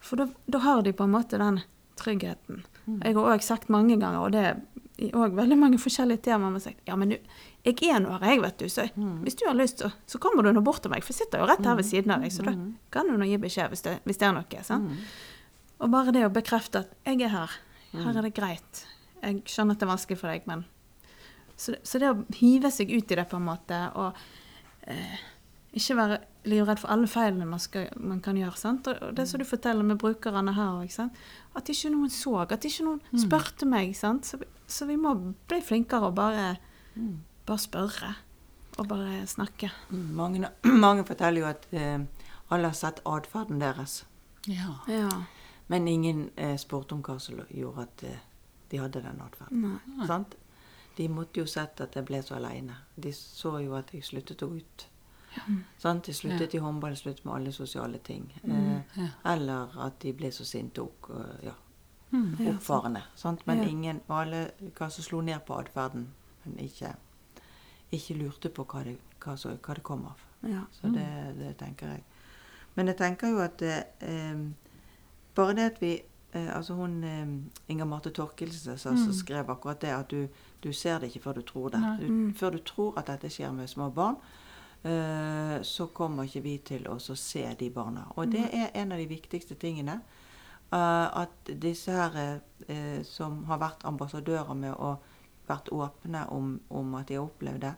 for 0.04 0.18
da, 0.18 0.60
har 0.60 0.82
de 0.84 0.92
på 0.94 1.04
en 1.06 1.12
måte 1.12 1.38
den 1.40 1.62
tryggheten. 1.96 2.64
Mm. 2.88 3.00
Jeg 3.06 3.16
har 3.16 3.24
òg 3.38 3.42
sagt 3.42 3.70
mange 3.70 3.96
ganger, 4.00 4.20
og 4.20 4.32
det 4.34 4.44
er 4.44 5.12
òg 5.16 5.34
veldig 5.34 5.58
mange 5.58 5.78
forskjellige 5.80 6.22
temaer, 6.24 6.52
men 6.52 6.60
sagt 6.62 6.82
ja, 6.88 6.96
men 6.96 7.10
du, 7.10 7.18
jeg 7.66 7.78
er 7.90 8.00
nå 8.04 8.12
her, 8.20 8.34
jeg, 8.34 8.42
vet 8.42 8.58
du, 8.58 8.66
så 8.66 8.90
Mm. 8.98 9.24
hvis 9.24 9.36
du 9.40 9.46
har 9.48 9.56
lyst, 9.56 9.80
så, 9.80 9.92
så 10.06 10.20
kommer 10.20 10.44
du 10.44 10.52
nå 10.52 10.62
bort 10.64 10.82
til 10.82 10.92
meg, 10.92 11.04
for 11.04 11.14
jeg 11.14 11.26
sitter 11.26 11.40
jo 11.40 11.46
rett 11.48 11.64
her 11.66 11.76
ved 11.76 11.86
siden 11.86 12.12
av 12.12 12.22
deg, 12.22 12.32
så 12.32 12.44
da 12.44 12.52
kan 12.92 13.08
du 13.08 13.16
nå 13.18 13.26
gi 13.26 13.38
beskjed 13.38 13.70
hvis 13.70 13.82
det, 13.84 14.00
hvis 14.06 14.18
det 14.18 14.28
er 14.28 14.34
noe. 14.34 14.64
sant? 14.64 14.92
Og 15.80 15.90
bare 15.92 16.12
det 16.12 16.26
å 16.26 16.34
bekrefte 16.34 16.80
at 16.84 16.92
jeg 17.06 17.22
er 17.22 17.30
her, 17.30 17.50
her 17.94 18.18
er 18.18 18.22
det 18.22 18.34
greit. 18.36 18.86
Jeg 19.24 19.44
skjønner 19.46 19.72
at 19.72 19.80
det 19.80 19.88
er 19.88 19.96
vanskelig 19.96 20.18
for 20.20 20.28
deg, 20.28 20.42
men 20.48 20.66
Så, 21.64 21.72
det- 21.76 21.88
så 21.88 22.00
det 22.04 22.10
å 22.12 22.24
hive 22.40 22.72
seg 22.72 22.92
ut 22.92 23.12
i 23.12 23.16
det 23.20 23.26
på 23.32 23.40
en 23.40 23.46
måte, 23.48 23.78
og 23.96 24.14
eh, 24.92 25.20
ikke 25.74 25.96
være 25.98 26.18
livredd 26.52 26.80
for 26.82 26.92
alle 26.94 27.08
feilene 27.08 27.46
man, 27.48 27.60
skal, 27.64 27.88
man 27.98 28.20
kan 28.22 28.36
gjøre. 28.38 28.58
sant? 28.60 28.88
Og 28.92 29.00
og 29.08 29.16
det 29.18 29.26
som 29.30 29.40
du 29.40 29.46
forteller 29.48 29.84
med 29.88 29.98
brukerne 30.02 30.54
her 30.54 30.76
òg, 30.84 30.92
at 31.56 31.70
ikke 31.72 31.90
noen 31.94 32.12
så, 32.14 32.36
at 32.44 32.66
ikke 32.68 32.84
noen 32.86 33.02
spurte 33.24 33.66
meg. 33.66 33.96
sant? 33.96 34.26
Så, 34.26 34.38
vi- 34.42 34.52
så 34.68 34.86
vi 34.90 34.96
må 34.98 35.16
bli 35.48 35.62
flinkere 35.62 36.10
og 36.12 36.16
bare, 36.16 36.58
bare 37.48 37.58
spørre. 37.60 38.16
Og 38.78 38.88
bare 38.88 39.22
snakke. 39.28 39.70
Mm, 39.92 40.14
Mange, 40.16 40.50
mange 40.86 41.04
forteller 41.06 41.42
jo 41.42 41.46
at 41.48 41.68
eh, 41.72 42.00
alle 42.52 42.68
har 42.72 42.74
sett 42.74 43.02
atferden 43.06 43.60
deres. 43.62 44.04
Ja. 44.48 44.80
Ja. 44.90 45.10
Men 45.70 45.88
ingen 45.88 46.30
eh, 46.38 46.58
spurte 46.58 46.94
om 46.94 47.02
hva 47.06 47.20
som 47.22 47.38
gjorde 47.50 47.82
at 47.88 48.04
eh, 48.04 48.18
de 48.72 48.78
hadde 48.82 49.02
den 49.06 49.22
atferden. 49.22 49.80
De 50.98 51.08
måtte 51.10 51.40
jo 51.40 51.46
sett 51.50 51.82
at 51.82 51.96
jeg 51.96 52.06
ble 52.06 52.20
så 52.22 52.36
aleine. 52.36 52.76
De 52.96 53.12
så 53.12 53.56
jo 53.64 53.74
at 53.76 53.92
jeg 53.94 54.04
sluttet 54.04 54.44
å 54.46 54.50
gå 54.52 54.58
ut. 54.62 54.88
Ja. 55.36 55.42
Sånn, 55.82 56.02
de 56.06 56.14
sluttet 56.14 56.54
i 56.54 56.60
håndball, 56.62 56.94
sluttet 56.96 57.26
med 57.26 57.34
alle 57.36 57.52
sosiale 57.52 57.98
ting. 58.00 58.28
Eh, 58.44 58.82
Ja. 58.98 59.08
Eller 59.34 59.74
at 59.86 60.00
de 60.00 60.12
ble 60.14 60.30
så 60.32 60.46
sinte 60.46 60.82
og 60.82 61.10
eh, 61.10 61.46
ja, 61.48 61.54
Mm. 62.14 62.36
Ja, 62.40 62.52
oppfarende. 62.52 63.02
Sant? 63.16 63.48
Men 63.48 63.58
Ja. 63.64 63.70
ingen 63.70 64.02
alle 64.08 64.52
som 64.78 64.92
slo 65.04 65.22
ned 65.22 65.40
på 65.48 65.56
atferden, 65.60 66.08
men 66.46 66.58
ikke, 66.60 66.92
ikke 67.92 68.14
lurte 68.20 68.50
på 68.54 68.66
hva 68.66 68.84
det, 68.84 68.98
hva, 69.20 69.34
så, 69.36 69.50
hva 69.58 69.74
det 69.74 69.82
kom 69.84 70.06
av. 70.06 70.20
Ja. 70.44 70.62
Så 70.72 70.94
det, 70.94 71.36
det 71.40 71.58
tenker 71.58 71.88
jeg. 71.88 72.04
Men 72.76 72.86
jeg 72.88 72.98
tenker 72.98 73.28
jo 73.32 73.40
at 73.40 73.62
eh, 73.64 74.36
bare 75.36 75.54
det 75.56 75.66
at 75.72 75.82
vi 75.82 76.04
eh, 76.34 76.50
Altså 76.58 76.74
hun 76.78 77.04
eh, 77.04 77.28
Inger 77.74 77.86
Marte 77.86 78.12
Torkelsen 78.14 78.78
som 78.78 78.98
så 78.98 79.14
skrev 79.14 79.50
akkurat 79.50 79.82
det, 79.82 79.94
at 79.96 80.10
du, 80.10 80.28
du 80.64 80.74
ser 80.74 81.00
det 81.00 81.12
ikke 81.12 81.24
før 81.28 81.40
du 81.40 81.42
tror 81.42 81.70
det. 81.70 81.84
Du, 82.02 82.08
mm. 82.08 82.34
før 82.36 82.58
du 82.58 82.60
tror 82.66 83.00
at 83.00 83.08
dette 83.08 83.32
skjer 83.34 83.52
med 83.56 83.70
små 83.72 83.90
barn, 83.90 84.20
eh, 84.84 85.62
så 85.62 85.88
kommer 85.94 86.28
ikke 86.28 86.44
vi 86.44 86.58
til 86.58 86.88
å 86.88 87.00
se 87.00 87.48
de 87.60 87.70
barna. 87.70 88.10
Og 88.16 88.32
det 88.32 88.50
er 88.52 88.72
en 88.74 88.92
av 88.92 89.02
de 89.02 89.08
viktigste 89.08 89.56
tingene. 89.56 90.02
eh, 90.74 91.18
at 91.22 91.54
disse 91.62 91.92
her 91.92 92.40
eh, 92.68 93.02
som 93.04 93.44
har 93.46 93.60
vært 93.62 93.86
ambassadører 93.86 94.54
med 94.54 94.74
å 94.74 94.98
vært 95.48 95.70
åpne 95.72 96.28
om, 96.32 96.60
om 96.70 96.96
at 96.96 97.08
de 97.08 97.18
har 97.18 97.28
opplevd 97.28 97.62
det, 97.66 97.74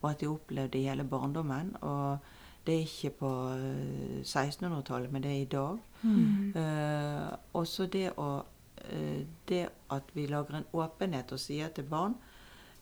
og 0.00 0.10
at 0.10 0.20
de 0.20 0.26
har 0.26 0.34
opplevd 0.34 0.72
det 0.72 0.80
i 0.80 0.88
hele 0.88 1.04
barndommen. 1.04 1.74
Og 1.84 2.18
det 2.66 2.76
er 2.76 2.86
ikke 2.86 3.10
på 3.20 3.32
eh, 3.54 4.20
1600-tallet, 4.24 5.12
men 5.12 5.24
det 5.24 5.30
er 5.30 5.42
i 5.42 5.50
dag. 5.52 5.78
Mm. 6.02 6.52
Eh, 6.56 7.32
også 7.52 7.86
det 7.92 8.12
å 8.16 8.30
uh, 8.40 9.20
Det 9.46 9.68
at 9.90 10.14
vi 10.14 10.26
lager 10.26 10.56
en 10.56 10.68
åpenhet 10.72 11.32
og 11.32 11.38
sier 11.38 11.68
til 11.68 11.84
barn 11.84 12.14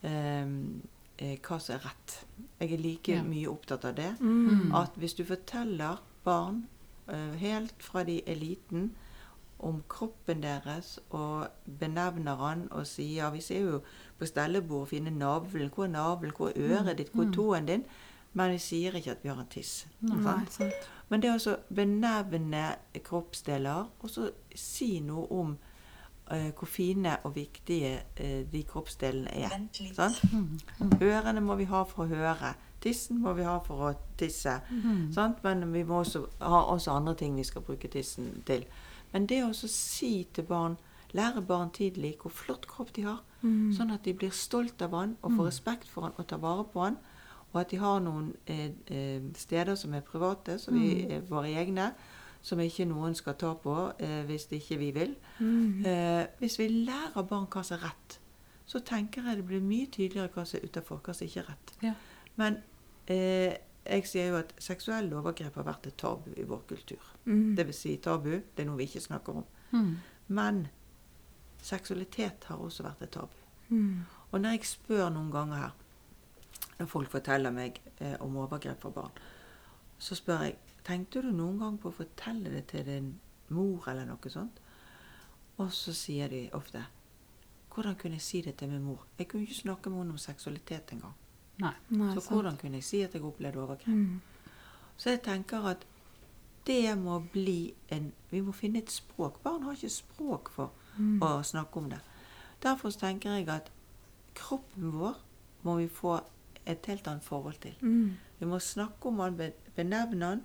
eh, 0.06 0.46
hva 1.18 1.58
som 1.58 1.74
er 1.74 1.82
rett. 1.82 2.14
Jeg 2.60 2.72
er 2.72 2.78
like 2.78 3.12
Ja. 3.12 3.22
mye 3.22 3.48
opptatt 3.50 3.84
av 3.84 3.96
det. 3.96 4.12
Mm. 4.20 4.70
At 4.74 4.94
hvis 4.94 5.14
du 5.18 5.24
forteller 5.24 5.98
barn 6.24 6.68
helt 7.40 7.82
fra 7.82 8.04
de 8.04 8.20
er 8.26 8.36
liten 8.36 8.90
om 9.58 9.82
kroppen 9.88 10.42
deres 10.42 10.98
og 11.10 11.48
benevner 11.80 12.36
han 12.36 12.68
og 12.70 12.86
sier 12.86 13.30
Vi 13.30 13.40
ser 13.40 13.60
jo 13.60 13.80
på 14.18 14.26
stellebord 14.26 14.80
og 14.80 14.88
finner 14.88 15.10
navlen. 15.10 15.70
Hvor 15.74 15.84
er 15.84 15.88
navlen? 15.88 16.32
Hvor 16.36 16.48
er 16.48 16.78
øret 16.78 16.98
ditt? 16.98 17.12
Hvor 17.12 17.24
er 17.24 17.32
tåen 17.32 17.66
din? 17.66 17.84
Men 18.32 18.52
vi 18.52 18.58
sier 18.62 18.94
ikke 18.98 19.16
at 19.16 19.24
vi 19.24 19.30
har 19.32 19.40
en 19.40 19.48
tiss. 19.50 19.86
Nei, 20.00 20.20
sant? 20.22 20.52
sant. 20.52 20.88
Men 21.08 21.22
det 21.24 21.32
å 21.32 21.56
benevne 21.74 22.64
kroppsdeler, 23.04 23.88
og 24.00 24.12
så 24.12 24.28
si 24.54 24.98
noe 25.00 25.24
om 25.32 25.54
uh, 25.56 26.50
hvor 26.52 26.68
fine 26.68 27.16
og 27.24 27.34
viktige 27.38 27.94
uh, 28.20 28.42
de 28.52 28.62
kroppsdelene 28.68 29.32
er. 29.32 29.54
Sant? 29.96 30.20
Ørene 31.00 31.40
må 31.40 31.56
vi 31.60 31.68
ha 31.70 31.84
for 31.88 32.04
å 32.04 32.10
høre. 32.12 32.52
Tissen 32.84 33.18
må 33.24 33.32
vi 33.34 33.42
ha 33.48 33.56
for 33.64 33.88
å 33.88 33.94
tisse. 34.20 34.60
Sant? 35.16 35.40
Men 35.42 35.72
vi 35.72 35.82
må 35.88 36.02
også 36.04 36.26
ha 36.44 36.60
også 36.74 36.92
andre 36.94 37.16
ting 37.18 37.34
vi 37.36 37.46
skal 37.48 37.64
bruke 37.66 37.88
tissen 37.90 38.42
til. 38.46 38.68
Men 39.12 39.26
det 39.26 39.40
å 39.42 39.54
si 39.56 40.28
til 40.36 40.44
barn, 40.44 40.76
lære 41.16 41.42
barn 41.42 41.70
tidlig 41.74 42.18
hvor 42.20 42.30
flott 42.30 42.68
kropp 42.68 42.92
de 42.94 43.06
har, 43.08 43.22
sånn 43.74 43.90
at 43.94 44.04
de 44.04 44.12
blir 44.14 44.30
stolt 44.30 44.82
av 44.84 44.92
han 44.94 45.16
og 45.22 45.32
får 45.38 45.46
respekt 45.48 45.88
for 45.88 46.04
han 46.04 46.12
og 46.20 46.26
tar 46.28 46.42
vare 46.42 46.66
på 46.68 46.84
han, 46.84 46.98
og 47.58 47.64
at 47.64 47.72
de 47.72 47.80
har 47.82 47.98
noen 48.04 48.30
eh, 48.46 48.70
eh, 48.94 49.24
steder 49.34 49.74
som 49.74 49.94
er 49.98 50.04
private, 50.06 50.60
som 50.62 50.76
vi 50.78 51.00
er 51.10 51.24
våre 51.26 51.50
egne, 51.58 51.88
som 52.42 52.60
ikke 52.62 52.86
noen 52.86 53.16
skal 53.18 53.34
ta 53.34 53.50
på 53.58 53.74
eh, 53.98 54.20
hvis 54.28 54.46
ikke 54.54 54.76
vi 54.78 54.90
vil. 54.94 55.16
Eh, 55.42 56.22
hvis 56.38 56.58
vi 56.60 56.68
lærer 56.86 57.26
barn 57.26 57.48
hva 57.50 57.64
som 57.66 57.80
er 57.80 57.88
rett, 57.88 58.18
så 58.68 58.78
tenker 58.86 59.26
jeg 59.26 59.40
det 59.40 59.46
blir 59.48 59.64
mye 59.64 59.88
tydeligere 59.90 60.30
hva 60.36 60.44
som 60.46 60.60
er 60.60 60.68
utafor, 60.68 61.00
hva 61.02 61.16
som 61.16 61.26
ikke 61.26 61.42
er 61.42 61.50
rett. 61.50 61.74
Ja. 61.82 61.94
Men 62.38 62.60
eh, 63.10 63.58
jeg 63.88 64.06
sier 64.06 64.30
jo 64.30 64.38
at 64.38 64.54
seksuelle 64.62 65.18
overgrep 65.18 65.58
har 65.58 65.66
vært 65.66 65.90
et 65.90 65.98
tabu 65.98 66.30
i 66.36 66.46
vår 66.46 66.62
kultur. 66.70 67.10
Mm. 67.24 67.56
Det 67.58 67.66
vil 67.72 67.78
si 67.80 67.96
tabu, 68.04 68.30
det 68.38 68.62
er 68.62 68.70
noe 68.70 68.78
vi 68.78 68.86
ikke 68.86 69.02
snakker 69.08 69.42
om. 69.42 69.50
Mm. 69.72 69.92
Men 70.38 70.62
seksualitet 71.58 72.46
har 72.52 72.62
også 72.62 72.86
vært 72.86 73.02
et 73.08 73.14
tabu. 73.18 73.34
Mm. 73.68 74.06
Og 74.30 74.40
når 74.40 74.60
jeg 74.60 74.70
spør 74.76 75.08
noen 75.10 75.34
ganger 75.34 75.64
her, 75.64 75.76
når 76.78 76.86
folk 76.86 77.10
forteller 77.10 77.50
meg 77.50 77.80
eh, 77.98 78.16
om 78.20 78.36
overgrep 78.36 78.80
for 78.80 78.90
barn, 78.90 79.10
så 79.98 80.14
spør 80.14 80.42
jeg 80.46 80.56
tenkte 80.86 81.22
du 81.22 81.32
noen 81.32 81.58
gang 81.58 81.78
på 81.82 81.88
å 81.90 81.96
fortelle 81.96 82.50
det 82.52 82.66
til 82.70 82.84
din 82.86 83.08
mor 83.50 83.88
eller 83.90 84.06
noe 84.06 84.30
sånt. 84.30 84.60
Og 85.58 85.72
så 85.74 85.92
sier 85.92 86.28
de 86.30 86.44
ofte 86.54 86.84
hvordan 87.74 87.94
kunne 87.98 88.14
jeg 88.18 88.22
si 88.22 88.40
det 88.42 88.56
til 88.58 88.68
min 88.70 88.82
mor? 88.82 89.04
Jeg 89.18 89.28
kunne 89.28 89.42
ikke 89.46 89.54
snakke 89.62 89.90
med 89.90 89.98
henne 89.98 90.14
om 90.16 90.18
seksualitet 90.18 90.92
engang. 90.92 91.14
Nei. 91.58 91.72
Nei, 91.90 92.14
Så 92.14 92.20
sant. 92.20 92.32
hvordan 92.34 92.56
kunne 92.58 92.74
jeg 92.80 92.84
si 92.84 93.02
at 93.02 93.12
jeg 93.14 93.22
opplevde 93.22 93.58
overgrep? 93.62 93.86
Mm. 93.86 94.20
Så 94.96 95.10
jeg 95.10 95.22
tenker 95.22 95.66
at 95.66 95.84
det 96.66 96.98
må 96.98 97.18
bli 97.32 97.74
en 97.90 98.12
Vi 98.30 98.40
må 98.40 98.52
finne 98.52 98.78
et 98.78 98.90
språk. 98.90 99.38
Barn 99.42 99.62
har 99.62 99.72
ikke 99.72 99.90
språk 99.90 100.50
for 100.50 100.70
Mm. 100.98 101.20
å 101.22 101.42
snakke 101.42 101.76
om 101.76 101.88
det. 101.90 102.00
Derfor 102.62 102.90
tenker 102.90 103.30
jeg 103.36 103.48
at 103.48 103.70
kroppen 104.34 104.90
vår 104.92 105.14
må 105.62 105.76
vi 105.76 105.86
få 105.88 106.20
et 106.68 106.86
helt 106.90 107.06
annet 107.10 107.24
forhold 107.24 107.58
til. 107.62 107.74
Mm. 107.80 108.16
Vi 108.38 108.46
må 108.46 108.58
snakke 108.62 109.08
om 109.10 109.18
han, 109.24 109.38
benevne 109.76 110.24
han, 110.32 110.42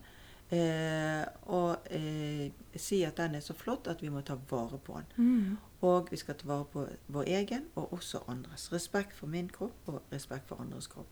eh, 0.54 1.26
og 1.52 1.78
eh, 1.92 2.52
si 2.80 3.02
at 3.04 3.18
den 3.18 3.36
er 3.36 3.44
så 3.46 3.54
flott 3.58 3.88
at 3.92 4.02
vi 4.02 4.10
må 4.14 4.22
ta 4.26 4.38
vare 4.50 4.78
på 4.80 4.98
han. 4.98 5.06
Mm. 5.18 5.58
Og 5.84 6.08
vi 6.12 6.18
skal 6.18 6.36
ta 6.40 6.48
vare 6.48 6.66
på 6.72 6.86
vår 7.08 7.30
egen 7.40 7.66
og 7.76 7.94
også 7.94 8.24
andres. 8.32 8.70
Respekt 8.74 9.16
for 9.18 9.28
min 9.28 9.50
kropp 9.52 9.90
og 9.92 10.02
respekt 10.14 10.48
for 10.48 10.62
andres 10.64 10.88
kropp. 10.88 11.10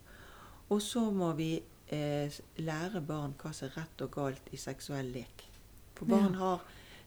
Og 0.71 0.82
så 0.82 1.10
må 1.12 1.34
vi 1.36 1.54
eh, 1.91 2.31
lære 2.58 3.02
barn 3.04 3.33
hva 3.42 3.52
som 3.54 3.67
er 3.67 3.77
rett 3.81 4.02
og 4.06 4.12
galt 4.15 4.48
i 4.52 4.58
seksuell 4.58 5.12
lek. 5.12 5.48
For 5.96 6.06
barn 6.06 6.33
Ja. 6.33 6.40
har 6.40 6.62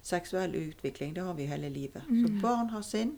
seksuell 0.05 0.53
utvikling, 0.55 1.14
det 1.16 1.24
har 1.24 1.35
vi 1.35 1.47
hele 1.49 1.68
livet. 1.72 2.03
Mm. 2.09 2.26
Så 2.26 2.43
barn 2.43 2.68
har 2.68 2.83
sinn, 2.83 3.16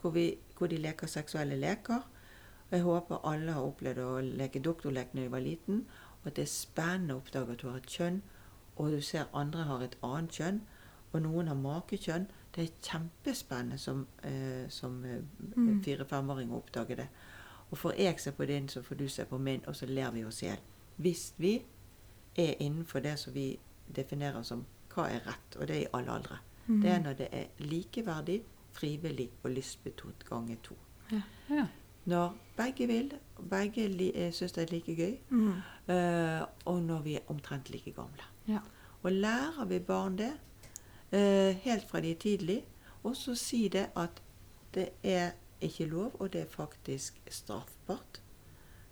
hvor, 0.00 0.10
vi, 0.14 0.38
hvor 0.56 0.66
de 0.70 0.76
leker 0.78 1.06
seksuelle 1.10 1.56
leker. 1.58 2.06
Og 2.70 2.76
jeg 2.78 2.82
håper 2.82 3.24
alle 3.26 3.52
har 3.52 3.62
opplevd 3.66 3.98
å 3.98 4.20
leke 4.22 4.60
doktorlek 4.62 5.14
når 5.14 5.22
de 5.22 5.30
var 5.32 5.40
liten, 5.40 5.86
og 6.20 6.26
at 6.26 6.36
det 6.36 6.42
er 6.42 6.52
spennende 6.52 7.14
å 7.14 7.22
oppdage 7.22 7.52
at 7.52 7.62
du 7.62 7.68
har 7.70 7.76
et 7.80 7.86
kjønn, 7.96 8.20
og 8.76 8.90
du 8.90 9.00
ser 9.02 9.24
andre 9.34 9.64
har 9.64 9.82
et 9.82 9.96
annet 10.02 10.30
kjønn, 10.38 10.60
og 11.12 11.22
noen 11.22 11.48
har 11.48 11.56
makekjønn. 11.58 12.28
Det 12.54 12.62
er 12.64 12.76
kjempespennende 12.86 13.78
som, 13.78 14.06
eh, 14.22 14.68
som 14.68 15.04
eh, 15.04 15.22
Mm. 15.56 15.82
fire-femåring 15.82 16.50
å 16.52 16.56
oppdage 16.62 16.96
det. 16.96 17.08
Og 17.70 17.78
får 17.78 17.94
jeg 17.98 18.20
se 18.20 18.30
på 18.32 18.46
din, 18.46 18.68
så 18.68 18.82
får 18.82 18.96
du 18.96 19.08
se 19.08 19.24
på 19.24 19.38
min, 19.38 19.60
og 19.66 19.74
så 19.76 19.86
ler 19.86 20.10
vi 20.10 20.24
oss 20.24 20.42
i 20.42 20.46
hjel. 20.46 20.58
Hvis 20.98 21.32
vi 21.38 21.62
er 22.36 22.54
innenfor 22.60 23.00
det 23.02 23.18
som 23.18 23.34
vi 23.34 23.58
definerer 23.96 24.42
som 24.42 24.64
hva 24.94 25.08
er 25.10 25.20
rett, 25.26 25.56
og 25.60 25.66
det 25.68 25.76
er 25.76 25.80
i 25.80 25.90
alle 25.94 26.10
aldre. 26.12 26.38
Mm. 26.66 26.80
Det 26.82 26.90
er 26.90 26.98
når 27.00 27.12
det 27.16 27.28
er 27.32 27.46
likeverdig, 27.58 28.42
frivillig 28.72 29.30
og 29.44 29.50
lystbetont 29.50 30.24
ganger 30.28 30.56
to. 30.62 30.74
Ja, 31.12 31.22
Ja. 31.50 31.66
Når 32.06 32.34
begge 32.56 32.86
vil, 32.86 33.12
begge 33.50 33.88
li, 33.88 34.10
eh, 34.14 34.32
syns 34.32 34.52
det 34.52 34.62
er 34.62 34.72
like 34.74 34.94
gøy, 34.96 35.16
Mm. 35.30 35.62
eh, 35.88 36.42
og 36.66 36.82
når 36.82 37.02
vi 37.02 37.14
er 37.16 37.20
omtrent 37.28 37.70
like 37.70 37.92
gamle. 37.92 38.22
Ja. 38.48 38.58
Og 39.02 39.12
lærer 39.12 39.64
vi 39.66 39.78
barn 39.78 40.16
det 40.18 40.32
eh, 41.12 41.56
helt 41.64 41.88
fra 41.90 42.00
de 42.00 42.10
er 42.10 42.14
tidlig, 42.18 42.64
Og 43.02 43.16
så 43.16 43.34
si 43.34 43.68
det 43.68 43.86
at 43.96 44.20
det 44.74 44.88
er 45.02 45.30
ikke 45.60 45.86
lov, 45.86 46.12
og 46.20 46.32
det 46.32 46.40
er 46.42 46.46
faktisk 46.46 47.14
straffbart 47.30 48.20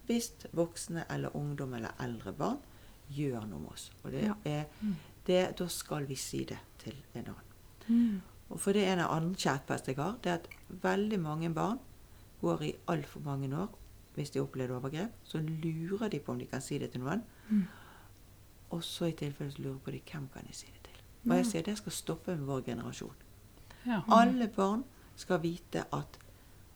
hvis 0.07 0.31
voksne 0.53 1.05
eller 1.11 1.37
ungdom 1.37 1.75
eller 1.75 1.91
eldre 2.01 2.33
barn 2.33 2.57
gjør 3.11 3.45
noe 3.47 3.59
med 3.61 3.71
oss. 3.73 3.91
Og 4.05 4.11
det 4.13 4.23
Ja. 4.23 4.33
er, 4.45 4.65
det, 5.27 5.59
da 5.59 5.67
skal 5.69 6.07
vi 6.09 6.15
si 6.15 6.45
det 6.45 6.59
til 6.79 6.95
en 7.15 7.25
annen. 7.27 7.43
Mm. 7.89 8.21
Og 8.51 8.61
for 8.61 8.73
det 8.73 8.87
er 8.89 8.93
en 8.93 8.99
annen 9.01 9.35
kjærpest 9.35 9.87
jeg 9.87 9.97
har, 9.97 10.17
det 10.23 10.31
er 10.31 10.35
at 10.35 10.49
veldig 10.83 11.21
mange 11.21 11.55
barn 11.55 11.79
går 12.41 12.63
i 12.63 12.73
altfor 12.89 13.21
mange 13.21 13.51
år 13.57 13.75
hvis 14.15 14.31
de 14.35 14.41
opplever 14.41 14.77
overgrep. 14.77 15.11
Så 15.23 15.39
lurer 15.39 16.09
de 16.09 16.19
på 16.19 16.33
om 16.33 16.39
de 16.39 16.47
kan 16.47 16.61
si 16.61 16.79
det 16.79 16.91
til 16.91 17.01
noen. 17.01 17.23
Mm. 17.49 17.65
Og 18.71 18.85
så 18.85 19.05
i 19.05 19.13
tilfelle 19.13 19.53
så 19.53 19.63
lurer 19.63 19.79
på 19.79 19.91
de 19.95 20.01
hvem 20.13 20.29
kan 20.33 20.47
jeg 20.47 20.55
si 20.55 20.67
det 20.67 20.83
til. 20.85 21.03
Og 21.31 21.37
jeg 21.37 21.47
sier 21.47 21.63
det 21.63 21.77
skal 21.79 21.93
stoppe 21.93 22.37
med 22.37 22.47
vår 22.47 22.61
generasjon. 22.67 23.15
Ja. 23.87 24.01
Alle 24.09 24.49
barn 24.49 24.85
skal 25.17 25.43
vite 25.43 25.85
at 25.93 26.19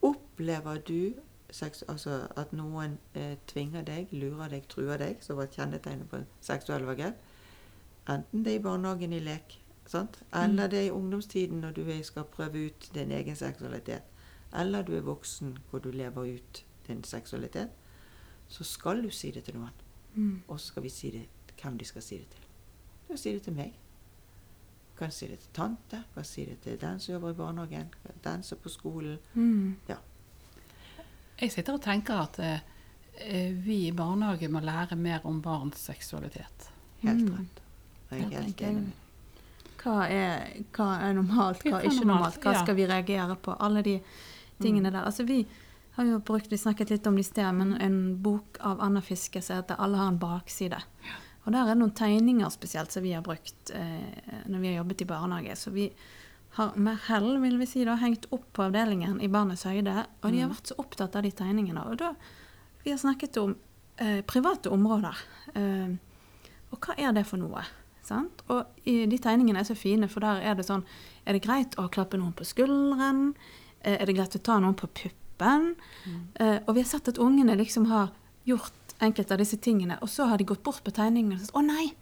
opplever 0.02 0.78
du 0.78 1.12
sex, 1.50 1.82
altså 1.88 2.26
at 2.36 2.52
noen 2.52 2.98
eh, 3.14 3.36
tvinger 3.46 3.84
deg, 3.86 4.12
lurer 4.12 4.48
deg, 4.48 4.68
truer 4.68 4.98
deg, 4.98 5.20
som 5.20 5.36
var 5.36 5.50
kjennetegnet 5.52 6.08
på 6.10 6.22
seksuelle 6.40 6.88
overgrep, 6.88 7.18
enten 8.08 8.44
det 8.44 8.54
er 8.54 8.60
i 8.60 8.62
barnehagen 8.62 9.12
i 9.12 9.20
lek, 9.22 9.58
sant? 9.86 10.22
eller 10.34 10.70
det 10.72 10.78
er 10.78 10.88
i 10.88 10.94
ungdomstiden 10.94 11.60
når 11.60 11.76
du 11.76 11.84
skal 12.02 12.24
prøve 12.24 12.66
ut 12.66 12.88
din 12.94 13.12
egen 13.12 13.36
seksualitet, 13.36 14.08
eller 14.54 14.82
du 14.82 14.92
er 14.96 15.00
voksen 15.06 15.58
hvor 15.70 15.78
du 15.80 15.90
lever 15.90 16.34
ut 16.36 16.64
din 16.86 17.04
seksualitet, 17.04 17.68
så 18.48 18.64
skal 18.64 19.02
du 19.02 19.10
si 19.10 19.30
det 19.30 19.44
til 19.44 19.56
noen. 19.56 19.70
Mm. 20.14 20.42
Og 20.48 20.60
så 20.60 20.66
skal 20.66 20.82
vi 20.82 20.88
si 20.92 21.10
det 21.10 21.26
hvem 21.62 21.78
de 21.78 21.84
skal 21.84 22.02
si 22.02 22.18
det 22.18 22.28
til. 22.28 22.40
Du 23.02 23.12
kan 23.14 23.18
si 23.18 23.32
det 23.32 23.42
til 23.42 23.52
meg. 23.56 23.72
Du 24.92 24.98
kan 24.98 25.10
si 25.10 25.26
det 25.26 25.38
til 25.38 25.52
tante. 25.56 25.96
Du 26.08 26.14
kan 26.18 26.24
si 26.24 26.44
det 26.44 26.58
til 26.60 26.76
den 26.80 27.00
som 27.00 27.12
jobber 27.14 27.30
i 27.30 27.38
barnehagen. 27.38 27.88
Den 28.24 28.42
som 28.42 28.58
er 28.58 28.62
på 28.62 28.68
skolen. 28.68 29.18
Mm. 29.34 29.76
Jeg 31.40 31.52
sitter 31.52 31.74
og 31.78 31.82
tenker 31.82 32.20
at 32.22 32.38
eh, 32.38 32.58
eh, 33.24 33.54
vi 33.64 33.86
i 33.88 33.92
barnehage 33.96 34.48
må 34.48 34.60
lære 34.62 34.96
mer 34.96 35.24
om 35.26 35.40
barns 35.42 35.76
seksualitet. 35.88 36.68
Helt 37.02 37.22
Mm. 37.28 37.32
rett. 37.38 37.60
Jeg 38.10 38.20
er 38.32 38.42
helt 38.42 38.60
enig 38.60 38.82
med. 38.82 38.92
Hva 39.82 40.04
er, 40.06 40.62
hva 40.76 40.90
er 41.02 41.12
normalt, 41.16 41.62
hva 41.64 41.80
er 41.80 41.88
ikke 41.88 42.04
normalt? 42.04 42.06
normalt, 42.06 42.36
Hva 42.44 42.52
skal 42.62 42.76
vi 42.76 42.86
reagere 42.86 43.36
på? 43.36 43.56
Alle 43.60 43.82
de 43.82 43.96
tingene 44.62 44.92
der. 44.92 45.04
Altså 45.04 45.26
vi 45.28 45.42
har 45.96 46.08
jo 46.08 46.20
brukt, 46.24 46.52
vi 46.52 46.58
snakket 46.58 46.90
litt 46.90 47.06
om 47.06 47.18
det 47.18 47.26
i 47.26 47.28
sted, 47.28 47.50
men 47.54 47.74
en 47.82 47.98
bok 48.22 48.56
av 48.64 48.80
Anna 48.80 49.02
Fiske 49.04 49.42
som 49.42 49.56
heter 49.56 49.76
'Alle 49.78 49.96
har 49.96 50.08
en 50.08 50.18
bakside'. 50.18 50.82
Og 51.44 51.52
der 51.52 51.62
er 51.62 51.74
det 51.74 51.80
noen 51.80 51.94
tegninger 51.94 52.50
spesielt 52.54 52.92
som 52.92 53.02
vi 53.02 53.12
har 53.12 53.22
brukt 53.22 53.70
eh, 53.74 54.44
når 54.46 54.58
vi 54.58 54.68
har 54.68 54.76
jobbet 54.82 55.02
i 55.02 55.04
barnehage. 55.04 55.56
Så 55.56 55.70
vi 55.70 55.88
har 56.56 56.76
med 56.76 56.98
hell, 57.08 57.38
vil 57.42 57.58
vi 57.58 57.66
si, 57.66 57.84
da, 57.84 57.96
hengt 57.98 58.28
opp 58.30 58.46
på 58.52 58.62
avdelingen 58.68 59.20
i 59.20 59.28
Barnets 59.28 59.64
høyde. 59.64 60.06
Og 60.22 60.32
de 60.32 60.40
har 60.40 60.52
vært 60.52 60.70
så 60.70 60.78
opptatt 60.78 61.16
av 61.16 61.22
de 61.26 61.30
tegningene. 61.30 61.84
Og 61.88 61.98
da 61.98 62.14
Vi 62.84 62.90
har 62.90 62.98
snakket 62.98 63.36
om 63.38 63.56
eh, 63.96 64.24
private 64.26 64.70
områder. 64.70 65.18
Eh, 65.54 65.94
og 66.72 66.80
hva 66.80 66.96
er 66.98 67.12
det 67.12 67.26
for 67.28 67.38
noe? 67.38 67.62
Sant? 68.02 68.42
Og 68.50 68.66
de 68.84 69.18
tegningene 69.22 69.60
er 69.60 69.68
så 69.68 69.76
fine, 69.78 70.08
for 70.10 70.20
der 70.20 70.42
er 70.42 70.56
det 70.58 70.66
sånn 70.66 70.82
Er 71.24 71.36
det 71.36 71.44
greit 71.44 71.76
å 71.78 71.86
klappe 71.86 72.18
noen 72.18 72.34
på 72.34 72.42
skulderen? 72.42 73.36
Eh, 73.84 73.98
er 74.00 74.06
det 74.06 74.16
greit 74.16 74.36
å 74.38 74.42
ta 74.42 74.58
noen 74.62 74.76
på 74.78 74.88
puppen? 75.02 75.74
Eh, 76.34 76.58
og 76.66 76.74
vi 76.74 76.84
har 76.84 76.88
sett 76.88 77.10
at 77.12 77.20
ungene 77.22 77.56
liksom 77.58 77.88
har 77.90 78.12
gjort 78.48 78.96
enkelte 79.02 79.34
av 79.34 79.42
disse 79.42 79.58
tingene, 79.58 79.98
og 80.02 80.10
så 80.10 80.28
har 80.30 80.38
de 80.38 80.46
gått 80.46 80.62
bort 80.62 80.82
på 80.84 80.94
tegningene 80.94 81.34
og 81.34 81.40
sagt 81.40 81.56
'Å 81.56 81.64
nei, 81.66 81.92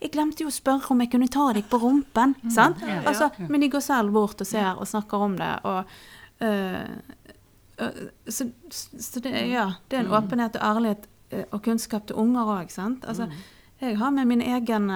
jeg 0.00 0.12
glemte 0.12 0.44
jo 0.44 0.50
å 0.50 0.54
spørre 0.54 0.90
om 0.90 1.00
jeg 1.00 1.10
kunne 1.10 1.28
ta 1.28 1.52
deg 1.52 1.64
på 1.70 1.78
rumpen'. 1.78 2.34
Sant? 2.50 2.80
ja, 2.80 3.00
ja. 3.00 3.02
Altså, 3.08 3.30
men 3.48 3.60
de 3.60 3.68
går 3.68 3.80
selv 3.80 4.12
bort 4.12 4.40
og 4.40 4.46
ser 4.46 4.74
og 4.78 4.86
snakker 4.86 5.16
om 5.16 5.36
det. 5.36 5.60
og 5.64 5.84
uh, 6.42 6.86
uh, 7.80 8.02
så, 8.28 8.50
så 8.70 9.20
det, 9.20 9.32
ja, 9.50 9.74
det 9.88 9.98
er 9.98 10.04
en 10.04 10.12
åpenhet 10.12 10.56
og 10.56 10.62
ærlighet 10.62 11.08
og 11.50 11.62
kunnskap 11.62 12.06
til 12.06 12.16
unger 12.16 12.46
òg. 12.46 12.70
Altså, 12.78 13.28
jeg 13.80 13.98
har 13.98 14.10
med 14.10 14.24
min 14.24 14.42
egen, 14.42 14.90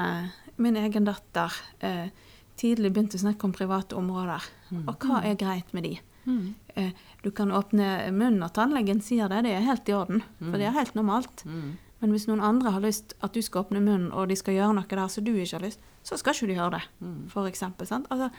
min 0.57 0.76
egen 0.76 1.05
datter 1.05 1.55
eh, 1.80 2.11
tidlig 2.59 2.93
begynt 2.93 3.14
å 3.14 3.22
snakke 3.22 3.47
om 3.47 3.55
private 3.55 3.97
områder. 3.99 4.45
Og 4.84 5.07
hva 5.07 5.22
er 5.26 5.39
greit 5.41 5.72
med 5.76 5.89
de? 5.89 5.97
Mm. 6.29 6.55
Eh, 6.79 7.05
du 7.24 7.31
kan 7.35 7.53
åpne 7.55 8.11
munnen 8.12 8.41
når 8.43 8.55
tannlegen 8.57 9.03
sier 9.05 9.31
det, 9.33 9.43
det 9.49 9.57
er 9.57 9.66
helt 9.66 9.89
i 9.89 9.97
orden. 9.97 10.22
For 10.39 10.61
det 10.61 10.68
er 10.68 10.76
helt 10.76 10.99
normalt. 10.99 11.45
Mm. 11.49 11.76
Men 11.99 12.14
hvis 12.14 12.29
noen 12.29 12.45
andre 12.45 12.70
har 12.76 12.85
lyst 12.85 13.16
at 13.26 13.35
du 13.35 13.43
skal 13.43 13.64
åpne 13.64 13.83
munnen, 13.83 14.12
og 14.12 14.29
de 14.31 14.37
skal 14.39 14.55
gjøre 14.55 14.76
noe 14.76 14.87
der 14.91 15.11
som 15.11 15.26
du 15.26 15.33
ikke 15.35 15.57
har 15.57 15.64
lyst, 15.64 15.83
så 16.07 16.18
skal 16.20 16.37
ikke 16.37 16.51
de 16.53 16.59
gjøre 16.61 16.76
det. 16.76 16.85
Mm. 17.03 17.18
For 17.33 17.51
eksempel. 17.51 17.89
Sant? 17.91 18.07
Altså, 18.14 18.31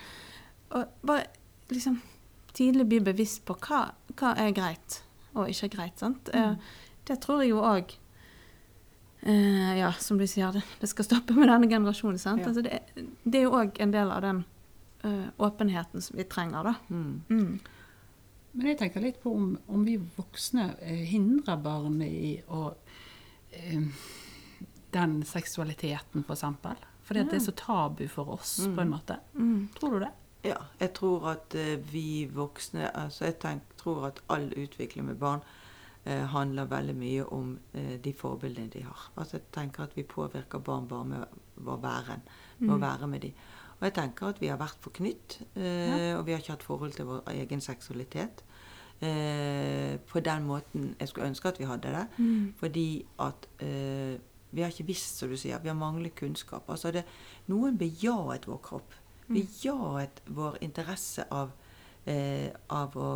bare 1.04 1.26
liksom 1.70 2.00
tidlig 2.56 2.88
bli 2.90 3.00
bevisst 3.04 3.44
på 3.46 3.58
hva, 3.68 3.90
hva 4.16 4.36
er 4.40 4.54
greit 4.56 5.02
og 5.38 5.50
ikke 5.52 5.74
greit. 5.76 6.00
Sant? 6.00 6.32
Mm. 6.34 6.56
det 7.08 7.20
tror 7.24 7.44
jeg 7.44 7.52
jo 7.54 7.64
òg 7.64 7.92
eh, 9.22 9.74
Ja, 9.80 9.92
som 10.02 10.18
du 10.18 10.26
sier, 10.28 10.52
det, 10.56 10.64
det 10.82 10.90
skal 10.90 11.08
stoppe 11.08 11.36
med 11.38 11.50
denne 11.52 11.70
generasjonen. 11.70 12.22
Sant? 12.22 12.44
Ja. 12.44 12.52
Altså, 12.52 12.64
det, 12.66 12.80
det 13.24 13.42
er 13.42 13.48
jo 13.48 13.58
òg 13.60 13.82
en 13.84 13.94
del 13.94 14.14
av 14.14 14.24
den 14.26 14.44
uh, 15.04 15.28
åpenheten 15.38 16.02
som 16.02 16.18
vi 16.18 16.26
trenger, 16.28 16.72
da. 16.72 16.76
Mm. 16.90 17.22
Mm. 17.30 17.60
Men 18.52 18.72
jeg 18.72 18.80
tenker 18.80 19.04
litt 19.04 19.20
på 19.22 19.34
om, 19.36 19.52
om 19.70 19.84
vi 19.86 19.98
voksne 19.98 20.72
eh, 20.82 21.04
hindrer 21.12 21.60
barn 21.62 22.02
i 22.06 22.40
å 22.48 22.70
eh, 23.52 24.08
Den 24.90 25.20
seksualiteten, 25.26 26.26
f.eks. 26.26 26.46
Fordi 27.06 27.22
at 27.22 27.30
det 27.30 27.38
er 27.40 27.46
så 27.46 27.54
tabu 27.58 28.08
for 28.10 28.34
oss, 28.34 28.56
på 28.62 28.82
en 28.82 28.90
måte. 28.90 29.20
Mm. 29.38 29.70
Tror 29.78 29.98
du 29.98 30.00
det? 30.06 30.12
Ja, 30.46 30.58
jeg 30.80 30.94
tror 30.96 31.26
at 31.34 31.56
eh, 31.58 31.76
vi 31.92 32.24
voksne 32.32 32.88
altså 32.96 33.26
Jeg 33.26 33.40
tenker, 33.44 33.76
tror 33.82 34.06
at 34.08 34.22
all 34.32 34.48
utvikling 34.56 35.06
med 35.10 35.20
barn 35.20 35.42
eh, 36.06 36.24
handler 36.32 36.70
veldig 36.70 36.96
mye 36.96 37.26
om 37.36 37.58
eh, 37.74 37.98
de 38.00 38.14
forbildene 38.14 38.72
de 38.72 38.86
har. 38.86 39.10
Altså 39.18 39.38
Jeg 39.38 39.50
tenker 39.52 39.84
at 39.84 39.98
vi 39.98 40.04
påvirker 40.08 40.60
barn 40.60 40.88
bare 40.88 41.06
med 41.06 41.40
vår 41.56 41.82
væren, 41.84 42.24
med 42.60 42.76
å 42.76 42.80
være 42.80 43.08
med 43.08 43.22
dem. 43.28 43.34
Og 43.80 43.86
jeg 43.88 43.96
tenker 43.96 44.28
at 44.28 44.42
vi 44.42 44.50
har 44.52 44.60
vært 44.60 44.80
for 44.84 44.92
knytt, 44.96 45.40
eh, 45.56 46.18
og 46.18 46.26
vi 46.28 46.34
har 46.34 46.42
ikke 46.42 46.58
hatt 46.58 46.64
forhold 46.64 46.98
til 46.98 47.08
vår 47.08 47.30
egen 47.32 47.62
seksualitet. 47.64 48.44
Eh, 49.00 49.96
på 50.04 50.20
den 50.20 50.44
måten 50.44 50.96
jeg 51.00 51.08
skulle 51.08 51.30
ønske 51.32 51.48
at 51.48 51.60
vi 51.60 51.68
hadde 51.70 51.94
det. 51.94 52.08
Mm. 52.18 52.54
Fordi 52.60 53.06
at 53.20 53.48
eh, 53.64 54.20
vi 54.52 54.62
har 54.62 54.74
ikke 54.74 54.90
visst, 54.90 55.18
som 55.18 55.30
du 55.30 55.38
sier. 55.38 55.62
Vi 55.64 55.72
har 55.72 55.78
manglet 55.78 56.16
kunnskap. 56.16 56.68
Altså 56.70 56.92
det, 56.92 57.06
noen 57.48 57.78
bejaet 57.78 58.48
vår 58.50 58.60
kropp. 58.64 58.96
Bejaet 59.30 60.24
vår 60.26 60.58
interesse 60.66 61.24
av, 61.32 61.52
eh, 62.06 62.50
av, 62.70 62.98
å, 62.98 63.10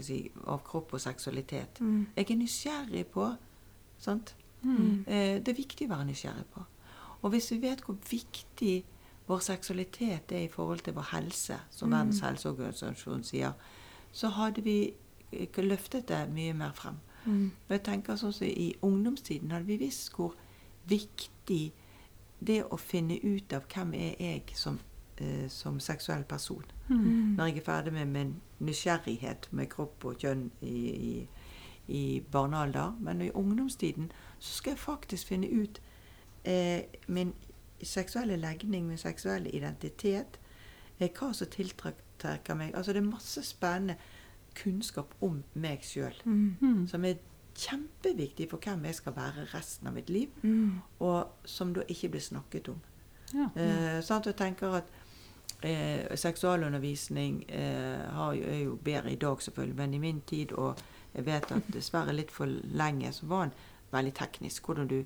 si, 0.00 0.22
av 0.46 0.62
kropp 0.64 0.94
og 0.94 1.02
seksualitet. 1.02 1.80
Mm. 1.80 2.06
Jeg 2.16 2.30
er 2.30 2.38
nysgjerrig 2.38 3.06
på 3.10 3.26
sant? 3.98 4.34
Mm. 4.62 5.04
Eh, 5.06 5.36
det 5.42 5.52
er 5.52 5.58
viktig 5.58 5.88
å 5.88 5.94
være 5.96 6.08
nysgjerrig 6.12 6.46
på. 6.54 6.64
Og 7.20 7.34
hvis 7.34 7.50
vi 7.52 7.60
vet 7.66 7.82
hvor 7.84 7.98
viktig 8.10 8.74
vår 9.30 9.44
seksualitet 9.46 10.32
er 10.32 10.44
i 10.44 10.50
forhold 10.50 10.82
til 10.84 10.96
vår 10.96 11.08
helse, 11.12 11.60
som 11.70 11.94
Verdens 11.94 12.20
helseorganisasjon 12.24 13.22
sier, 13.24 13.52
så 14.12 14.28
hadde 14.34 14.64
vi 14.66 14.92
løftet 15.62 16.08
det 16.10 16.24
mye 16.34 16.54
mer 16.58 16.74
frem. 16.74 16.98
Mm. 17.24 17.50
Og 17.68 17.74
jeg 17.76 17.84
tenker 17.86 18.18
sånn 18.18 18.34
som 18.34 18.48
I 18.48 18.72
ungdomstiden 18.82 19.52
hadde 19.54 19.68
vi 19.68 19.78
visst 19.84 20.10
hvor 20.16 20.34
viktig 20.90 21.62
det 22.40 22.62
å 22.64 22.78
finne 22.80 23.20
ut 23.22 23.52
av 23.52 23.68
hvem 23.70 23.92
er 23.94 24.14
jeg 24.18 24.56
som, 24.56 24.78
eh, 25.20 25.46
som 25.48 25.78
seksuell 25.80 26.24
person. 26.24 26.64
Mm. 26.88 27.36
Når 27.36 27.46
jeg 27.46 27.56
er 27.60 27.68
ferdig 27.68 27.92
med 27.92 28.06
min 28.06 28.34
nysgjerrighet 28.60 29.48
med 29.52 29.70
kropp 29.72 30.04
og 30.04 30.18
kjønn 30.20 30.50
i, 30.62 30.80
i, 30.90 31.28
i 31.88 32.22
barnealder. 32.32 32.96
Men 33.00 33.22
i 33.22 33.30
ungdomstiden 33.30 34.10
så 34.38 34.56
skal 34.56 34.74
jeg 34.74 34.78
faktisk 34.78 35.32
finne 35.32 35.48
ut 35.48 35.80
eh, 36.44 36.82
min 37.06 37.34
seksuelle 37.82 38.36
legning, 38.36 38.86
min 38.86 38.98
seksuelle 38.98 39.50
identitet. 39.50 40.38
er 41.00 41.08
hva 41.08 41.32
som 41.32 41.46
tiltrekker 41.48 42.54
meg. 42.54 42.74
Altså 42.74 42.92
det 42.92 43.00
er 43.00 43.08
masse 43.08 43.42
spennende 43.42 43.96
kunnskap 44.54 45.14
om 45.20 45.42
meg 45.54 45.84
sjøl. 45.84 46.14
Mm. 46.24 46.56
Mm. 46.60 46.86
Som 46.88 47.04
er 47.04 47.14
kjempeviktig 47.56 48.50
for 48.50 48.62
hvem 48.62 48.84
jeg 48.84 48.94
skal 48.94 49.16
være 49.16 49.46
resten 49.54 49.88
av 49.88 49.94
mitt 49.96 50.10
liv. 50.10 50.28
Mm. 50.42 50.80
Og 51.00 51.48
som 51.48 51.74
da 51.74 51.84
ikke 51.88 52.08
blir 52.08 52.24
snakket 52.24 52.68
om. 52.68 52.80
Ja. 53.34 53.48
Eh, 53.54 54.02
sant? 54.02 54.26
Og 54.26 54.36
tenker 54.36 54.80
at 54.80 54.92
eh, 55.62 56.16
seksualundervisning 56.16 57.44
eh, 57.48 58.06
har 58.12 58.34
er 58.34 58.64
jo 58.64 58.78
bedre 58.84 59.12
i 59.12 59.16
dag, 59.16 59.42
selvfølgelig, 59.42 59.76
men 59.76 59.94
i 59.94 59.98
min 59.98 60.20
tid, 60.20 60.52
og 60.52 60.78
jeg 61.14 61.26
vet 61.26 61.52
at 61.52 61.72
dessverre 61.72 62.14
litt 62.14 62.30
for 62.30 62.46
lenge, 62.74 63.12
så 63.12 63.26
var 63.26 63.48
den 63.48 63.54
veldig 63.92 64.14
teknisk. 64.14 64.66
Hvordan 64.66 64.88
du 64.88 65.04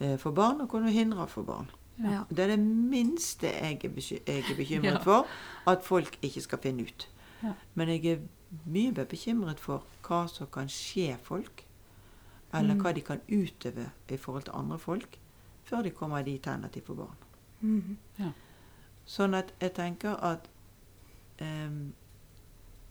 eh, 0.00 0.18
får 0.18 0.30
barn, 0.30 0.60
og 0.60 0.68
hvordan 0.68 0.88
du 0.88 0.94
hindrer 0.94 1.24
å 1.24 1.30
få 1.30 1.42
barn. 1.42 1.70
Ja. 2.02 2.22
Det 2.30 2.38
er 2.38 2.46
det 2.56 2.58
minste 2.58 3.46
jeg 3.46 3.84
er, 3.84 4.54
bekymret 4.56 4.84
Ja. 4.92 4.98
for 5.02 5.26
at 5.66 5.82
folk 5.84 6.18
ikke 6.22 6.40
skal 6.40 6.58
finne 6.58 6.82
ut. 6.82 7.08
Ja. 7.42 7.52
Men 7.74 7.88
jeg 7.88 8.04
er 8.06 8.18
mye 8.66 8.92
mer 8.92 9.04
bekymret 9.04 9.60
for 9.60 9.84
hva 10.02 10.26
som 10.28 10.46
kan 10.46 10.66
skje 10.68 11.16
folk, 11.22 11.64
eller 12.54 12.74
Mm. 12.74 12.80
hva 12.82 12.92
de 12.92 13.00
kan 13.00 13.20
utøve 13.28 13.90
i 14.08 14.16
forhold 14.16 14.42
til 14.42 14.52
andre 14.54 14.78
folk, 14.78 15.18
før 15.64 15.82
de 15.82 15.90
kommer 15.90 16.22
dit 16.22 16.46
hen 16.46 16.64
at 16.64 16.74
de 16.74 16.80
får 16.80 16.94
barn. 16.96 17.16
Mm. 17.60 17.96
Sånn 19.06 19.34
at 19.34 19.52
jeg 19.60 19.74
tenker 19.74 20.16
at 20.24 20.48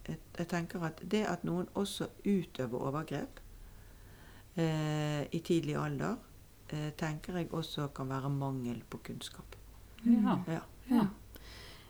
jeg, 0.08 0.18
jeg 0.38 0.48
tenker 0.48 0.84
at 0.84 1.02
det 1.12 1.26
at 1.28 1.44
noen 1.44 1.68
også 1.76 2.08
utøver 2.26 2.80
overgrep 2.80 3.40
eh, 4.58 5.26
i 5.32 5.40
tidlig 5.40 5.76
alder, 5.78 6.16
eh, 6.74 6.92
tenker 6.98 7.38
jeg 7.38 7.54
også 7.54 7.88
kan 7.96 8.10
være 8.10 8.30
mangel 8.30 8.84
på 8.90 9.00
kunnskap. 9.04 9.56
Ja. 10.06 10.38
Ja. 10.48 10.60
Ja. 10.90 11.08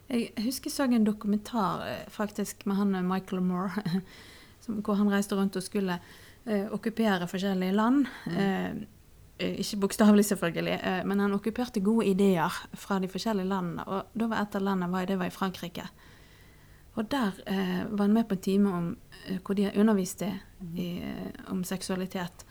Jeg 0.10 0.44
husker 0.44 0.70
jeg 0.70 0.74
så 0.74 0.84
en 0.90 1.06
dokumentar 1.06 1.84
eh, 1.86 2.06
faktisk 2.10 2.66
med 2.66 2.76
han 2.76 2.96
eh, 2.96 3.06
Michael 3.06 3.42
Moore, 3.42 3.84
som, 4.64 4.82
hvor 4.82 4.98
han 4.98 5.12
reiste 5.12 5.38
rundt 5.38 5.56
og 5.56 5.64
skulle 5.64 6.00
eh, 6.46 6.66
okkupere 6.72 7.28
forskjellige 7.28 7.76
land. 7.76 8.06
Mm. 8.26 8.88
eh, 9.40 9.60
ikke 9.62 9.78
bokstavelig, 9.86 10.26
selvfølgelig, 10.26 10.80
eh, 10.84 11.06
men 11.06 11.20
han 11.20 11.34
okkuperte 11.34 11.80
gode 11.80 12.08
ideer 12.10 12.54
fra 12.74 13.00
de 13.00 13.08
forskjellige 13.08 13.48
landene. 13.48 13.86
Og 13.88 14.20
da 14.20 14.28
var 14.28 14.42
et 14.42 14.56
av 14.56 14.66
landene 14.66 15.06
det 15.06 15.20
var 15.20 15.30
i 15.30 15.36
Frankrike. 15.36 15.86
Og 16.96 17.12
der 17.12 17.38
eh, 17.48 17.86
var 17.92 18.08
han 18.08 18.14
med 18.14 18.28
på 18.28 18.36
en 18.36 18.42
time 18.42 18.74
om, 18.74 18.98
hvor 19.46 19.54
de 19.56 19.72
underviste 19.78 20.34
i, 20.76 21.04
om 21.48 21.64
seksualitet. 21.64 22.46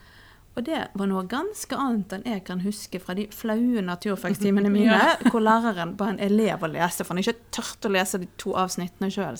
Og 0.58 0.64
det 0.66 0.78
var 0.98 1.06
noe 1.06 1.22
ganske 1.30 1.76
annet 1.78 2.12
enn 2.16 2.24
jeg 2.26 2.40
kan 2.48 2.58
huske 2.64 2.98
fra 2.98 3.14
de 3.14 3.28
flaue 3.30 3.78
naturfagstimene 3.86 4.70
mine, 4.74 4.96
hvor 5.30 5.38
læreren 5.44 5.92
ba 5.98 6.08
en 6.10 6.18
elev 6.24 6.64
å 6.66 6.70
lese, 6.72 7.04
for 7.06 7.14
han 7.14 7.22
ikke 7.22 7.36
tørte 7.54 7.86
å 7.86 7.92
lese 7.94 8.18
de 8.18 8.26
to 8.42 8.56
avsnittene 8.58 9.06
sjøl. 9.14 9.38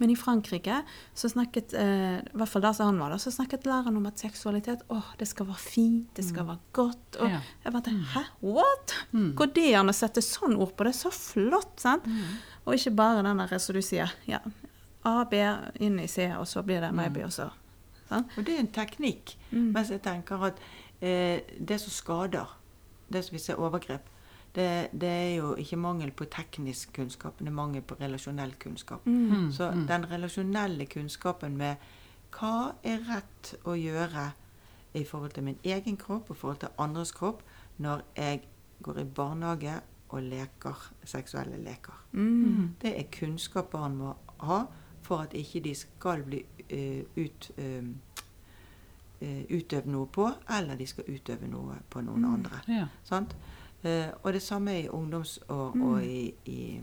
Men 0.00 0.10
i 0.10 0.16
Frankrike, 0.18 0.80
så 1.14 1.30
snakket, 1.30 1.76
eh, 1.78 2.18
i 2.26 2.34
hvert 2.40 2.50
fall 2.50 2.64
der 2.66 2.74
som 2.74 2.90
han 2.90 2.98
var, 3.04 3.14
da, 3.14 3.20
så 3.22 3.30
snakket 3.36 3.68
læreren 3.70 4.00
om 4.02 4.10
at 4.10 4.18
seksualitet 4.18 4.82
åh, 4.90 5.12
det 5.20 5.30
skal 5.30 5.46
være 5.52 5.62
fint, 5.62 6.10
det 6.18 6.26
skal 6.26 6.50
være 6.50 6.58
godt. 6.74 7.20
Og 7.22 7.30
Ja. 7.30 7.40
jeg 7.62 7.72
bare 7.78 7.86
tenkte, 7.86 8.10
hæ, 8.16 8.24
what? 8.42 8.96
Går 9.38 9.54
det 9.54 9.68
an 9.78 9.94
å 9.94 9.94
sette 9.94 10.26
sånn 10.26 10.58
ord 10.58 10.74
på 10.76 10.84
det? 10.90 10.96
Så 10.98 11.14
flott, 11.14 11.78
sant? 11.86 12.02
Og 12.66 12.74
ikke 12.74 12.96
bare 12.98 13.22
den 13.22 13.38
der 13.46 13.58
som 13.62 13.74
du 13.78 13.82
sier, 13.82 14.10
ja, 14.26 14.42
A, 15.04 15.24
B, 15.24 15.38
inn 15.82 15.98
i 16.02 16.06
C, 16.06 16.28
og 16.38 16.46
så 16.46 16.62
blir 16.66 16.80
det 16.82 16.92
maybe, 16.94 17.24
og 17.26 17.30
så. 17.34 17.48
Sant? 18.12 18.38
Og 18.38 18.46
det 18.46 18.56
er 18.56 18.64
en 18.64 18.72
teknikk. 18.72 19.36
Mens 19.50 19.92
jeg 19.92 20.02
tenker 20.04 20.48
at 20.50 20.60
eh, 21.00 21.40
det 21.58 21.80
som 21.80 21.94
skader, 21.94 22.58
det 23.12 23.24
som 23.24 23.36
vi 23.36 23.42
ser 23.42 23.60
overgrep, 23.60 24.08
det, 24.52 24.92
det 24.92 25.08
er 25.08 25.34
jo 25.38 25.54
ikke 25.56 25.78
mangel 25.80 26.10
på 26.12 26.26
teknisk 26.28 26.92
kunnskap, 26.96 27.38
men 27.38 27.48
det 27.48 27.52
er 27.52 27.56
mangel 27.56 27.84
på 27.88 27.96
relasjonell 28.00 28.52
kunnskap. 28.60 29.06
Mm. 29.06 29.48
Så 29.52 29.70
den 29.88 30.04
relasjonelle 30.10 30.86
kunnskapen 30.92 31.56
med 31.56 31.76
hva 32.32 32.72
er 32.84 33.00
rett 33.08 33.54
å 33.68 33.76
gjøre 33.76 34.30
i 34.96 35.04
forhold 35.08 35.32
til 35.36 35.46
min 35.48 35.58
egen 35.64 35.96
kropp 35.96 36.28
og 36.30 36.36
i 36.36 36.40
forhold 36.40 36.60
til 36.64 36.76
andres 36.84 37.14
kropp 37.16 37.40
når 37.80 38.04
jeg 38.16 38.42
går 38.84 39.00
i 39.00 39.04
barnehage 39.04 39.78
og 40.12 40.22
leker 40.22 40.92
seksuelle 41.08 41.56
leker. 41.64 41.96
Mm. 42.12 42.74
Det 42.82 42.92
er 42.98 43.08
kunnskap 43.12 43.72
barn 43.72 43.96
må 43.96 44.14
ha 44.44 44.62
for 45.12 45.26
at 45.26 45.34
ikke 45.36 45.60
de 45.60 45.74
skal 45.76 46.22
bli 46.24 46.40
eh, 46.72 47.02
ut, 47.20 47.50
eh, 47.60 47.84
eh, 49.20 49.42
utøvd 49.52 49.90
noe 49.92 50.06
på, 50.12 50.28
eller 50.56 50.78
de 50.80 50.86
skal 50.88 51.04
utøve 51.12 51.48
noe 51.52 51.76
på 51.92 52.00
noen 52.06 52.24
andre. 52.24 52.62
Ja. 52.72 52.86
Sant? 53.04 53.36
Og 54.22 54.28
det 54.32 54.42
samme 54.42 54.76
i 54.78 54.84
ungdoms- 54.88 55.40
og, 55.50 55.74
og 55.82 56.04
i, 56.06 56.28
i, 56.46 56.78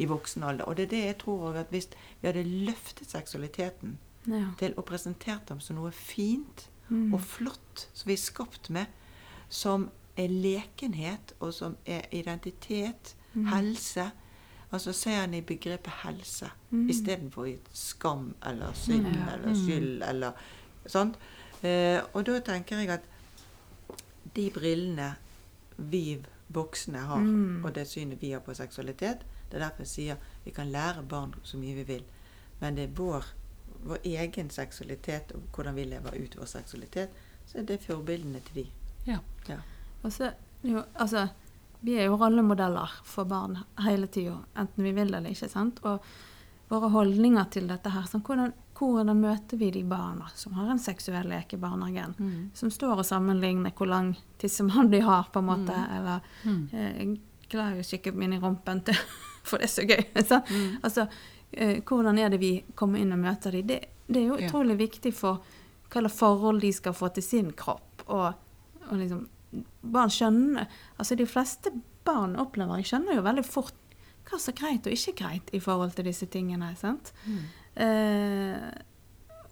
i 0.00 0.06
voksen 0.08 0.42
alder. 0.48 0.64
Og 0.64 0.78
det 0.78 0.86
er 0.86 0.90
det 0.94 1.00
jeg 1.04 1.16
tror 1.20 1.42
også 1.50 1.60
at 1.60 1.74
hvis 1.74 1.88
vi 2.22 2.28
hadde 2.30 2.44
løftet 2.66 3.10
seksualiteten 3.10 3.98
Ja. 4.30 4.46
til 4.58 4.72
å 4.78 4.84
presentert 4.86 5.48
dem 5.48 5.60
som 5.60 5.76
noe 5.76 5.92
fint 5.92 6.68
Mm. 6.88 7.14
og 7.14 7.20
flott 7.24 7.86
som 7.94 8.08
vi 8.08 8.12
er 8.12 8.20
skapt 8.20 8.70
med, 8.70 8.86
som 9.48 9.86
er 10.16 10.28
lekenhet, 10.28 11.32
og 11.40 11.52
som 11.54 11.76
er 11.86 12.02
identitet, 12.12 13.14
Mm. 13.34 13.46
helse. 13.46 14.10
Altså 14.72 14.92
ser 14.92 15.20
han 15.20 15.34
i 15.34 15.40
begrepet 15.40 15.92
helse 16.04 16.50
Mm. 16.70 16.88
istedenfor 16.90 17.44
i 17.46 17.58
skam 17.72 18.34
eller 18.46 18.72
synd 18.74 19.06
mm. 19.06 19.28
eller 19.32 19.54
skyld 19.54 20.02
eller 20.08 20.32
sånt. 20.86 21.18
Eh, 21.62 22.00
og 22.14 22.24
da 22.26 22.38
tenker 22.40 22.78
jeg 22.78 22.88
at 22.90 23.00
de 24.36 24.50
brillene 24.54 25.14
vi 25.76 26.18
voksne 26.48 26.98
har, 26.98 27.18
Mm. 27.20 27.64
og 27.64 27.74
det 27.74 27.86
synet 27.88 28.20
vi 28.22 28.30
har 28.32 28.40
på 28.40 28.54
seksualitet, 28.54 29.18
det 29.50 29.54
er 29.60 29.64
derfor 29.66 29.80
jeg 29.82 29.86
sier 29.88 30.16
vi 30.44 30.50
kan 30.50 30.70
lære 30.72 31.02
barn 31.08 31.34
så 31.42 31.56
mye 31.56 31.74
vi 31.74 31.82
vil, 31.82 32.04
men 32.60 32.74
det 32.74 32.84
er 32.84 32.94
vår, 32.96 33.24
vår 33.84 33.98
egen 34.04 34.50
seksualitet 34.50 35.32
og 35.34 35.40
hvordan 35.54 35.74
vi 35.76 35.84
lever 35.84 36.14
ut 36.24 36.36
vår 36.38 36.44
seksualitet, 36.46 37.08
så 37.46 37.58
er 37.58 37.62
det 37.62 37.80
forbildene 37.80 38.40
til 38.40 38.54
de. 38.54 38.66
Ja. 39.06 39.18
Ja. 39.48 39.56
Og 40.02 40.12
så, 40.12 40.32
jo, 40.64 40.82
altså, 40.94 41.28
vi 41.82 41.96
er 41.98 42.06
jo 42.06 42.16
rollemodeller 42.20 42.90
for 43.04 43.24
barn 43.28 43.58
hele 43.82 44.06
tida, 44.06 44.36
enten 44.56 44.84
vi 44.84 44.92
vil 44.92 45.10
det 45.10 45.18
eller 45.20 45.30
ikke. 45.34 45.48
sant? 45.50 45.80
Og 45.84 46.00
våre 46.70 46.88
holdninger 46.94 47.48
til 47.52 47.66
dette 47.68 47.90
her, 47.92 48.02
sånn, 48.08 48.22
hvordan, 48.24 48.52
hvordan 48.78 49.18
møter 49.20 49.58
vi 49.60 49.70
de 49.74 49.82
barna 49.84 50.28
som 50.34 50.54
har 50.56 50.70
en 50.72 50.78
seksuell 50.80 51.26
lek 51.28 51.52
i 51.52 51.58
barnehagen? 51.60 52.14
Som 52.54 52.70
står 52.72 53.02
og 53.02 53.04
sammenligner 53.04 53.74
hvor 53.76 53.90
lang 53.90 54.14
tissemann 54.38 54.88
de 54.90 55.00
har, 55.04 55.26
på 55.34 55.42
en 55.42 55.50
måte. 55.50 55.74
Eller 55.98 56.20
Mm. 56.44 56.68
eh, 56.72 57.18
klarer 57.52 57.74
glad 57.74 57.84
å 57.84 57.90
kikke 57.90 58.14
inn 58.22 58.32
i 58.32 58.38
rumpen 58.40 58.80
til 58.84 58.94
For 59.44 59.58
det 59.58 59.64
er 59.64 59.74
så 59.74 59.82
gøy. 59.82 60.04
Så, 60.30 60.38
altså, 60.82 61.08
eh, 61.52 61.80
hvordan 61.82 62.18
er 62.18 62.30
det 62.30 62.38
vi 62.40 62.62
kommer 62.74 62.98
inn 63.02 63.12
og 63.12 63.18
møter 63.18 63.50
dem? 63.52 63.66
Det, 63.66 63.80
det 64.08 64.22
er 64.22 64.28
jo 64.28 64.38
Ja. 64.38 64.46
utrolig 64.48 64.78
viktig 64.78 65.12
for 65.12 65.42
hva 65.90 66.00
slags 66.00 66.14
forhold 66.16 66.60
de 66.62 66.72
skal 66.72 66.92
få 66.94 67.08
til 67.12 67.22
sin 67.22 67.50
kropp. 67.52 68.04
Og, 68.08 68.32
og 68.88 68.96
liksom 68.98 69.26
Barn 69.82 70.08
skjønner 70.10 70.66
Altså, 70.98 71.14
de 71.18 71.26
fleste 71.26 71.70
barn 72.04 72.36
opplever 72.40 72.76
Jeg 72.80 72.86
skjønner 72.92 73.14
jo 73.18 73.22
veldig 73.26 73.44
fort 73.44 73.74
hva 74.30 74.38
som 74.40 74.52
er 74.54 74.60
greit 74.60 74.86
og 74.86 74.92
ikke 74.94 75.12
greit 75.18 75.50
i 75.52 75.58
forhold 75.60 75.92
til 75.96 76.04
disse 76.06 76.26
tingene. 76.30 76.70
sant? 76.78 77.12
Eh, 77.76 78.68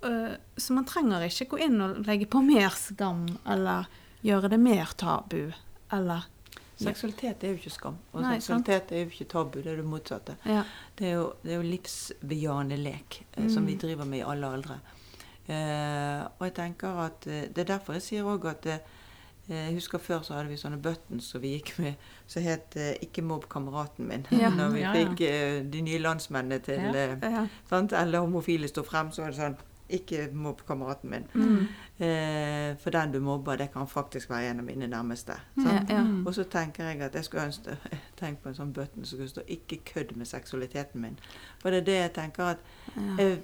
eh, 0.02 0.34
så 0.56 0.72
man 0.76 0.84
trenger 0.88 1.24
ikke 1.26 1.48
gå 1.54 1.58
inn 1.66 1.80
og 1.84 1.98
legge 2.06 2.28
på 2.30 2.40
mer 2.44 2.70
skam, 2.78 3.24
eller 3.50 3.88
gjøre 4.24 4.50
det 4.52 4.60
mer 4.62 4.92
tabu, 4.96 5.50
eller 5.92 6.28
Seksualitet 6.80 7.42
er 7.44 7.50
jo 7.52 7.58
ikke 7.58 7.70
skam, 7.74 7.96
og 8.14 8.22
Nei, 8.22 8.38
sant. 8.40 8.64
seksualitet 8.64 8.92
er 8.96 9.02
jo 9.02 9.10
ikke 9.10 9.26
tabu, 9.28 9.58
det 9.60 9.72
er 9.74 9.82
det 9.82 9.84
motsatte. 9.84 10.36
Ja. 10.48 10.62
Det 10.96 11.10
er 11.10 11.18
jo, 11.18 11.26
det 11.42 11.52
er 11.52 11.58
jo 11.58 11.66
livsbejaende 11.68 12.78
lek 12.80 13.18
eh, 13.36 13.48
som 13.52 13.66
vi 13.68 13.74
Mm. 13.74 13.80
driver 13.82 14.04
med 14.08 14.18
i 14.22 14.22
alle 14.24 14.46
aldre. 14.48 14.78
Eh, 15.50 16.22
og 16.38 16.46
jeg 16.46 16.54
tenker 16.54 17.00
at 17.04 17.26
eh, 17.26 17.48
Det 17.52 17.58
er 17.58 17.68
derfor 17.76 17.92
jeg 17.98 18.02
sier 18.06 18.22
òg 18.24 18.44
at 18.48 18.66
eh, 18.66 18.78
jeg 19.54 19.74
husker 19.74 19.98
Før 19.98 20.20
så 20.22 20.34
hadde 20.34 20.48
vi 20.48 20.56
sånne 20.56 20.78
buttons 20.82 21.24
som 21.24 21.40
vi 21.42 21.48
gikk 21.58 21.78
med, 21.78 21.94
som 22.26 22.42
het 22.42 22.76
eh, 22.76 22.94
'Ikke 23.02 23.22
mobb 23.22 23.48
kameraten 23.48 24.06
min'. 24.08 24.26
Ja. 24.40 24.50
Når 24.58 24.68
vi 24.72 24.80
Ja, 24.80 24.92
ja. 24.94 25.08
fikk 25.08 25.20
eh, 25.20 25.64
de 25.72 25.80
nye 25.82 25.98
landsmennene 25.98 26.58
til 26.58 26.74
Ja. 26.74 26.92
eh, 26.94 27.16
Ja. 27.22 27.46
sant? 27.68 27.92
Eller 27.92 28.20
homofile 28.20 28.68
stå 28.68 28.82
frem, 28.84 29.10
så 29.10 29.22
var 29.22 29.30
det 29.30 29.38
sånn 29.38 29.56
'Ikke 29.90 30.32
mobb 30.32 30.60
kameraten 30.66 31.10
min'. 31.10 31.26
Mm. 31.34 31.66
Eh, 32.00 32.76
for 32.78 32.90
den 32.90 33.12
du 33.12 33.20
mobber, 33.20 33.56
det 33.56 33.72
kan 33.72 33.86
faktisk 33.88 34.30
være 34.30 34.50
en 34.50 34.58
av 34.60 34.64
mine 34.64 34.86
nærmeste. 34.86 35.32
Sant? 35.62 35.90
ja. 35.90 36.02
Mm. 36.02 36.26
Og 36.26 36.34
så 36.34 36.44
tenker 36.44 36.84
jeg 36.84 37.00
at 37.02 37.14
jeg 37.14 37.24
skulle 37.24 37.46
ønske 37.46 37.76
Tenk 38.20 38.38
på 38.42 38.48
en 38.48 38.54
sånn 38.54 38.72
button 38.72 39.04
som 39.04 39.18
skulle 39.18 39.28
stå 39.28 39.40
'Ikke 39.48 39.80
kødd 39.84 40.16
med 40.16 40.26
seksualiteten 40.26 41.00
min'. 41.04 41.18
For 41.58 41.70
det 41.70 41.78
er 41.80 41.84
det 41.84 41.94
jeg 42.00 42.12
tenker 42.12 42.44
at 42.44 42.58
Ja. 43.18 43.36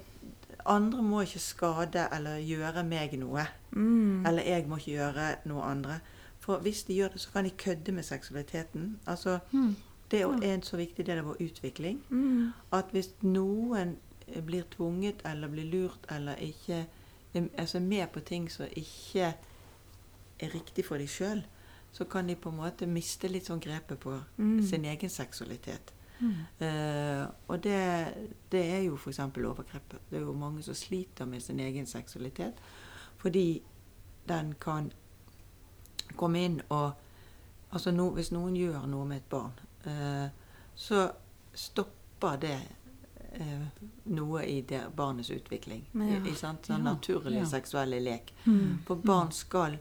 Eh, 0.67 0.73
andre 0.75 1.03
må 1.03 1.21
ikke 1.21 1.39
skade 1.39 2.07
eller 2.11 2.37
gjøre 2.37 2.83
meg 2.83 3.13
noe. 3.19 3.47
Mm. 3.71 4.25
Eller 4.25 4.43
jeg 4.43 4.67
må 4.67 4.77
ikke 4.77 4.91
gjøre 4.91 5.35
noe 5.45 5.61
andre. 5.63 5.99
For 6.39 6.57
hvis 6.59 6.83
de 6.83 6.93
gjør 6.95 7.07
det, 7.13 7.21
så 7.21 7.29
kan 7.33 7.43
de 7.43 7.49
kødde 7.49 7.91
med 7.91 8.03
seksualiteten. 8.03 8.99
Altså, 9.07 9.39
Mm. 9.51 9.75
Det 10.11 10.21
er 10.21 10.53
en 10.53 10.63
så 10.63 10.77
viktig 10.77 11.05
del 11.05 11.17
av 11.19 11.25
vår 11.25 11.35
utvikling. 11.41 11.97
Mm. 12.09 12.53
At 12.71 12.85
hvis 12.91 13.09
noen 13.21 13.97
eh, 14.27 14.41
blir 14.41 14.63
tvunget 14.71 15.15
eller 15.25 15.47
blir 15.47 15.65
lurt 15.71 16.05
eller 16.11 16.35
ikke 16.35 16.85
er 17.33 17.41
altså 17.57 17.79
med 17.79 18.07
på 18.13 18.19
ting 18.19 18.51
som 18.51 18.65
ikke 18.71 19.33
er 20.39 20.53
riktig 20.53 20.85
for 20.85 20.97
dem 20.97 21.07
sjøl, 21.07 21.43
så 21.91 22.03
kan 22.05 22.27
de 22.27 22.35
på 22.35 22.49
en 22.49 22.55
måte 22.57 22.85
miste 22.87 23.27
litt 23.27 23.45
sånn 23.47 23.59
grepet 23.59 23.99
på 23.99 24.19
Mm. 24.37 24.63
sin 24.69 24.85
egen 24.85 25.09
seksualitet. 25.09 25.93
Mm. 26.19 26.65
Eh, 26.65 27.25
og 27.47 27.63
det, 27.63 27.79
det 28.51 28.61
er 28.75 28.81
jo 28.87 28.95
f.eks. 28.97 29.19
overgrep. 29.19 29.97
Det 30.09 30.17
er 30.17 30.25
jo 30.25 30.33
mange 30.33 30.63
som 30.63 30.73
sliter 30.75 31.25
med 31.25 31.41
sin 31.41 31.59
egen 31.59 31.85
seksualitet 31.85 32.61
fordi 33.17 33.61
den 34.29 34.53
kan 34.61 34.91
komme 36.15 36.45
inn 36.45 36.61
og 36.69 36.91
Altså 37.71 37.91
no, 37.91 38.09
hvis 38.15 38.29
noen 38.31 38.55
gjør 38.55 38.85
noe 38.87 39.05
med 39.05 39.17
et 39.17 39.25
barn, 39.29 39.51
eh, 39.83 40.29
så 40.75 41.01
stopper 41.53 42.37
det 42.39 42.53
eh, 43.33 43.81
noe 44.15 44.45
i 44.47 44.61
det 44.61 44.85
barnets 44.95 45.29
utvikling. 45.35 45.81
Ja. 45.93 46.05
I, 46.15 46.31
i 46.31 46.35
sant? 46.35 46.69
Sånn 46.69 46.79
Ja, 46.79 46.93
naturlig 46.93 47.41
ja. 47.41 47.49
seksuelle 47.51 47.99
lek. 47.99 48.31
Mm. 48.45 48.77
For 48.87 49.03
barn 49.03 49.33
skal 49.35 49.75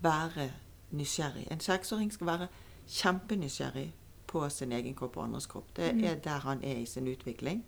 være 0.00 0.48
nysgjerrig. 0.96 1.44
En 1.52 1.60
seksåring 1.60 2.08
skal 2.16 2.26
være 2.26 2.48
kjempenysgjerrig 2.88 3.90
på 4.28 4.42
sin 4.50 4.72
egen 4.72 4.94
kropp 4.94 5.16
og 5.16 5.24
andres 5.24 5.46
kropp. 5.50 5.70
Det 5.76 5.88
er 6.04 6.18
der 6.24 6.38
han 6.44 6.60
er 6.64 6.82
i 6.82 6.86
sin 6.86 7.08
utvikling. 7.08 7.64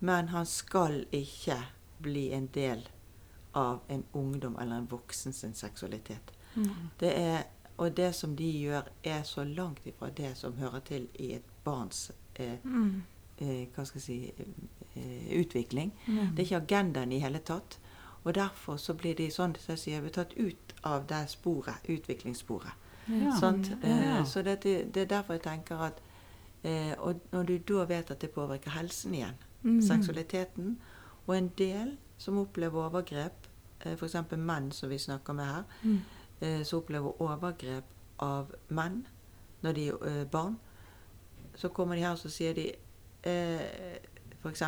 Men 0.00 0.28
han 0.32 0.46
skal 0.46 1.02
ikke 1.12 1.56
bli 2.00 2.30
en 2.32 2.46
del 2.54 2.86
av 3.52 3.80
en 3.88 4.04
ungdom 4.12 4.56
eller 4.60 4.76
en 4.78 4.86
voksen 4.90 5.32
sin 5.32 5.54
seksualitet. 5.54 6.30
Mm. 6.54 6.68
Det 7.00 7.10
er, 7.18 7.42
og 7.76 7.96
det 7.96 8.12
som 8.14 8.36
de 8.36 8.46
gjør, 8.50 8.88
er 9.04 9.22
så 9.22 9.44
langt 9.44 9.86
ifra 9.86 10.08
det 10.16 10.36
som 10.38 10.56
hører 10.56 10.80
til 10.80 11.08
i 11.18 11.32
et 11.34 11.44
barns 11.64 12.10
eh, 12.36 12.56
Mm. 12.64 13.02
eh, 13.38 13.66
hva 13.74 13.84
skal 13.84 13.98
jeg 14.00 14.02
si 14.02 14.32
eh, 14.96 15.40
utvikling. 15.40 15.92
Det 16.06 16.38
er 16.38 16.42
ikke 16.46 16.62
agendaen 16.62 17.12
i 17.12 17.18
hele 17.18 17.38
tatt. 17.38 17.78
Og 18.24 18.34
derfor 18.34 18.76
så 18.76 18.94
blir 18.94 19.14
de 19.16 19.30
sånn 19.30 19.54
som 19.56 19.72
jeg 19.74 19.78
sier, 19.78 20.08
tatt 20.08 20.34
ut 20.36 20.74
av 20.84 21.06
det 21.08 21.28
sporet, 21.30 21.74
utviklingssporet. 21.88 22.72
Ja. 23.10 23.34
Sant? 23.40 23.70
Ja. 23.82 24.18
Eh, 24.20 24.24
så 24.26 24.42
det, 24.42 24.62
det 24.62 24.96
er 24.96 25.04
derfor 25.06 25.32
jeg 25.34 25.42
tenker 25.42 25.78
at 25.78 26.00
eh, 26.64 26.94
Og 26.98 27.20
når 27.32 27.42
du 27.42 27.58
da 27.58 27.84
vet 27.84 28.10
at 28.10 28.20
det 28.20 28.30
påvirker 28.30 28.70
helsen 28.70 29.14
igjen, 29.14 29.34
Mm. 29.62 29.82
seksualiteten, 29.82 30.78
og 31.26 31.36
en 31.38 31.48
del 31.58 31.96
som 32.18 32.38
opplever 32.38 32.80
overgrep, 32.86 33.32
eh, 33.84 33.92
f.eks. 33.96 34.14
menn 34.36 34.70
som 34.72 34.88
vi 34.90 34.98
snakker 34.98 35.32
med 35.32 35.44
her, 35.44 35.62
Mm. 35.82 35.98
eh, 36.40 36.62
som 36.64 36.78
opplever 36.78 37.20
overgrep 37.22 37.84
av 38.18 38.54
menn 38.68 39.06
når 39.62 39.72
de 39.72 39.86
er 39.88 40.06
eh, 40.06 40.24
barn, 40.26 40.58
så 41.56 41.68
kommer 41.68 41.94
de 41.94 42.00
her 42.02 42.10
og 42.10 42.18
så 42.18 42.28
sier 42.28 42.54
de 42.54 42.72
eh, 43.24 43.98
f.eks.: 44.42 44.62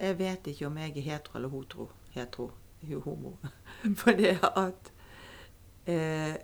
Jeg 0.00 0.18
vet 0.18 0.46
ikke 0.46 0.66
om 0.66 0.76
jeg 0.78 0.96
er 0.96 1.00
hetero 1.02 1.36
eller 1.36 1.48
hotro. 1.48 1.88
Hetero. 2.10 2.50
Homo. 3.04 3.36
For 3.96 4.10
det 4.12 4.38
at 4.56 4.92
eh, 5.86 6.34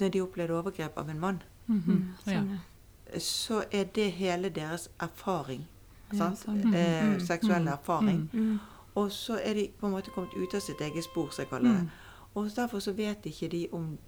Når 0.00 0.08
de 0.08 0.20
opplevde 0.20 0.54
overgrep 0.58 0.98
av 0.98 1.08
en 1.10 1.20
mann, 1.20 1.42
mm 1.66 1.80
-hmm. 1.80 2.02
Sånn, 2.24 2.50
ja. 3.12 3.18
så 3.18 3.64
er 3.72 3.84
det 3.84 4.12
hele 4.12 4.48
deres 4.48 4.88
erfaring. 5.00 5.66
Ja, 6.12 6.18
sant? 6.18 6.38
sånn. 6.38 6.74
Eh, 6.74 7.04
Mm. 7.14 7.20
seksuelle 7.20 7.70
erfaring. 7.70 8.28
Mm. 8.32 8.58
Og 8.94 9.10
så 9.12 9.38
er 9.44 9.54
de 9.54 9.70
på 9.80 9.86
en 9.86 9.92
måte 9.92 10.10
kommet 10.10 10.30
ut 10.36 10.54
av 10.54 10.60
sitt 10.60 10.80
eget 10.80 11.04
spor, 11.04 11.28
som 11.30 11.42
jeg 11.42 11.48
kaller 11.50 11.72
det. 11.72 11.80
Mm. 11.80 11.88
Og 12.34 12.50
derfor 12.56 12.78
så 12.78 12.92
vet 12.92 13.26
ikke 13.26 13.48
de 13.48 13.68
om 13.72 13.98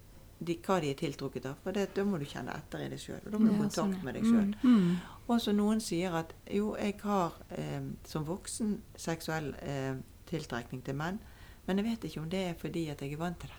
de, 0.46 0.56
hva 0.66 0.80
de 0.80 0.90
er 0.90 0.94
tiltrukket 0.94 1.44
av. 1.46 1.54
For 1.62 1.70
det, 1.72 1.94
da 1.96 2.04
må 2.04 2.18
du 2.18 2.24
kjenne 2.24 2.56
etter 2.56 2.78
i 2.78 2.88
deg 2.88 2.98
sjøl. 2.98 3.20
Og 3.26 3.32
da 3.32 3.38
må 3.38 3.44
du 3.46 3.50
Ja, 3.52 3.56
ha 3.56 3.62
kontakt 3.62 3.74
sånn, 3.74 4.04
med 4.04 4.14
deg 4.14 4.22
sjøl. 4.22 4.54
Mm. 4.62 4.96
Og 5.28 5.40
så 5.40 5.52
noen 5.52 5.80
sier 5.80 6.12
at 6.14 6.34
jo, 6.54 6.76
jeg 6.76 6.94
har 7.02 7.32
eh, 7.50 7.80
som 8.04 8.24
voksen 8.24 8.80
seksuell 8.96 9.54
eh, 9.62 9.94
tiltrekning 10.26 10.84
til 10.84 10.94
menn, 10.94 11.18
men 11.66 11.76
jeg 11.78 11.84
vet 11.86 12.04
ikke 12.04 12.20
om 12.20 12.30
det 12.30 12.38
er 12.48 12.54
fordi 12.54 12.88
at 12.88 13.00
jeg 13.02 13.12
er 13.12 13.16
vant 13.16 13.38
til 13.40 13.48
det. 13.48 13.56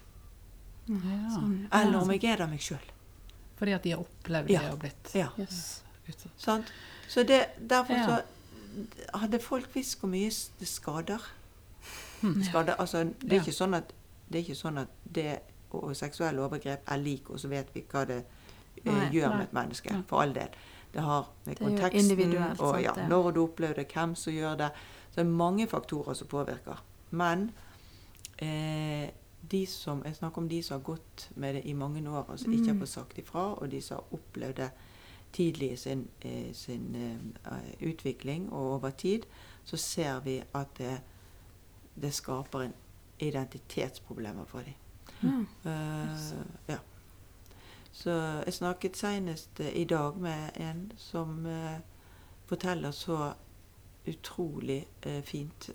Ja. 0.88 1.30
Sånn, 1.34 1.68
ja. 1.72 1.82
Eller 1.82 1.98
om 2.02 2.10
jeg 2.12 2.24
er 2.24 2.38
det 2.38 2.50
meg 2.50 2.60
sjøl. 2.64 2.86
Fordi 3.58 3.74
at 3.76 3.84
de 3.84 3.92
har 3.92 4.00
opplevd 4.04 4.50
Ja. 4.50 4.60
det 4.62 4.72
og 4.74 4.80
blitt 4.80 5.14
Ja. 5.16 5.28
Yes. 5.40 5.84
utsatt. 6.08 6.72
Så 7.08 7.24
det, 7.28 7.50
derfor 7.68 7.94
Ja. 7.94 8.06
så 8.08 8.22
Hadde 9.14 9.40
folk 9.40 9.74
visst 9.74 10.00
hvor 10.00 10.08
mye 10.10 10.30
det 10.60 10.68
skader 10.68 11.20
Mm. 12.22 12.44
Skader, 12.44 12.76
altså, 12.80 13.04
det, 13.04 13.32
er 13.32 13.36
Ja. 13.36 13.42
ikke 13.42 13.54
sånn 13.54 13.74
at, 13.76 13.94
det 14.30 14.36
er 14.40 14.44
ikke 14.44 14.56
sånn 14.62 14.78
at 14.80 14.88
det 15.12 15.40
og 15.72 15.96
seksuelle 15.96 16.40
overgrep 16.42 16.82
er 16.88 16.98
lik, 16.98 17.30
og 17.30 17.38
så 17.40 17.48
vet 17.48 17.68
vi 17.74 17.82
hva 17.92 18.06
det 18.08 18.24
eh, 18.86 18.92
Nei, 18.94 19.10
gjør 19.12 19.30
nei. 19.30 19.38
med 19.38 19.48
et 19.48 19.54
menneske. 19.54 19.92
Nei. 19.92 20.04
For 20.08 20.22
all 20.22 20.34
del. 20.34 20.50
Det 20.94 21.02
har 21.02 21.28
med 21.46 21.58
Det 21.58 21.66
konteksten 21.68 22.38
og 22.60 22.74
sant, 22.74 22.84
ja, 22.84 22.94
når 23.08 23.34
du 23.34 23.40
opplever 23.48 23.76
det, 23.76 23.88
hvem 23.94 24.16
som 24.16 24.34
gjør 24.34 24.58
det. 24.58 24.72
Så 25.12 25.16
det 25.16 25.26
er 25.26 25.30
mange 25.32 25.68
faktorer 25.68 26.14
som 26.16 26.28
påvirker. 26.28 26.78
Men 27.12 27.52
eh, 28.40 29.10
de 29.52 29.66
som, 29.66 30.02
jeg 30.06 30.16
snakker 30.16 30.42
om 30.42 30.50
de 30.50 30.64
som 30.64 30.80
har 30.80 30.84
gått 30.84 31.30
med 31.36 31.56
det 31.56 31.64
i 31.66 31.74
mange 31.74 32.10
år, 32.10 32.26
og 32.30 32.40
som 32.40 32.54
ikke 32.54 32.66
har 32.66 32.74
Mm. 32.74 32.80
fått 32.80 32.90
sagt 32.90 33.18
ifra, 33.18 33.54
og 33.54 33.72
de 33.72 33.82
som 33.82 33.98
har 33.98 34.20
opplevd 34.20 34.56
det 34.56 34.70
tidlig 35.34 35.72
i 35.72 35.76
sin, 35.76 36.08
sin 36.54 36.96
eh, 36.96 37.90
utvikling 37.90 38.54
og 38.54 38.74
over 38.74 38.90
tid, 38.90 39.22
så 39.64 39.78
ser 39.78 40.20
vi 40.20 40.44
at 40.54 40.68
det, 40.78 41.02
det 42.02 42.14
skaper 42.14 42.60
en 42.60 42.74
identitetsproblemer 43.20 44.46
for 44.46 44.60
dem. 44.60 44.74
Mm. 45.22 45.48
Uh, 45.66 46.46
ja. 46.68 46.78
Så 47.92 48.12
jeg 48.46 48.54
snakket 48.54 48.98
senest 48.98 49.60
eh, 49.60 49.82
i 49.82 49.84
dag 49.84 50.18
med 50.18 50.50
en 50.56 50.92
som 50.98 51.46
uh, 51.46 51.80
forteller 52.46 52.92
så 52.92 53.34
utrolig 54.08 54.88
fint 55.24 55.70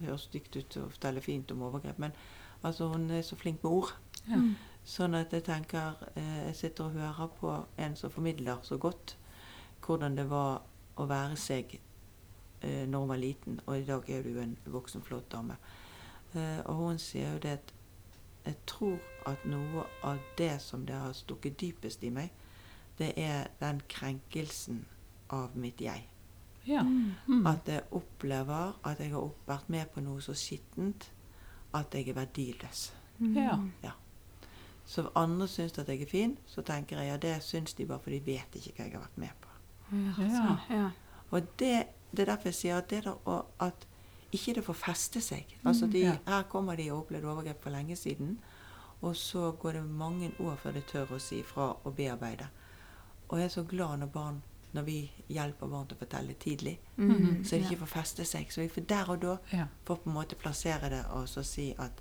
Høres 0.00 0.26
stygt 0.26 0.56
ut 0.56 0.76
å 0.76 0.88
fortelle 0.90 1.20
fint 1.24 1.50
om 1.50 1.62
overgrep, 1.62 1.98
men 1.98 2.12
altså 2.64 2.88
hun 2.88 3.10
er 3.10 3.22
så 3.22 3.36
flink 3.36 3.62
med 3.62 3.70
ord. 3.70 3.92
Ja. 4.28 4.36
Mm. 4.40 4.54
Sånn 4.84 5.16
at 5.16 5.32
jeg 5.32 5.44
tenker 5.46 5.96
eh, 6.16 6.46
Jeg 6.46 6.56
sitter 6.56 6.84
og 6.84 6.96
hører 6.98 7.30
på 7.40 7.52
en 7.80 7.96
som 7.96 8.12
formidler 8.12 8.60
så 8.62 8.76
godt 8.76 9.16
hvordan 9.84 10.16
det 10.16 10.24
var 10.30 10.62
å 10.96 11.06
være 11.08 11.36
seg 11.36 11.74
eh, 11.76 12.84
når 12.88 13.00
hun 13.00 13.08
var 13.08 13.20
liten, 13.20 13.60
og 13.66 13.78
i 13.78 13.84
dag 13.84 14.10
er 14.10 14.22
du 14.24 14.38
en 14.40 14.54
voksen, 14.64 15.02
flott 15.04 15.28
dame. 15.32 15.56
Eh, 16.32 16.60
og 16.64 16.74
hun 16.74 16.98
sier 16.98 17.34
jo 17.34 17.42
det 17.44 17.58
at 17.58 17.74
jeg 18.44 18.56
tror 18.68 19.28
at 19.28 19.44
noe 19.48 19.84
av 20.04 20.20
det 20.38 20.54
som 20.60 20.86
det 20.86 20.96
har 20.96 21.12
stukket 21.16 21.60
dypest 21.60 22.04
i 22.04 22.12
meg, 22.12 22.32
det 22.98 23.12
er 23.20 23.48
den 23.60 23.80
krenkelsen 23.88 24.84
av 25.32 25.56
mitt 25.56 25.80
jeg. 25.80 26.08
Ja. 26.64 26.82
Mm. 26.82 27.12
Mm. 27.28 27.46
At 27.46 27.68
jeg 27.68 27.84
opplever 27.92 28.76
at 28.84 29.00
jeg 29.00 29.12
har 29.12 29.30
vært 29.46 29.68
med 29.68 29.88
på 29.92 30.04
noe 30.04 30.22
så 30.24 30.36
skittent 30.36 31.10
at 31.74 31.94
jeg 31.94 32.08
er 32.08 32.18
verdiløs. 32.18 32.92
Ja. 33.20 33.58
Ja. 33.82 33.92
Så 34.86 35.06
andre 35.16 35.48
syns 35.48 35.78
at 35.78 35.88
jeg 35.88 36.02
er 36.02 36.10
fin, 36.10 36.36
så 36.46 36.62
tenker 36.62 37.00
jeg 37.00 37.08
ja, 37.08 37.16
det 37.16 37.42
syns 37.42 37.74
de 37.74 37.86
bare 37.86 38.02
for 38.04 38.12
de 38.12 38.20
vet 38.26 38.58
ikke 38.58 38.74
hva 38.76 38.84
jeg 38.84 38.92
har 38.96 39.04
vært 39.06 39.18
med 39.18 39.40
på. 39.40 39.48
Ja. 39.92 40.14
Ja. 40.28 40.44
Sånn. 40.68 40.90
Og 41.30 41.50
det, 41.58 41.74
det 42.12 42.24
er 42.24 42.32
derfor 42.34 42.50
jeg 42.52 42.58
sier 42.60 42.78
at 42.78 42.90
det 42.90 43.04
der 43.06 43.14
å 43.14 43.44
at 43.64 43.86
ikke 44.34 44.56
det 44.58 44.64
får 44.66 44.74
feste 44.74 45.20
seg. 45.22 45.56
Altså 45.64 45.86
de, 45.86 46.02
Ja. 46.08 46.16
Her 46.26 46.42
kommer 46.50 46.76
de 46.76 46.88
og 46.90 46.96
har 46.96 47.02
opplevd 47.04 47.24
overgrep 47.30 47.62
for 47.62 47.70
lenge 47.70 47.96
siden, 47.96 48.38
og 49.00 49.16
så 49.16 49.52
går 49.52 49.72
det 49.78 49.84
mange 49.86 50.32
år 50.40 50.56
før 50.56 50.72
de 50.72 50.82
tør 50.90 51.12
å 51.14 51.20
si 51.22 51.42
fra 51.46 51.68
og 51.84 51.94
bearbeide. 51.96 52.48
Og 53.28 53.38
jeg 53.38 53.44
er 53.44 53.54
så 53.54 53.62
glad 53.62 53.98
når 54.02 54.10
barn 54.12 54.42
når 54.74 54.82
vi 54.84 55.10
hjelper 55.28 55.68
barn 55.70 55.86
til 55.86 55.96
å 55.96 56.00
fortelle 56.00 56.34
tidlig, 56.34 56.78
Mm. 56.96 57.44
så 57.44 57.50
de 57.58 57.64
ikke 57.64 57.78
får 57.86 57.92
feste 58.02 58.24
seg. 58.26 58.46
Så 58.52 58.60
vi 58.62 58.68
får 58.68 58.86
der 58.86 59.10
og 59.10 59.20
da 59.20 59.36
Ja. 59.52 59.66
får 59.86 59.96
på 60.02 60.06
en 60.10 60.14
måte 60.14 60.34
plassere 60.36 60.90
det 60.90 61.04
og 61.10 61.26
så 61.28 61.42
si 61.44 61.74
at 61.78 61.92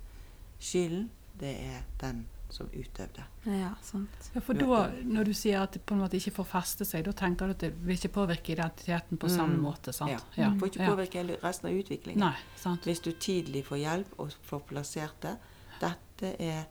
skylden, 0.60 1.10
det 1.40 1.56
er 1.60 1.84
den 2.00 2.26
som 2.50 2.68
utøvde. 2.68 3.24
Ja, 3.46 3.72
sant. 3.82 4.10
Ja, 4.36 4.40
for 4.42 4.54
da, 4.54 4.92
når 5.04 5.26
du 5.26 5.34
sier 5.34 5.62
at 5.64 5.72
det 5.74 5.86
på 5.86 5.96
en 5.96 6.02
måte 6.02 6.14
ikke 6.20 6.32
får 6.36 6.46
feste 6.46 6.86
seg, 6.86 7.04
da 7.06 7.12
tenker 7.12 7.48
du 7.48 7.52
at 7.56 7.60
det 7.60 7.72
vil 7.82 7.96
ikke 7.98 8.12
påvirke 8.14 8.54
identiteten 8.54 9.18
på 9.18 9.28
samme 9.30 9.56
Mm. 9.58 9.62
måte, 9.64 9.92
sant? 9.94 10.12
Ja. 10.12 10.20
Ja. 10.38 10.50
Får 10.60 10.70
ikke 10.70 10.88
påvirke 10.88 11.28
ja. 11.28 11.36
resten 11.44 11.70
av 11.70 11.74
utviklingen. 11.74 12.20
Nei, 12.20 12.36
sant? 12.56 12.82
Hvis 12.84 13.02
du 13.02 13.12
tidlig 13.12 13.66
får 13.66 13.78
hjelp 13.80 14.20
og 14.20 14.32
får 14.44 14.62
plassert 14.68 15.20
det 15.22 15.38
Dette 15.82 16.36
er, 16.40 16.66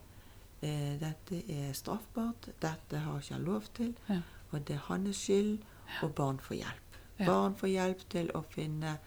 eh, 0.62 0.96
dette 0.98 1.42
er 1.50 1.72
straffbart, 1.74 2.48
dette 2.61 2.98
har 2.98 3.18
ikke 3.18 3.32
han 3.34 3.44
lov 3.44 3.62
til, 3.74 3.94
Ja. 4.09 4.20
og 4.53 4.64
det 4.64 4.76
er 4.76 4.78
hans 4.86 5.16
skyld, 5.16 5.59
og 6.03 6.14
barn 6.14 6.38
får 6.38 6.57
hjelp. 6.57 6.97
Ja. 7.18 7.26
Barn 7.26 7.55
får 7.55 7.68
hjelp 7.68 8.09
til 8.09 8.30
å 8.34 8.43
finne 8.51 8.99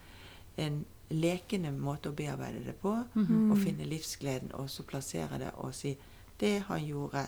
en 0.58 0.86
lekende 1.10 1.72
måte 1.78 2.10
å 2.10 2.16
bearbeide 2.16 2.64
det 2.66 2.76
på, 2.82 2.94
Mhm. 3.16 3.52
og 3.52 3.58
finne 3.58 3.86
livsgleden, 3.86 4.52
og 4.54 4.70
så 4.70 4.84
plassere 4.84 5.38
det 5.40 5.52
og 5.56 5.74
si 5.76 5.98
det 6.40 6.62
han 6.68 6.86
gjorde, 6.86 7.28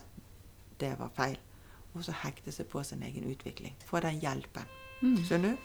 det 0.80 0.96
var 1.00 1.10
feil. 1.16 1.38
Og 1.96 2.04
så 2.04 2.12
hekte 2.12 2.52
seg 2.52 2.68
på 2.70 2.84
sin 2.84 3.02
egen 3.04 3.24
utvikling. 3.24 3.74
Få 3.86 4.00
den 4.00 4.20
hjelpen. 4.20 4.64
Mm. 5.02 5.18
Skjønner 5.24 5.50
du? 5.50 5.58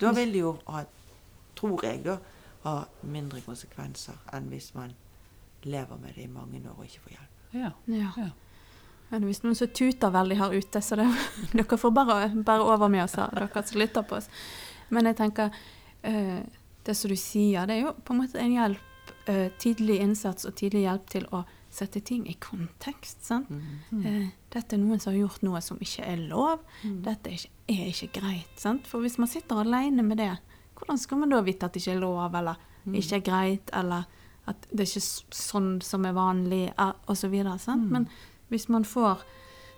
Da 0.00 0.12
vil 0.12 0.32
det 0.32 0.40
jo 0.40 0.58
ha, 0.66 0.84
tror 1.56 1.82
jeg, 1.84 2.04
da, 2.04 2.18
ha 2.64 2.84
mindre 3.02 3.40
konsekvenser 3.40 4.14
enn 4.32 4.48
hvis 4.48 4.74
man 4.74 4.92
lever 5.64 5.96
med 6.00 6.14
det 6.14 6.24
i 6.24 6.26
mange 6.26 6.60
år 6.68 6.78
og 6.78 6.84
ikke 6.84 7.00
får 7.00 7.10
hjelp. 7.10 7.54
Ja. 7.54 7.70
Ja. 7.86 8.30
Ja. 9.10 9.16
Er 9.18 9.26
visst 9.26 9.42
noen 9.44 9.56
som 9.58 9.68
tuter 9.74 10.10
veldig 10.14 10.36
her 10.38 10.54
ute, 10.54 10.82
så 10.82 10.96
det, 11.00 11.06
dere 11.52 11.78
får 11.78 11.90
bare, 11.96 12.18
bare 12.46 12.62
over 12.66 12.88
med 12.88 13.04
oss 13.04 13.16
her, 13.18 13.30
dere 13.34 13.62
som 13.66 13.80
lytter 13.80 14.02
på 14.06 14.16
oss. 14.20 14.28
Men 14.90 15.06
jeg 15.10 15.16
tenker, 15.20 15.50
eh, 16.02 16.40
det 16.84 16.94
som 16.96 17.10
du 17.10 17.16
sier, 17.18 17.66
det 17.66 17.76
er 17.78 17.82
jo 17.88 17.92
på 18.04 18.14
en 18.14 18.22
måte 18.22 18.38
en 18.42 18.54
hjelp, 18.54 19.12
eh, 19.26 19.48
tidlig 19.62 19.98
innsats 20.00 20.46
og 20.48 20.54
tidlig 20.58 20.84
hjelp 20.86 21.10
til 21.10 21.26
å 21.34 21.44
sette 21.70 22.00
ting 22.02 22.24
i 22.26 22.34
kontekst, 22.42 23.20
sant? 23.28 23.50
Mm. 23.50 24.06
Eh, 24.06 24.28
dette 24.50 24.74
er 24.74 24.80
noen 24.82 24.98
som 25.00 25.12
har 25.12 25.20
gjort 25.20 25.42
noe 25.46 25.60
som 25.62 25.78
ikke 25.78 26.02
er 26.06 26.16
lov. 26.30 26.64
Mm. 26.82 26.96
Dette 27.06 27.30
er 27.30 27.36
ikke, 27.38 27.52
er 27.76 27.90
ikke 27.92 28.12
greit, 28.20 28.56
sant? 28.58 28.88
For 28.90 29.02
hvis 29.04 29.18
man 29.22 29.30
sitter 29.30 29.60
alene 29.62 30.02
med 30.02 30.18
det, 30.18 30.32
hvordan 30.80 30.98
skal 30.98 31.20
man 31.20 31.30
da 31.30 31.42
vite 31.46 31.68
at 31.68 31.74
det 31.76 31.82
ikke 31.84 31.94
er 31.98 32.02
lov, 32.02 32.34
eller 32.34 32.66
Mm. 32.80 32.94
ikke 32.96 33.16
er 33.18 33.20
greit, 33.20 33.70
eller 33.76 34.06
at 34.48 34.62
det 34.72 34.80
er 34.80 34.88
ikke 34.88 35.34
sånn 35.36 35.82
som 35.84 36.04
er 36.08 36.14
vanlig, 36.16 36.62
osv. 37.12 37.28
videre, 37.30 37.58
sant? 37.60 37.84
Mm. 37.84 37.90
Men 37.92 38.06
hvis 38.50 38.68
man 38.68 38.84
får 38.84 39.22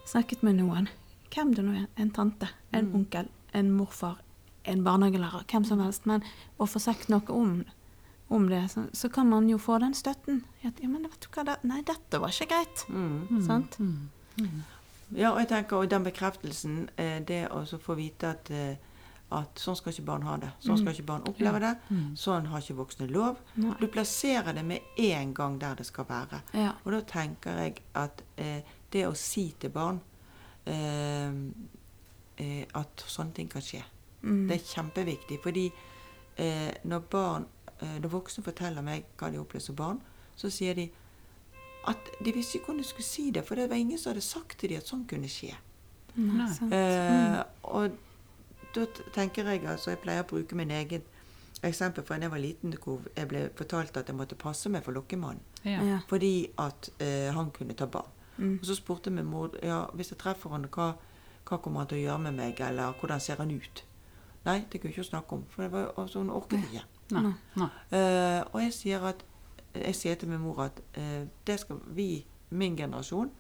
snakket 0.09 0.43
med 0.43 0.57
noen, 0.59 0.89
hvem 1.35 1.55
det 1.55 1.65
nå 1.65 1.75
er, 1.83 1.87
en 1.97 2.11
tante, 2.11 2.49
en 2.73 2.87
Mm. 2.91 2.95
onkel, 2.99 3.29
en 3.55 3.71
morfar, 3.73 4.19
en 4.65 4.83
barnehagelærer, 4.85 5.45
hvem 5.51 5.65
som 5.65 5.81
helst, 5.81 6.07
men 6.07 6.23
å 6.61 6.67
få 6.69 6.81
sagt 6.81 7.09
noe 7.09 7.29
om, 7.31 7.65
om 8.31 8.49
det, 8.49 8.71
så, 8.71 8.85
så 8.93 9.09
kan 9.13 9.29
man 9.29 9.49
jo 9.49 9.59
få 9.59 9.79
den 9.81 9.95
støtten. 9.95 10.43
At, 10.65 10.81
ja, 10.83 10.89
men 10.89 11.03
vet 11.03 11.21
du 11.21 11.29
hva, 11.35 11.45
det, 11.45 11.57
nei, 11.65 11.83
dette 11.83 12.21
var 12.21 12.29
ikke 12.33 12.49
greit, 12.53 12.85
Mm. 12.89 13.27
Mm. 13.31 13.43
sant? 13.47 13.79
Mm. 13.81 14.09
Mm. 14.39 14.63
Ja, 15.15 15.33
og 15.33 15.39
jeg 15.41 15.49
tenker, 15.49 15.77
og 15.77 15.91
den 15.91 16.05
bekreftelsen, 16.05 16.89
eh, 16.97 17.21
det 17.21 17.49
å 17.51 17.65
få 17.79 17.95
vite 17.97 18.31
at, 18.31 18.51
eh, 18.51 18.77
at 19.39 19.59
sånn 19.63 19.77
skal 19.79 19.93
ikke 19.95 20.05
barn 20.09 20.23
ha 20.27 20.37
det. 20.43 20.51
Sånn 20.65 20.79
skal 20.81 20.93
ikke 20.95 21.07
barn 21.09 21.23
oppleve 21.29 21.61
det. 21.63 21.73
Mm. 21.91 22.17
Sånn 22.19 22.47
har 22.53 22.61
ikke 22.63 22.77
voksne 22.83 23.09
lov. 23.11 23.41
Du 23.81 23.87
plasserer 23.89 24.53
det 24.57 24.65
med 24.65 24.81
en 24.99 25.35
gang 25.35 25.59
der 25.63 25.75
det 25.79 25.87
skal 25.89 26.05
være. 26.09 26.43
Og 26.85 26.93
da 26.93 27.01
tenker 27.13 27.59
jeg 27.65 27.83
at 27.95 28.23
eh, 28.37 28.61
det 28.93 29.07
å 29.09 29.15
si 29.17 29.47
til 29.61 29.71
barn 29.75 30.01
eh, 30.67 31.33
eh, 32.37 32.65
at 32.75 33.05
sånne 33.09 33.33
ting 33.41 33.49
kan 33.53 33.63
skje, 33.65 33.83
Mm. 34.23 34.45
Det 34.47 34.55
er 34.55 34.67
kjempeviktig. 34.71 35.41
Fordi 35.43 35.65
eh, 36.39 36.69
når 36.87 37.01
barn, 37.11 37.47
eh, 37.81 37.97
når 37.99 38.13
voksne 38.13 38.45
forteller 38.47 38.85
meg 38.87 39.09
hva 39.19 39.33
de 39.35 39.41
opplever 39.41 39.65
som 39.65 39.75
barn, 39.75 39.99
så 40.39 40.51
sier 40.51 40.77
de 40.79 40.85
at 41.91 42.13
de 42.23 42.31
visste 42.37 42.61
ikke 42.61 42.71
hvordan 42.71 42.85
de 42.85 42.87
skulle 42.87 43.09
si 43.09 43.25
det, 43.35 43.43
for 43.45 43.59
det 43.59 43.65
var 43.71 43.81
ingen 43.83 43.99
som 43.99 44.13
hadde 44.13 44.23
sagt 44.23 44.61
til 44.61 44.71
dem 44.71 44.79
at 44.79 44.87
sånn 44.87 45.03
kunne 45.11 45.27
skje. 45.27 45.57
Nei. 46.15 46.47
Eh, 46.71 47.41
og 47.75 47.97
da 48.75 48.87
tenker 49.15 49.49
jeg 49.49 49.67
altså 49.67 49.91
Jeg 49.91 50.01
pleier 50.03 50.25
å 50.25 50.29
bruke 50.29 50.57
min 50.57 50.71
egen 50.71 51.03
eksempel 51.63 52.05
fra 52.05 52.17
da 52.19 52.27
jeg 52.27 52.33
var 52.33 52.43
liten, 52.43 52.75
hvor 52.83 53.05
jeg 53.17 53.29
ble 53.31 53.45
fortalt 53.57 53.97
at 53.97 54.09
jeg 54.09 54.17
måtte 54.19 54.39
passe 54.39 54.71
meg 54.73 54.83
for 54.85 54.97
lokkemannen. 54.97 55.43
Ja. 55.65 56.01
Fordi 56.11 56.51
at 56.59 56.91
eh, 56.99 57.31
han 57.35 57.53
kunne 57.55 57.77
ta 57.79 57.87
barn. 57.87 58.11
Mm. 58.37 58.59
Og 58.59 58.67
så 58.67 58.75
spurte 58.75 59.11
min 59.11 59.29
mor 59.29 59.55
ja, 59.63 59.85
hvis 59.95 60.11
jeg 60.11 60.19
treffer 60.19 60.51
han, 60.51 60.67
hva, 60.75 60.93
hva 61.49 61.59
kommer 61.63 61.85
han 61.85 61.91
til 61.93 62.01
å 62.01 62.07
gjøre 62.07 62.25
med 62.27 62.39
meg, 62.41 62.61
eller 62.61 62.97
hvordan 62.99 63.21
ser 63.21 63.39
han 63.39 63.53
ut? 63.53 63.85
Nei, 64.45 64.65
det 64.73 64.81
kunne 64.81 64.91
jeg 64.91 64.99
ikke 64.99 65.11
snakke 65.11 65.37
om, 65.37 65.45
for 65.51 65.63
det 65.63 65.73
var, 65.73 65.93
altså, 65.97 66.19
hun 66.19 66.33
orket 66.35 66.65
ikke. 66.65 66.83
Nei. 67.13 67.35
Nei. 67.61 67.69
Uh, 67.93 68.41
og 68.51 68.63
jeg 68.65 68.73
sier, 68.75 69.05
at, 69.07 69.23
jeg 69.77 69.95
sier 69.95 70.19
til 70.19 70.33
min 70.33 70.43
mor 70.43 70.65
at 70.65 70.81
uh, 70.97 71.29
det 71.47 71.61
skal 71.61 71.79
vi, 71.95 72.25
min 72.51 72.77
generasjon, 72.77 73.31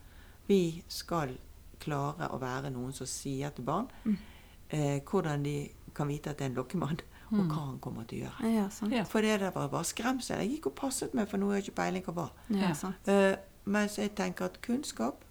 vi 0.46 0.84
skal 0.88 1.34
klare 1.82 2.28
å 2.30 2.38
være 2.38 2.70
noen 2.70 2.94
som 2.94 3.08
sier 3.10 3.50
til 3.50 3.66
barn 3.66 3.90
Mm. 4.04 4.18
Eh, 4.72 5.00
hvordan 5.00 5.42
de 5.44 5.68
kan 5.94 6.08
vite 6.08 6.30
at 6.30 6.38
det 6.38 6.46
er 6.46 6.50
en 6.50 6.56
lokkemann, 6.56 7.00
og 7.32 7.38
Mm. 7.38 7.48
hva 7.50 7.66
han 7.66 7.78
kommer 7.78 8.04
til 8.08 8.22
å 8.22 8.24
gjøre. 8.26 8.54
Ja, 8.54 8.68
sant. 8.68 8.92
Ja. 8.92 9.02
For 9.04 9.20
det 9.20 9.38
der 9.40 9.50
var 9.50 9.68
bare 9.68 9.84
skremsel. 9.84 10.38
Jeg 10.42 10.50
gikk 10.50 10.66
og 10.66 10.74
passet 10.74 11.14
meg 11.14 11.28
for 11.28 11.38
nå 11.38 11.46
har 11.48 11.60
jeg 11.60 11.68
ikke 11.68 11.76
peiling 11.82 12.02
hva 12.04 12.14
var. 12.14 12.32
Ja, 12.50 12.72
sant. 12.74 13.08
Eh, 13.08 13.36
mens 13.64 13.96
jeg 13.96 14.14
tenker 14.14 14.44
at 14.44 14.60
kunnskap, 14.62 15.24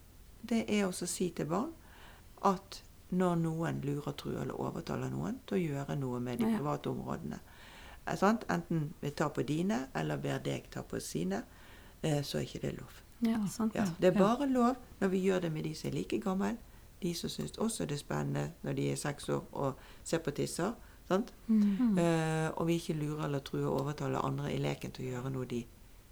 det 0.43 0.65
er 0.69 0.87
også 0.87 1.03
å 1.05 1.07
si 1.07 1.29
til 1.29 1.45
barn 1.45 1.73
at 2.43 2.81
når 3.11 3.35
noen 3.37 3.81
lurer, 3.83 4.13
truer 4.17 4.41
eller 4.41 4.53
overtaler 4.55 5.09
noen 5.11 5.39
til 5.45 5.57
å 5.57 5.61
gjøre 5.85 5.97
noe 5.99 6.19
med 6.19 6.39
de 6.39 6.45
Ja. 6.49 6.57
private 6.57 6.89
områdene, 6.89 7.39
sant? 8.15 8.45
enten 8.49 8.93
vil 9.01 9.11
ta 9.11 9.27
på 9.29 9.45
dine 9.45 9.87
eller 9.95 10.17
ber 10.17 10.39
deg 10.39 10.69
ta 10.71 10.81
på 10.81 10.99
sine, 11.01 11.43
eh, 12.03 12.21
så 12.23 12.37
er 12.39 12.45
ikke 12.45 12.61
det 12.61 12.77
lov. 12.79 13.01
Ja, 13.21 13.45
sant. 13.47 13.75
Ja, 13.75 13.85
det 13.99 14.15
er 14.15 14.17
bare 14.19 14.47
lov 14.47 14.75
når 15.01 15.09
vi 15.09 15.21
gjør 15.27 15.41
det 15.41 15.51
med 15.51 15.63
de 15.63 15.73
som 15.75 15.89
er 15.91 15.93
like 15.93 16.19
gammel, 16.19 16.57
de 17.01 17.13
som 17.13 17.29
syns 17.29 17.57
også 17.57 17.85
det 17.85 17.95
er 17.95 17.97
spennende 18.03 18.51
når 18.63 18.73
de 18.73 18.91
er 18.91 18.95
seks 18.95 19.29
år 19.29 19.47
og 19.51 19.73
ser 20.03 20.17
på 20.17 20.31
tisser. 20.31 20.71
Sant? 21.07 21.33
Mm. 21.47 21.97
Eh, 21.97 22.49
og 22.55 22.67
vi 22.67 22.73
ikke 22.73 22.93
lurer 22.93 23.25
eller 23.25 23.39
truer 23.39 23.65
og 23.67 23.81
overtaler 23.81 24.19
andre 24.25 24.53
i 24.53 24.57
leken 24.57 24.91
til 24.91 25.05
å 25.05 25.09
gjøre 25.15 25.31
noe 25.31 25.45
de 25.45 25.65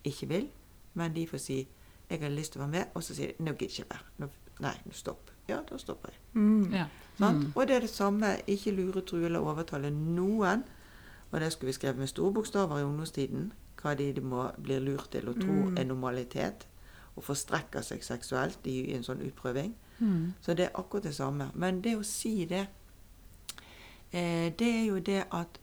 ikke 0.04 0.28
vil. 0.28 0.50
Men 0.94 1.14
de 1.16 1.28
får 1.28 1.38
si 1.38 1.68
'jeg 2.10 2.20
har 2.22 2.30
lyst 2.30 2.52
til 2.52 2.62
å 2.62 2.66
være 2.66 2.72
med', 2.72 2.88
og 2.94 3.04
så 3.04 3.16
sier 3.16 3.28
de 3.28 3.44
'nå 3.44 3.52
gidder 3.52 3.76
jeg 3.78 3.86
ikke 3.86 3.94
mer'. 3.94 4.06
Nå, 4.18 4.28
nei, 4.60 4.74
nå 4.86 4.92
stopp. 4.94 5.32
Ja, 5.48 5.60
da 5.70 5.78
stopper 5.78 6.10
jeg. 6.10 6.20
Mm. 6.34 6.74
Ja. 6.74 6.86
Sant? 7.20 7.38
Mm. 7.38 7.52
Og 7.56 7.68
det 7.68 7.76
er 7.76 7.80
det 7.80 7.90
samme. 7.90 8.26
Ikke 8.48 8.72
lure, 8.72 9.02
true 9.02 9.26
eller 9.26 9.40
overtale 9.40 9.90
noen. 9.92 10.64
Og 11.32 11.40
det 11.40 11.52
skulle 11.52 11.68
vi 11.68 11.74
skrevet 11.74 11.98
med 11.98 12.08
store 12.08 12.34
bokstaver 12.34 12.80
i 12.80 12.84
ungdomstiden. 12.84 13.52
Hva 13.82 13.94
de, 13.98 14.14
de 14.14 14.22
må, 14.22 14.52
blir 14.64 14.80
lurt 14.80 15.10
til 15.12 15.28
å 15.30 15.34
tro 15.34 15.54
Mm. 15.70 15.78
er 15.78 15.84
normalitet. 15.84 16.68
Og 17.20 17.26
forstrekker 17.28 17.84
seg 17.84 18.04
seksuelt 18.06 18.68
i, 18.72 18.78
i 18.90 18.96
en 18.96 19.04
sånn 19.04 19.22
utprøving. 19.26 19.74
Mm. 20.00 20.34
Så 20.42 20.56
det 20.56 20.70
er 20.70 20.78
akkurat 20.80 21.10
det 21.10 21.16
samme. 21.18 21.50
Men 21.60 21.82
det 21.84 21.98
å 22.00 22.06
si 22.08 22.46
det, 22.48 22.66
eh, 24.12 24.48
det 24.56 24.70
er 24.70 24.86
jo 24.88 25.00
det 25.00 25.26
at 25.32 25.60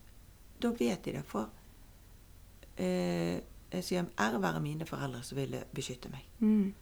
Da 0.57 0.71
vet 0.73 1.05
de 1.05 1.13
det. 1.13 1.21
For 1.29 1.51
eh, 2.81 3.43
jeg 3.73 3.85
sier 3.85 4.07
ære 4.17 4.39
være 4.41 4.61
mine 4.65 4.87
foreldre 4.89 5.21
som 5.23 5.37
ville 5.37 5.65
beskytte 5.75 6.09
meg. 6.09 6.25
Mm. 6.41 6.73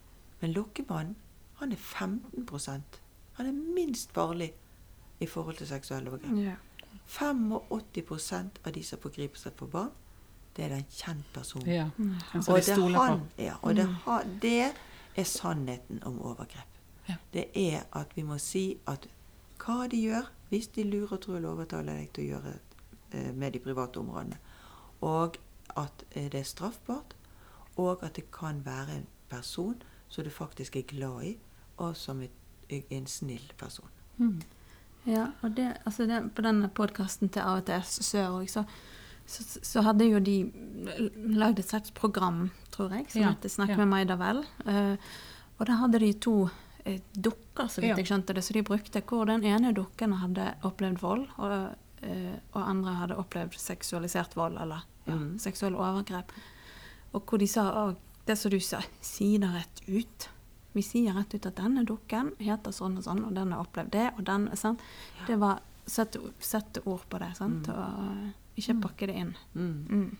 Men 0.41 0.53
lokkemannen, 0.55 1.15
han 1.59 1.71
er 1.71 1.75
15% 1.75 3.01
Han 3.33 3.45
er 3.45 3.51
minst 3.51 4.13
farlig 4.15 4.53
i 5.19 5.25
forhold 5.25 5.57
til 5.57 5.67
seksuelle 5.67 6.09
overgrep. 6.09 6.37
Yeah. 6.37 6.55
85% 7.07 8.61
av 8.65 8.71
de 8.71 8.83
som 8.83 8.99
forgriper 8.99 9.39
seg 9.39 9.53
på 9.59 9.67
barn, 9.67 9.91
det 10.55 10.65
er 10.65 10.75
en 10.75 10.85
kjent 10.89 11.33
person. 11.33 11.65
Ja. 11.67 11.89
Mm. 11.97 12.15
Og, 12.47 12.61
det, 12.65 12.95
han, 12.95 13.21
ja, 13.37 13.55
og 13.61 13.75
det, 13.75 13.87
Mm. 13.87 14.39
det 14.41 14.73
er 15.15 15.23
sannheten 15.23 16.03
om 16.03 16.21
overgrep. 16.21 16.79
Ja. 17.09 17.15
Det 17.33 17.45
er 17.55 17.83
at 17.93 18.15
vi 18.15 18.21
må 18.21 18.37
si 18.37 18.77
at 18.87 19.07
hva 19.65 19.87
de 19.87 19.97
gjør, 20.01 20.29
hvis 20.49 20.67
de 20.67 20.83
lurer, 20.83 21.17
tror 21.17 21.35
eller 21.37 21.49
overtaler 21.49 21.99
deg 21.99 22.09
til 22.13 22.23
å 22.23 22.27
gjøre 22.27 22.53
eh, 23.11 23.33
med 23.33 23.51
de 23.51 23.59
private 23.59 23.99
områdene, 23.99 24.37
og 25.01 25.37
at 25.77 26.05
eh, 26.11 26.29
det 26.31 26.39
er 26.39 26.43
straffbart, 26.43 27.15
og 27.75 28.03
at 28.03 28.15
det 28.15 28.31
kan 28.31 28.65
være 28.65 28.95
en 28.95 29.07
person 29.29 29.81
som 30.07 30.23
du 30.23 30.29
faktisk 30.29 30.75
er 30.75 30.81
glad 30.87 31.23
i, 31.23 31.37
og 31.77 31.95
som 31.95 32.21
er 32.21 32.81
en 32.89 33.07
snill 33.07 33.51
person. 33.57 33.89
Mm. 34.17 34.41
Ja, 35.05 35.27
og 35.41 35.57
det, 35.57 35.77
altså 35.85 36.05
det, 36.09 36.31
på 36.35 36.41
denne 36.41 36.67
podkasten 36.67 37.29
til 37.29 37.39
AVTS 37.39 38.05
Sør 38.05 38.27
også, 38.27 38.63
så, 38.63 38.63
så, 39.25 39.59
så 39.61 39.81
hadde 39.81 40.05
jo 40.05 40.19
de 40.21 40.35
lagd 41.33 41.59
et 41.59 41.69
slags 41.69 41.93
program, 41.97 42.49
tror 42.73 42.93
jeg, 42.93 43.09
som 43.11 43.21
Ja, 43.21 43.31
heter 43.33 43.49
'Snakk 43.49 43.69
ja. 43.73 43.77
med 43.77 43.87
meg, 43.87 44.07
da 44.07 44.17
vel'. 44.17 44.45
Eh, 44.65 44.97
og 45.57 45.65
da 45.67 45.79
hadde 45.79 45.99
de 45.99 46.13
to 46.13 46.35
uh, 46.85 46.99
dukker, 47.13 47.67
så 47.67 47.81
vidt 47.81 47.89
Ja. 47.89 47.95
jeg 47.97 48.07
skjønte 48.07 48.33
det, 48.33 48.43
så 48.43 48.53
de 48.53 48.61
brukte 48.61 49.01
hvor 49.01 49.25
den 49.25 49.43
ene 49.43 49.73
dukken 49.73 50.13
hadde 50.13 50.53
opplevd 50.63 51.01
vold, 51.01 51.27
og, 51.37 51.75
uh, 52.03 52.35
og 52.53 52.61
andre 52.69 52.93
hadde 52.93 53.17
opplevd 53.17 53.57
seksualisert 53.57 54.35
vold, 54.35 54.57
eller 54.61 54.83
ja, 55.07 55.15
mm. 55.15 55.39
seksuelle 55.39 55.77
overgrep. 55.77 56.31
Og 57.13 57.25
hvor 57.25 57.39
de 57.39 57.47
sa 57.47 57.95
det 58.25 58.37
som 58.37 58.51
du 58.51 58.59
sa, 58.59 58.81
si 59.01 59.37
det 59.37 59.47
rett 59.53 59.81
ut. 59.87 60.29
Vi 60.73 60.81
sier 60.81 61.13
rett 61.13 61.33
ut 61.33 61.45
at 61.45 61.55
denne 61.55 61.85
dukken 61.85 62.33
heter 62.39 62.71
sånn 62.71 62.97
og 62.97 63.03
sånn, 63.03 63.23
og 63.23 63.33
den 63.33 63.53
har 63.53 63.61
opplevd 63.61 63.91
det, 63.91 64.11
og 64.17 64.25
den 64.25 64.49
sant? 64.55 64.81
Det 65.27 65.37
var 65.39 65.61
sette, 65.87 66.19
sette 66.39 66.81
ord 66.85 67.05
på 67.09 67.17
det, 67.21 67.35
sant? 67.37 67.67
Mm. 67.67 67.75
og 67.75 68.33
ikke 68.55 68.81
pakke 68.81 69.07
det 69.07 69.15
inn. 69.15 69.35
Mm. 69.53 69.87
Mm. 69.89 70.17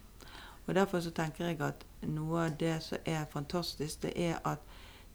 Og 0.68 0.76
Derfor 0.76 1.00
så 1.00 1.12
tenker 1.12 1.46
jeg 1.46 1.62
at 1.62 1.86
noe 2.02 2.46
av 2.48 2.58
det 2.60 2.80
som 2.84 2.98
er 3.06 3.26
fantastisk, 3.32 4.02
det 4.02 4.14
er 4.16 4.40
at 4.46 4.60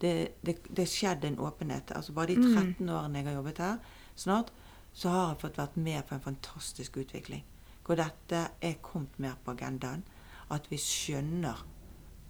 det, 0.01 0.29
det, 0.47 0.57
det 0.77 0.89
skjedde 0.89 1.29
en 1.29 1.39
åpenhet. 1.39 1.91
Altså 1.97 2.13
Bare 2.13 2.27
de 2.27 2.37
Mm. 2.37 2.55
13 2.57 2.89
årene 2.89 3.19
jeg 3.19 3.27
har 3.27 3.35
jobbet 3.35 3.59
her, 3.59 3.77
snart, 4.17 4.53
så 4.93 5.09
har 5.09 5.29
jeg 5.29 5.41
fått 5.41 5.59
vært 5.59 5.77
med 5.77 6.03
på 6.07 6.15
en 6.15 6.21
fantastisk 6.21 6.97
utvikling. 6.97 7.45
Hvor 7.85 7.95
dette 7.95 8.49
er 8.61 8.75
kommet 8.83 9.19
mer 9.19 9.35
på 9.45 9.51
agendaen. 9.51 10.05
At 10.51 10.71
vi 10.71 10.77
skjønner 10.77 11.67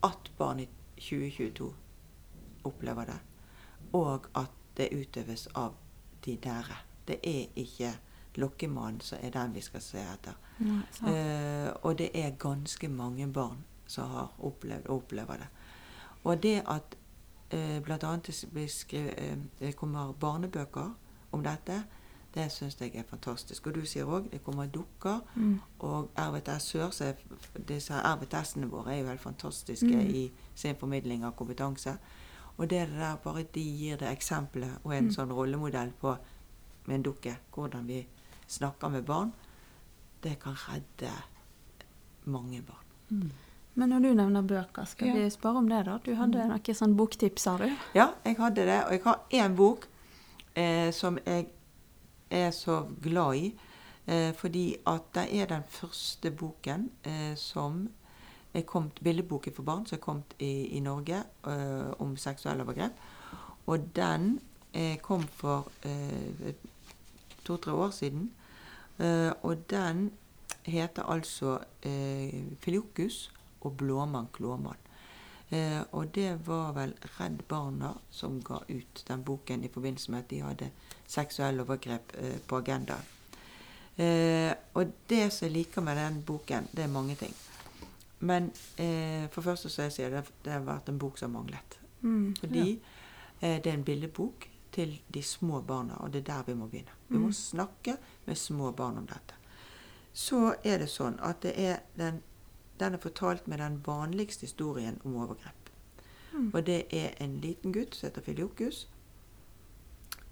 at 0.02 0.30
barn 0.38 0.60
i 0.60 0.68
2022 0.96 1.74
opplever 2.64 3.04
det. 3.04 3.18
Og 3.92 4.26
at 4.34 4.50
det 4.76 4.92
utøves 4.92 5.48
av 5.54 5.74
de 6.24 6.38
nære. 6.44 6.76
Det 7.08 7.18
er 7.22 7.46
ikke 7.56 7.94
lokkemannen 8.40 9.00
som 9.00 9.18
er 9.22 9.30
den 9.30 9.54
vi 9.54 9.60
skal 9.60 9.80
se 9.84 9.98
etter. 9.98 10.34
Nei. 10.58 10.82
Eh, 11.12 11.70
og 11.82 11.98
det 11.98 12.10
er 12.14 12.30
ganske 12.38 12.88
mange 12.88 13.26
barn 13.32 13.64
som 13.86 14.10
har 14.10 14.32
opplevd 14.38 14.86
og 14.88 14.96
opplever 15.02 15.36
det. 15.44 15.48
Og 16.24 16.42
det 16.42 16.62
at 16.68 16.96
eh, 17.50 17.80
bl.a. 17.82 18.16
det 18.16 19.38
eh, 19.60 19.72
kommer 19.74 20.12
barnebøker 20.12 20.94
om 21.32 21.42
dette, 21.42 21.82
det 22.34 22.44
syns 22.52 22.76
jeg 22.80 22.94
er 22.94 23.02
fantastisk. 23.10 23.66
Og 23.66 23.74
du 23.74 23.80
sier 23.86 24.06
òg 24.06 24.28
det 24.30 24.42
kommer 24.44 24.66
dukker. 24.70 25.20
Mm. 25.34 25.56
Og 25.78 26.10
RVTS 26.16 26.62
Sør, 26.62 26.90
så 26.90 27.12
disse 27.68 27.94
RVTS-ene 27.94 28.68
våre 28.70 28.94
er 28.94 29.00
jo 29.00 29.08
helt 29.08 29.20
fantastiske 29.20 29.86
Mm. 29.86 30.10
i 30.14 30.30
sin 30.54 30.76
formidling 30.76 31.24
av 31.24 31.32
kompetanse. 31.36 31.96
Og 32.58 32.70
det 32.70 32.88
der 32.88 33.16
bare 33.16 33.42
de 33.42 33.60
gir 33.60 33.96
det 33.96 34.08
eksempelet 34.12 34.78
og 34.84 34.94
en 34.94 35.04
Mm. 35.04 35.10
sånn 35.10 35.32
rollemodell 35.32 35.90
på 36.00 36.16
med 36.86 36.94
en 36.94 37.02
dukke, 37.02 37.36
hvordan 37.54 37.86
vi 37.86 38.06
snakker 38.50 38.90
med 38.92 39.04
barn, 39.06 39.30
det 40.24 40.34
kan 40.42 40.56
redde 40.68 41.12
mange 42.30 42.60
barn. 42.66 42.90
Mm. 43.10 43.30
Men 43.74 43.88
når 43.94 44.02
du 44.04 44.08
nevner 44.18 44.42
bøker, 44.42 44.84
skal 44.84 45.08
Ja. 45.08 45.14
vi 45.14 45.30
spørre 45.30 45.58
om 45.62 45.68
det, 45.68 45.84
da? 45.86 45.98
Du 46.04 46.14
hadde 46.18 46.48
noen 46.48 46.74
sånn 46.74 46.96
boktips, 46.98 47.42
sa 47.46 47.56
du? 47.56 47.68
Ja, 47.94 48.08
jeg 48.24 48.36
hadde 48.36 48.66
det. 48.66 48.80
Og 48.84 48.92
jeg 48.92 49.02
har 49.04 49.20
én 49.30 49.54
bok 49.56 49.86
eh, 50.56 50.90
som 50.92 51.18
jeg 51.26 51.46
er 52.30 52.50
så 52.50 52.82
glad 53.02 53.34
i. 53.34 53.54
Eh, 54.06 54.32
fordi 54.34 54.76
at 54.86 55.02
det 55.14 55.28
er 55.40 55.46
den 55.46 55.62
første 55.68 56.30
boken 56.30 56.90
eh, 57.04 57.34
som 57.36 57.88
er 58.54 58.62
kommet, 58.66 58.98
billedboken 59.02 59.54
for 59.54 59.62
barn 59.62 59.86
som 59.86 59.96
er 59.96 60.00
kommet 60.02 60.34
i, 60.38 60.76
i 60.76 60.80
Norge 60.80 61.22
eh, 61.46 61.92
om 62.02 62.16
seksuelle 62.16 62.62
overgrep. 62.66 62.92
Og 63.66 63.78
den 63.96 64.40
eh, 64.74 64.96
kom 64.98 65.22
for 65.22 65.70
eh, 65.84 66.54
to-tre 67.44 67.72
år 67.72 67.90
siden. 67.94 68.30
Eh, 69.00 69.32
og 69.42 69.64
den 69.70 70.10
heter 70.68 71.08
altså 71.08 71.58
eh, 71.82 72.44
Filiokus 72.60 73.30
og 73.60 73.76
Blåmann 73.76 74.28
Klåmann. 74.32 74.76
Eh, 75.50 75.80
og 75.92 76.14
det 76.14 76.46
var 76.46 76.72
vel 76.76 76.92
Redd 77.18 77.42
Barna 77.48 77.94
som 78.10 78.38
ga 78.42 78.60
ut 78.68 79.04
den 79.08 79.24
boken 79.24 79.64
i 79.64 79.68
forbindelse 79.72 80.12
med 80.12 80.18
at 80.18 80.30
de 80.30 80.42
hadde 80.42 80.70
seksuelle 81.06 81.64
overgrep 81.64 82.12
eh, 82.18 82.36
på 82.46 82.60
agendaen. 82.60 83.08
Eh, 83.96 84.52
og 84.74 84.92
det 85.10 85.32
som 85.32 85.46
jeg 85.46 85.56
liker 85.56 85.82
med 85.82 85.96
den 85.96 86.22
boken, 86.26 86.68
det 86.72 86.84
er 86.84 86.92
mange 86.92 87.14
ting. 87.14 87.34
Men 88.20 88.52
eh, 88.76 89.26
for 89.32 89.42
første 89.42 89.68
så 89.68 89.88
jeg 89.88 89.96
sier 89.96 90.14
det, 90.14 90.24
det 90.44 90.52
har 90.52 90.64
vært 90.64 90.88
en 90.92 91.00
bok 91.00 91.18
som 91.18 91.34
har 91.34 91.40
manglet. 91.40 91.78
Mm. 92.00 92.36
Fordi 92.40 92.66
eh, 93.40 93.58
det 93.62 93.66
er 93.66 93.74
en 93.74 93.84
billedbok 93.84 94.46
til 94.72 95.00
de 95.14 95.22
små 95.22 95.60
barna, 95.60 95.94
og 96.00 96.12
det 96.12 96.18
er 96.28 96.34
der 96.34 96.42
vi 96.46 96.54
må 96.54 96.66
begynne. 96.66 96.90
Vi 97.08 97.18
må 97.18 97.26
Mm. 97.26 97.32
snakke 97.32 97.96
med 98.26 98.36
små 98.36 98.70
barn 98.72 98.98
om 98.98 99.06
dette. 99.06 99.34
Så 100.12 100.54
er 100.64 100.78
det 100.78 100.88
sånn 100.88 101.18
at 101.22 101.40
det 101.42 101.58
er 101.58 101.78
den, 101.98 102.22
den 102.80 102.94
er 102.94 102.98
fortalt 102.98 103.48
med 103.48 103.58
den 103.58 103.82
vanligste 103.86 104.40
historien 104.40 105.00
om 105.04 105.16
overgrep. 105.16 105.70
Mm. 106.32 106.50
Og 106.54 106.66
det 106.66 106.84
er 106.94 107.10
en 107.20 107.40
liten 107.40 107.72
gutt 107.72 107.94
som 107.94 108.06
heter 108.08 108.22
Filiokus. 108.22 108.88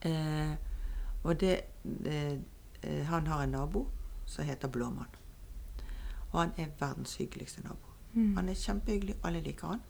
Eh, 0.03 0.55
og 1.25 1.41
det, 1.41 1.61
det 1.85 2.41
eh, 2.83 3.05
Han 3.07 3.27
har 3.27 3.43
en 3.43 3.51
nabo 3.51 3.87
som 4.27 4.45
heter 4.45 4.69
Blåmann. 4.69 5.07
Og 6.33 6.41
han 6.41 6.53
er 6.57 6.67
verdens 6.81 7.17
hyggeligste 7.17 7.63
nabo. 7.63 7.87
Mm. 8.13 8.37
Han 8.37 8.49
er 8.49 8.55
kjempehyggelig, 8.55 9.17
alle 9.25 9.41
liker 9.41 9.67
han. 9.67 9.81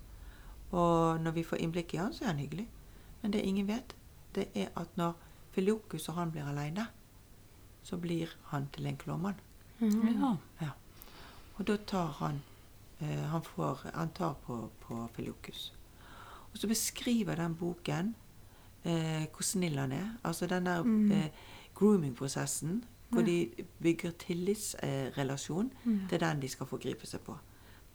Og 0.70 1.20
når 1.20 1.30
vi 1.30 1.42
får 1.42 1.57
innblikk 1.57 1.94
i 1.94 1.96
han, 1.96 2.12
så 2.12 2.24
er 2.24 2.28
han 2.28 2.38
hyggelig. 2.38 2.68
Men 3.22 3.30
det 3.32 3.40
ingen 3.42 3.66
vet, 3.68 3.94
det 4.34 4.48
er 4.54 4.68
at 4.76 4.96
når 4.96 5.12
Filiokus 5.52 6.08
og 6.08 6.14
han 6.14 6.30
blir 6.30 6.44
aleine, 6.46 6.86
så 7.82 7.96
blir 7.96 8.28
han 8.52 8.68
til 8.72 8.86
en 8.86 8.96
klåmann. 8.96 9.34
Mm. 9.80 10.36
Ja. 10.60 10.70
Og 11.58 11.66
da 11.66 11.76
tar 11.76 12.06
han 12.18 12.42
eh, 13.00 13.24
han, 13.30 13.42
får, 13.42 13.90
han 13.94 14.10
tar 14.14 14.34
på, 14.46 14.70
på 14.80 15.08
Filiokus. 15.14 15.72
Og 16.52 16.58
så 16.58 16.68
beskriver 16.68 17.34
den 17.36 17.54
boken 17.54 18.14
eh, 18.84 19.26
hvor 19.32 19.42
snill 19.42 19.78
han 19.78 19.92
er. 19.92 20.08
Altså 20.24 20.46
den 20.46 20.66
der 20.66 20.82
Mm. 20.82 21.10
eh, 21.12 21.28
grooming-prosessen 21.74 22.84
hvor 23.10 23.20
Ja. 23.20 23.26
de 23.26 23.50
bygger 23.82 24.10
tillitsrelasjon. 24.10 25.72
Mm. 25.84 26.00
Det 26.10 26.22
er 26.22 26.28
den 26.32 26.42
de 26.42 26.48
skal 26.48 26.66
forgripe 26.66 27.06
seg 27.06 27.20
på. 27.20 27.36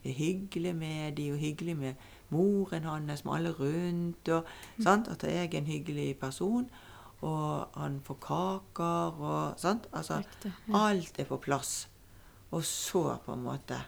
Det 0.03 0.11
er 0.11 0.15
hyggelig 0.15 0.75
med 0.75 1.11
de, 1.17 1.31
og 1.31 1.37
hyggelig 1.37 1.77
med 1.77 1.93
moren 2.33 2.83
hans, 2.89 3.25
med 3.25 3.33
alle 3.37 3.53
rundt. 3.59 4.29
Og, 4.29 4.49
sant? 4.83 5.07
At 5.07 5.23
jeg 5.23 5.45
er 5.45 5.57
en 5.57 5.69
hyggelig 5.69 6.17
person. 6.19 6.67
Og 7.23 7.79
han 7.79 8.01
får 8.03 8.17
kaker 8.25 9.21
og 9.23 9.59
sant? 9.61 9.87
Altså, 9.93 10.17
Riktig. 10.25 10.53
Ja. 10.67 10.85
Alt 10.89 11.19
er 11.19 11.29
på 11.29 11.37
plass. 11.37 11.89
Og 12.51 12.65
så, 12.67 13.17
på 13.25 13.33
en 13.33 13.43
måte, 13.43 13.79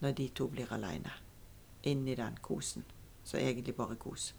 når 0.00 0.12
de 0.12 0.28
to 0.28 0.48
blir 0.52 0.72
aleine, 0.72 1.12
inni 1.86 2.14
den 2.18 2.36
kosen, 2.42 2.84
så 3.24 3.38
egentlig 3.38 3.74
bare 3.74 3.96
kos, 3.96 4.34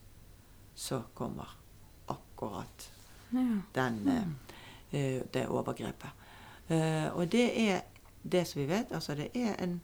så 0.75 1.01
kommer 1.15 1.57
akkurat 2.07 2.91
Ja. 3.33 3.61
den, 3.75 4.03
mm. 4.03 4.35
eh, 4.91 5.21
det 5.33 5.47
overgrepet. 5.47 6.09
Eh, 6.69 7.15
og 7.15 7.31
det 7.31 7.69
er 7.69 7.81
det 8.31 8.47
som 8.47 8.61
vi 8.61 8.67
vet. 8.67 8.91
Altså 8.91 9.15
det 9.15 9.29
er 9.35 9.55
en 9.63 9.83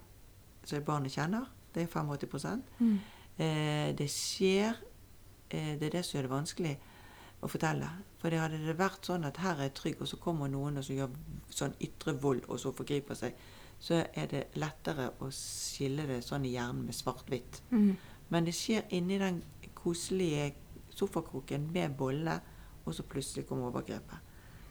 som 0.64 0.84
barnet 0.84 1.11
kjenner. 1.11 1.45
Det 1.74 1.84
er 1.84 1.88
85 1.88 2.62
Mm. 2.80 3.00
eh, 3.40 3.94
Det 3.96 4.08
skjer 4.10 4.76
eh, 5.50 5.76
Det 5.80 5.84
er 5.84 5.90
det 5.90 6.06
som 6.06 6.18
gjør 6.20 6.28
det 6.28 6.32
vanskelig 6.32 6.78
å 7.44 7.48
fortelle. 7.50 7.90
For 8.20 8.30
det 8.30 8.40
hadde 8.40 8.66
det 8.66 8.78
vært 8.78 9.02
sånn 9.06 9.26
at 9.26 9.38
her 9.38 9.56
er 9.58 9.64
jeg 9.68 9.74
trygg, 9.74 10.02
og 10.02 10.08
så 10.08 10.18
kommer 10.18 10.48
noen 10.48 10.78
og 10.78 10.84
så 10.84 10.94
gjør 10.96 11.10
sånn 11.52 11.74
ytre 11.82 12.14
vold, 12.22 12.46
og 12.48 12.58
så 12.60 12.72
forgriper 12.74 13.16
seg, 13.20 13.34
så 13.80 14.06
er 14.16 14.28
det 14.28 14.44
lettere 14.56 15.10
å 15.20 15.28
skille 15.32 16.06
det 16.08 16.22
sånn 16.24 16.46
i 16.46 16.54
hjernen 16.54 16.86
med 16.86 16.96
svart-hvitt. 16.96 17.60
Mm. 17.72 17.98
Men 18.30 18.46
det 18.46 18.54
skjer 18.56 18.84
inni 18.96 19.18
den 19.20 19.44
koselige 19.76 20.54
sofakroken 20.96 21.68
med 21.74 21.98
bolle, 21.98 22.40
og 22.86 22.94
så 22.96 23.04
plutselig 23.04 23.46
kommer 23.50 23.68
overgrepet. 23.74 24.20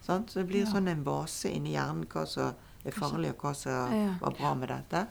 Sånn? 0.03 0.25
Så 0.27 0.39
det 0.41 0.47
blir 0.47 0.65
Ja. 0.65 0.71
sånn 0.73 0.87
en 0.89 1.03
vase 1.03 1.49
inni 1.53 1.73
hjernen 1.75 2.05
hva 2.07 2.25
som 2.27 2.55
er 2.85 2.91
farlig, 2.91 3.29
og 3.29 3.37
hva 3.37 3.53
som 3.55 4.17
var 4.19 4.31
bra 4.31 4.53
med 4.55 4.69
dette. 4.69 5.07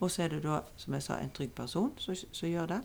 Og 0.00 0.10
så 0.10 0.22
er 0.22 0.34
det 0.34 0.42
da, 0.44 0.60
som 0.76 0.94
jeg 0.94 1.02
sa, 1.02 1.18
en 1.20 1.32
trygg 1.32 1.54
person 1.56 1.92
som, 1.98 2.14
som 2.14 2.48
gjør 2.48 2.74
det. 2.74 2.80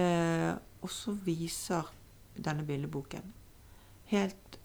Eh, 0.00 0.52
og 0.82 0.90
så 0.90 1.12
viser 1.24 1.88
denne 2.36 2.64
billedboken 2.66 3.32
helt 4.12 4.58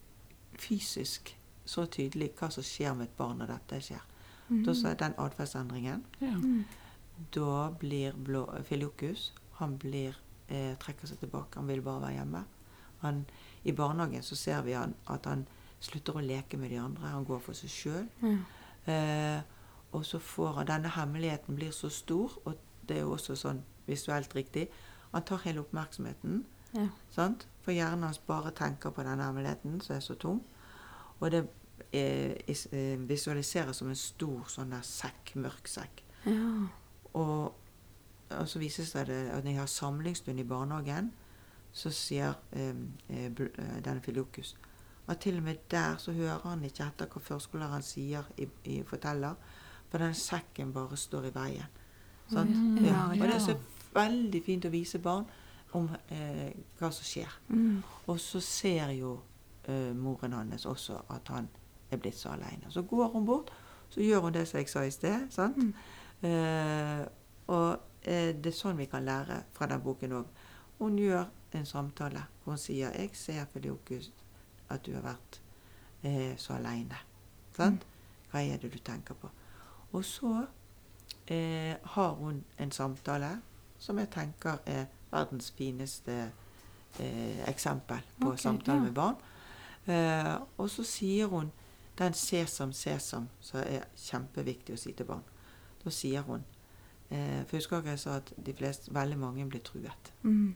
fysisk 0.58 1.34
så 1.68 1.84
tydelig 1.86 2.30
hva 2.38 2.48
som 2.52 2.64
skjer 2.64 2.94
med 2.96 3.08
et 3.08 3.16
barn 3.16 3.40
når 3.40 3.52
dette 3.52 3.80
skjer. 3.90 4.04
Mm. 4.48 4.62
Da 4.64 4.74
så 4.76 4.90
er 4.90 5.00
den 5.00 5.16
atferdsendringen. 5.20 6.04
Ja. 6.20 6.36
Mm. 6.36 6.62
Da 7.34 7.68
blir 7.80 8.14
blå, 8.14 8.44
Filiokus 8.64 9.32
Han 9.58 9.74
blir, 9.78 10.16
eh, 10.46 10.76
trekker 10.78 11.06
seg 11.06 11.18
tilbake. 11.18 11.58
Han 11.58 11.68
vil 11.68 11.82
bare 11.82 12.00
være 12.00 12.12
hjemme. 12.12 12.44
Han, 13.00 13.24
I 13.64 13.72
barnehagen 13.72 14.22
så 14.22 14.36
ser 14.36 14.62
vi 14.62 14.72
han, 14.72 14.94
at 15.06 15.26
han 15.26 15.46
slutter 15.80 16.16
å 16.16 16.22
leke 16.22 16.56
med 16.56 16.70
de 16.70 16.78
andre. 16.78 17.10
Han 17.10 17.24
går 17.24 17.40
for 17.42 17.58
seg 17.58 17.70
sjøl. 17.70 18.06
Ja. 18.22 18.36
Eh, 18.92 19.42
og 19.92 20.06
så 20.06 20.18
får 20.18 20.52
han 20.52 20.66
Denne 20.66 20.88
hemmeligheten 20.88 21.56
blir 21.56 21.70
så 21.70 21.88
stor, 21.88 22.32
og 22.44 22.56
det 22.88 22.96
er 22.96 23.00
jo 23.00 23.12
også 23.12 23.36
sånn 23.36 23.62
visuelt 23.86 24.34
riktig. 24.36 24.68
Han 25.12 25.24
tar 25.24 25.40
hele 25.44 25.60
oppmerksomheten. 25.60 26.44
Ja. 26.74 26.88
Sant? 27.10 27.46
For 27.64 27.72
hjernen 27.72 28.04
hans 28.04 28.18
bare 28.18 28.52
tenker 28.56 28.92
på 28.92 29.04
denne 29.04 29.24
hemmeligheten 29.24 29.80
som 29.80 29.96
er 29.96 30.04
så 30.04 30.14
tung. 30.20 30.42
Og 31.20 31.30
det 31.32 31.46
eh, 31.92 32.36
eh, 32.48 33.00
visualiseres 33.08 33.80
som 33.80 33.88
en 33.88 33.96
stor 33.96 34.50
sånn 34.52 34.76
der 34.76 34.84
sekk, 34.84 35.34
mørk 35.40 35.68
sekk. 35.68 36.04
Ja. 36.26 36.68
Og, 37.16 37.54
og 38.36 38.48
så 38.48 38.60
vises 38.60 38.92
det 38.92 39.08
at 39.08 39.44
når 39.44 39.50
jeg 39.50 39.60
har 39.62 39.72
samlingsstund 39.72 40.40
i 40.40 40.48
barnehagen, 40.48 41.12
så 41.72 41.90
sier 41.94 42.36
eh, 42.52 42.76
eh, 43.08 43.30
denne 43.32 44.00
Filiokus 44.04 44.56
at 45.08 45.18
til 45.18 45.36
og 45.36 45.42
med 45.42 45.54
der 45.70 45.96
så 45.96 46.12
hører 46.12 46.38
han 46.44 46.64
ikke 46.64 46.84
etter 46.84 47.08
hva 47.08 47.20
førskolelæreren 47.24 47.84
sier 47.84 48.26
i, 48.36 48.48
i 48.68 48.82
forteller, 48.86 49.38
for 49.88 49.98
den 49.98 50.14
sekken 50.14 50.72
bare 50.72 50.96
står 50.96 51.28
i 51.30 51.34
veien. 51.34 51.76
Sant? 52.28 52.50
Mm, 52.50 52.84
ja. 52.84 53.06
Og 53.10 53.24
det 53.24 53.34
er 53.34 53.44
så 53.44 53.56
veldig 53.94 54.42
fint 54.44 54.66
å 54.68 54.72
vise 54.72 55.00
barn 55.02 55.24
om 55.76 55.88
eh, 56.12 56.52
hva 56.78 56.90
som 56.92 57.06
skjer. 57.06 57.38
Mm. 57.48 57.80
Og 58.06 58.20
så 58.20 58.40
ser 58.44 58.92
jo 58.96 59.14
eh, 59.68 59.94
moren 59.96 60.36
hans 60.36 60.66
også 60.66 61.00
at 61.14 61.32
han 61.32 61.48
er 61.90 62.00
blitt 62.00 62.18
så 62.18 62.34
alene. 62.34 62.70
Så 62.70 62.82
går 62.82 63.08
hun 63.12 63.26
bort, 63.26 63.52
så 63.88 64.00
gjør 64.04 64.28
hun 64.28 64.36
det 64.36 64.44
som 64.48 64.60
jeg 64.60 64.68
sa 64.68 64.84
i 64.84 64.92
sted. 64.92 65.26
sant? 65.32 65.56
Mm. 65.56 65.72
Eh, 66.28 67.06
og 67.46 67.78
eh, 68.02 68.34
det 68.36 68.52
er 68.52 68.56
sånn 68.56 68.78
vi 68.78 68.88
kan 68.90 69.06
lære 69.06 69.42
fra 69.56 69.68
den 69.70 69.84
boken 69.84 70.16
òg. 70.20 70.46
Hun 70.78 70.98
gjør 71.00 71.26
en 71.56 71.66
samtale 71.66 72.22
hvor 72.42 72.52
hun 72.52 72.58
sier 72.58 72.92
'Jeg 72.92 73.10
ser 73.16 73.44
Filiokus 73.52 74.12
at 74.68 74.86
du 74.86 74.92
har 74.94 75.02
vært 75.02 75.40
eh, 76.02 76.36
så 76.36 76.52
aleine'. 76.52 77.04
Sant? 77.56 77.86
Hva 78.30 78.40
er 78.44 78.56
det 78.56 78.72
du 78.72 78.78
tenker 78.78 79.14
på? 79.14 79.30
Og 79.92 80.04
så 80.04 80.46
eh, 81.26 81.76
har 81.82 82.12
hun 82.14 82.44
en 82.58 82.70
samtale 82.72 83.38
som 83.78 83.98
jeg 83.98 84.10
tenker 84.10 84.58
er 84.66 84.86
verdens 85.10 85.50
fineste 85.50 86.30
eh, 87.00 87.48
eksempel 87.48 88.02
på 88.20 88.28
okay, 88.28 88.42
samtale 88.42 88.78
ja. 88.78 88.84
med 88.84 88.94
barn. 88.94 89.14
Eh, 89.86 90.34
og 90.58 90.70
så 90.70 90.84
sier 90.84 91.26
hun 91.26 91.52
den 91.98 92.12
'sesam, 92.12 92.72
sesam', 92.72 93.28
som 93.40 93.60
er 93.60 93.84
kjempeviktig 93.96 94.74
å 94.74 94.76
si 94.76 94.92
til 94.92 95.06
barn. 95.06 95.22
Da 95.84 95.90
sier 95.90 96.22
hun 96.22 96.44
eh, 97.10 97.44
For 97.46 97.56
husker 97.56 97.82
jeg 97.82 97.98
sa 97.98 98.16
at 98.16 98.32
de 98.46 98.54
fleste, 98.54 98.94
veldig 98.94 99.18
mange 99.18 99.48
blir 99.48 99.60
truet. 99.60 100.12
Mm. 100.22 100.54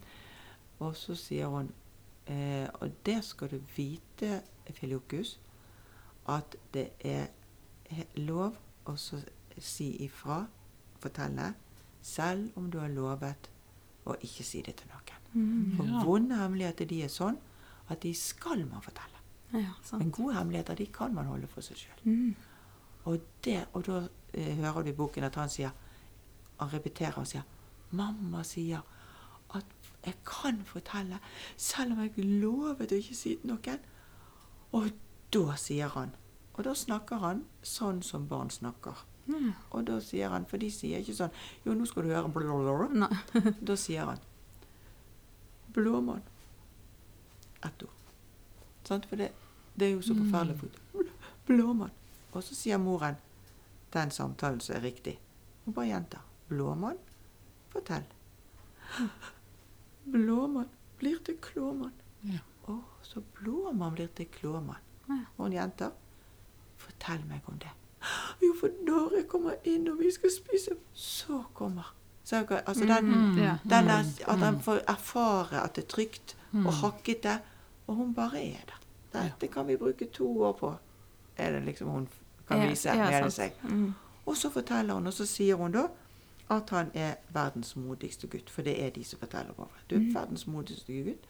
Og 0.79 0.97
så 0.97 1.15
sier 1.15 1.47
hun 1.47 1.71
eh, 2.27 2.69
Og 2.81 2.91
det 3.07 3.25
skal 3.25 3.51
du 3.51 3.61
vite, 3.77 4.43
Filiokus, 4.71 5.41
at 6.29 6.57
det 6.75 6.91
er 7.01 7.27
lov 8.15 8.57
å 8.87 8.97
så 8.99 9.21
si 9.59 9.91
ifra, 10.05 10.47
fortelle, 11.03 11.55
selv 12.03 12.57
om 12.59 12.71
du 12.71 12.79
har 12.79 12.89
lovet 12.89 13.51
å 14.07 14.17
ikke 14.19 14.45
si 14.45 14.63
det 14.63 14.77
til 14.81 14.89
noen. 14.91 15.19
Mm. 15.33 15.77
For 15.77 15.85
Ja. 15.87 16.05
vonde 16.05 16.37
hemmeligheter 16.37 16.85
de 16.87 17.03
er 17.03 17.09
sånn 17.09 17.39
at 17.89 18.01
de 18.01 18.15
skal 18.15 18.65
man 18.67 18.83
fortelle. 18.83 19.21
Ja. 19.53 19.73
Men 19.99 20.11
gode 20.11 20.35
hemmeligheter 20.35 20.75
de 20.75 20.87
kan 20.87 21.15
man 21.15 21.27
holde 21.27 21.47
for 21.47 21.61
seg 21.61 21.77
sjøl. 21.77 22.01
Mm. 22.05 22.35
Og, 23.05 23.21
det, 23.45 23.67
og 23.73 23.85
da 23.87 24.09
eh, 24.35 24.57
hører 24.57 24.83
du 24.83 24.91
i 24.91 24.93
boken 24.97 25.25
at 25.25 25.35
han 25.35 25.49
sier 25.49 25.71
Han 26.59 26.69
repeterer 26.71 27.19
og 27.19 27.27
sier 27.27 27.43
'Mamma 27.91 28.43
sier 28.45 28.83
at 29.55 29.65
jeg 30.05 30.15
kan 30.25 30.63
fortelle, 30.65 31.19
selv 31.57 31.93
om 31.93 32.01
jeg 32.01 32.25
lovet 32.25 32.93
å 32.93 32.95
ikke 32.95 33.15
si 33.15 33.35
det 33.35 33.41
til 33.43 33.51
noen.' 33.51 33.81
Og 34.73 34.93
da 35.33 35.57
sier 35.57 35.89
han 35.89 36.15
Og 36.57 36.65
da 36.65 36.75
snakker 36.77 37.23
han 37.23 37.45
sånn 37.63 38.03
som 38.05 38.27
barn 38.29 38.51
snakker. 38.53 39.07
Mm. 39.27 39.53
Og 39.71 39.87
da 39.87 40.01
sier 40.03 40.33
han, 40.33 40.45
for 40.51 40.59
de 40.59 40.69
sier 40.71 41.01
ikke 41.01 41.15
sånn 41.15 41.31
'Jo, 41.65 41.75
nå 41.75 41.87
skal 41.87 42.03
du 42.03 42.15
høre 42.15 42.29
blablabla'. 42.29 43.09
Da 43.69 43.77
sier 43.77 44.05
han 44.05 44.21
'blåmann'. 45.73 46.29
Ett 47.63 47.83
ord. 47.83 47.99
Sant? 48.85 49.07
For 49.07 49.17
det, 49.17 49.31
det 49.75 49.87
er 49.87 49.93
jo 49.93 50.03
så 50.03 50.15
forferdelig 50.15 50.59
fort. 50.61 50.81
Blåmann. 51.47 51.91
Og 52.33 52.43
så 52.43 52.55
sier 52.55 52.79
moren 52.79 53.17
den 53.93 54.11
samtalen 54.11 54.61
som 54.61 54.77
er 54.77 54.81
riktig. 54.81 55.19
Hun 55.65 55.75
bare 55.75 55.87
gjentar. 55.87 56.23
Blåmann, 56.49 56.99
fortell. 57.73 58.05
Blåmann 60.05 60.69
blir 60.99 61.19
til 61.25 61.39
klåmann. 61.41 61.95
Ja. 62.27 62.43
Å, 62.69 62.79
så 63.03 63.23
blåmann 63.39 63.95
blir 63.95 64.11
til 64.17 64.27
klåmann. 64.27 64.83
Ja. 65.09 65.23
Og 65.37 65.47
hun 65.47 65.57
jenter. 65.57 65.93
Fortell 67.03 67.25
meg 67.29 67.41
om 67.49 67.59
det. 67.59 67.69
Jo, 68.43 68.55
for 68.61 68.69
når 68.87 69.17
jeg 69.17 69.27
kommer 69.29 69.55
inn 69.65 69.89
og 69.89 69.99
vi 69.99 70.11
skal 70.11 70.31
spise, 70.31 70.71
så 70.95 71.43
kommer 71.55 71.95
så, 72.25 72.37
Altså 72.67 72.85
den, 72.87 73.05
Mm, 73.11 73.39
ja. 73.39 73.57
den 73.65 73.87
der, 73.87 74.03
Mm, 74.03 74.33
at 74.33 74.39
han 74.39 74.55
mm. 74.55 74.61
får 74.61 74.81
erfare 74.89 75.63
at 75.65 75.77
det 75.77 75.85
er 75.85 75.89
trygt 75.89 76.37
og 76.53 76.59
Mm. 76.59 76.67
hakkete, 76.67 77.39
Og 77.89 77.95
hun 77.95 78.15
bare 78.15 78.43
er 78.45 78.57
der. 78.67 79.23
Dette 79.23 79.49
kan 79.53 79.67
vi 79.67 79.77
bruke 79.77 80.05
to 80.13 80.43
år 80.43 80.53
på, 80.53 80.75
er 81.37 81.51
det 81.53 81.63
liksom 81.65 81.89
hun 81.89 82.09
kan 82.49 82.59
Ja, 82.63 82.69
vise 82.69 82.89
ja, 82.89 83.21
med 83.23 83.31
seg. 83.31 83.53
Mm. 83.63 83.95
Og 84.27 84.37
så 84.37 84.51
forteller 84.51 84.95
hun, 84.95 85.07
og 85.07 85.13
så 85.13 85.27
sier 85.27 85.55
hun 85.57 85.73
da 85.73 85.87
at 86.51 86.71
han 86.71 86.91
er 86.95 87.15
verdens 87.33 87.77
modigste 87.77 88.27
gutt. 88.27 88.51
For 88.51 88.63
det 88.63 88.83
er 88.85 88.91
de 88.91 89.05
som 89.05 89.19
forteller 89.19 89.53
over. 89.59 89.69
Du 89.91 89.95
er 89.95 90.13
verdens 90.21 90.47
modigste 90.47 91.03
gutt. 91.05 91.25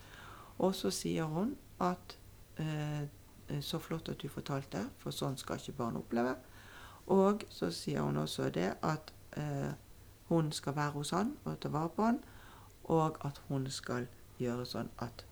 Og 0.59 0.75
så 0.75 0.91
sier 0.91 1.25
hun 1.25 1.57
at 1.81 2.19
eh, 2.59 3.01
så 3.61 3.79
flott 3.79 4.09
at 4.09 4.23
du 4.23 4.29
fortalte, 4.29 4.87
for 4.99 5.15
sånn 5.15 5.39
skal 5.41 5.61
ikke 5.61 5.77
barn 5.79 5.99
oppleve. 6.01 6.37
Og 7.13 7.45
så 7.51 7.71
sier 7.75 8.05
hun 8.07 8.17
også 8.17 8.49
det 8.55 8.71
at 8.83 9.13
eh, 9.37 9.73
hun 10.29 10.53
skal 10.53 10.77
være 10.77 10.97
hos 10.97 11.11
han 11.11 11.35
og 11.45 11.59
ta 11.61 11.69
vare 11.73 11.91
på 11.97 12.07
han, 12.07 12.23
og 12.85 13.19
at 13.27 13.43
hun 13.49 13.67
skal 13.71 14.07
gjøre 14.41 14.67
sånn 14.67 14.91
at 15.03 15.25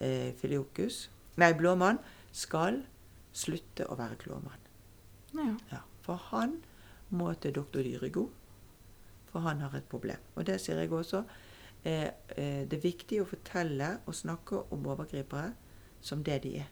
eh, 0.00 0.32
Filiokus, 0.36 1.08
nei, 1.40 1.52
Blåmann, 1.56 2.00
skal 2.32 2.82
slutte 3.32 3.86
å 3.90 3.96
være 3.98 4.18
klåmann. 4.20 4.66
Ja. 5.34 5.54
Ja, 5.70 5.80
for 6.02 6.20
han 6.30 6.58
må 7.14 7.32
til 7.34 7.54
doktor 7.54 7.86
Dyrego, 7.86 8.28
for 9.30 9.46
han 9.46 9.62
har 9.62 9.74
et 9.78 9.88
problem. 9.90 10.18
Og 10.34 10.46
det 10.46 10.58
sier 10.62 10.80
jeg 10.80 10.92
også. 10.92 11.22
Eh, 11.84 12.10
eh, 12.36 12.66
det 12.68 12.76
er 12.76 12.82
viktig 12.82 13.22
å 13.22 13.28
fortelle 13.28 13.92
og 14.06 14.16
snakke 14.16 14.64
om 14.74 14.86
overgripere 14.90 15.54
som 16.04 16.24
det 16.26 16.42
de 16.44 16.56
er. 16.64 16.68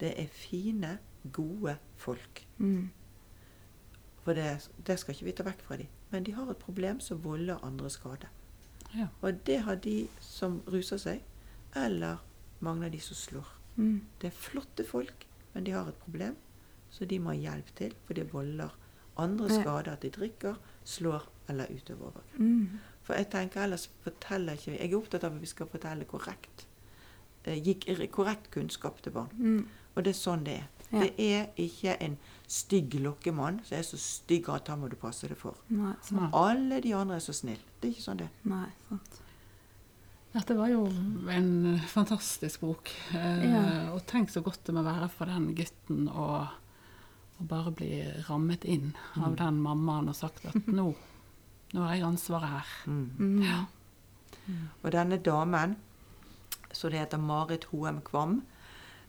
Det 0.00 0.14
er 0.22 0.26
fine, 0.32 0.98
gode 1.32 1.76
folk. 1.96 2.46
Mm. 2.58 2.90
For 4.24 4.32
det, 4.36 4.68
det 4.86 4.98
skal 5.00 5.14
ikke 5.14 5.24
vi 5.28 5.32
ta 5.36 5.44
vekk 5.46 5.62
fra 5.66 5.76
dem. 5.80 5.88
Men 6.10 6.24
de 6.26 6.32
har 6.36 6.50
et 6.50 6.56
problem 6.60 7.00
som 7.00 7.20
volder 7.24 7.60
andre 7.64 7.90
skade. 7.90 8.28
Ja. 8.96 9.06
Og 9.22 9.46
det 9.46 9.60
har 9.66 9.74
de 9.84 10.08
som 10.20 10.60
ruser 10.72 10.98
seg, 10.98 11.20
eller 11.76 12.16
mange 12.60 12.86
av 12.88 12.92
de 12.92 13.00
som 13.00 13.16
slår. 13.16 13.50
Mm. 13.76 14.00
Det 14.20 14.28
er 14.32 14.36
flotte 14.36 14.84
folk, 14.84 15.26
men 15.54 15.64
de 15.64 15.72
har 15.76 15.88
et 15.88 16.00
problem, 16.02 16.36
så 16.90 17.04
de 17.06 17.18
må 17.22 17.30
ha 17.30 17.38
hjelp 17.38 17.70
til, 17.78 17.94
for 18.04 18.14
det 18.18 18.32
volder 18.32 18.72
andre 19.20 19.48
skader 19.52 19.92
at 19.92 20.02
de 20.02 20.10
drikker, 20.10 20.56
slår 20.84 21.28
eller 21.48 21.70
utøver 21.70 22.08
overgrep. 22.08 22.38
Mm. 22.38 22.80
For 23.06 23.14
jeg 23.18 23.30
tenker 23.32 23.62
ellers 23.64 23.88
forteller 24.04 24.52
ikke 24.58 24.76
Jeg 24.78 24.90
er 24.92 24.96
opptatt 24.98 25.24
av 25.24 25.34
at 25.34 25.40
vi 25.42 25.46
skal 25.50 25.66
fortelle 25.70 26.04
korrekt. 26.04 26.66
eh, 27.44 27.58
Gi 27.62 27.74
korrekt 28.12 28.50
kunnskap 28.50 29.00
til 29.02 29.12
barn. 29.12 29.30
Mm. 29.38 29.68
Og 29.96 30.04
det 30.04 30.12
er 30.14 30.18
sånn 30.20 30.44
det 30.46 30.58
er. 30.60 30.68
Ja. 30.90 31.00
Det 31.04 31.10
er 31.22 31.48
ikke 31.62 31.96
en 32.02 32.16
stygg 32.50 32.94
lokkemann 32.98 33.60
som 33.64 33.76
er 33.78 33.82
så 33.86 33.98
stygg 34.02 34.48
at 34.50 34.66
han 34.72 34.80
må 34.82 34.88
du 34.90 34.96
passe 34.98 35.28
deg 35.30 35.38
for. 35.38 35.54
Nei. 35.70 35.92
Alle 36.34 36.80
de 36.82 36.92
andre 36.98 37.16
er 37.20 37.22
så 37.24 37.32
snille. 37.36 37.62
Det 37.80 37.88
er 37.88 37.92
ikke 37.94 38.06
sånn 38.08 38.18
det 38.22 38.26
er. 38.26 38.32
Nei, 38.50 38.68
sant. 38.88 39.20
Dette 40.32 40.54
var 40.54 40.68
jo 40.70 40.84
en 41.30 41.78
fantastisk 41.90 42.60
bok. 42.62 42.90
Eh, 43.14 43.44
Ja. 43.50 43.62
Og 43.94 44.04
tenk 44.06 44.30
så 44.30 44.42
godt 44.46 44.62
det 44.64 44.74
må 44.74 44.82
være 44.86 45.08
for 45.10 45.26
den 45.26 45.54
gutten 45.58 46.08
å, 46.08 46.26
å 47.40 47.46
bare 47.50 47.70
bli 47.74 48.02
rammet 48.28 48.64
inn 48.64 48.92
av 49.16 49.32
Mm. 49.32 49.36
den 49.36 49.60
mammaen 49.62 50.08
og 50.08 50.14
sagt 50.14 50.44
at 50.46 50.54
nå, 50.78 50.94
nå 51.74 51.82
har 51.86 51.94
jeg 51.94 52.04
ansvaret 52.06 52.48
her. 52.50 52.66
Mm. 52.86 53.10
Mm. 53.18 54.68
Og 54.84 54.90
denne 54.92 55.18
damen, 55.22 55.76
som 56.72 56.90
det 56.90 56.98
heter 57.00 57.18
Marit 57.18 57.64
Hoem 57.72 58.00
Kvam, 58.02 58.42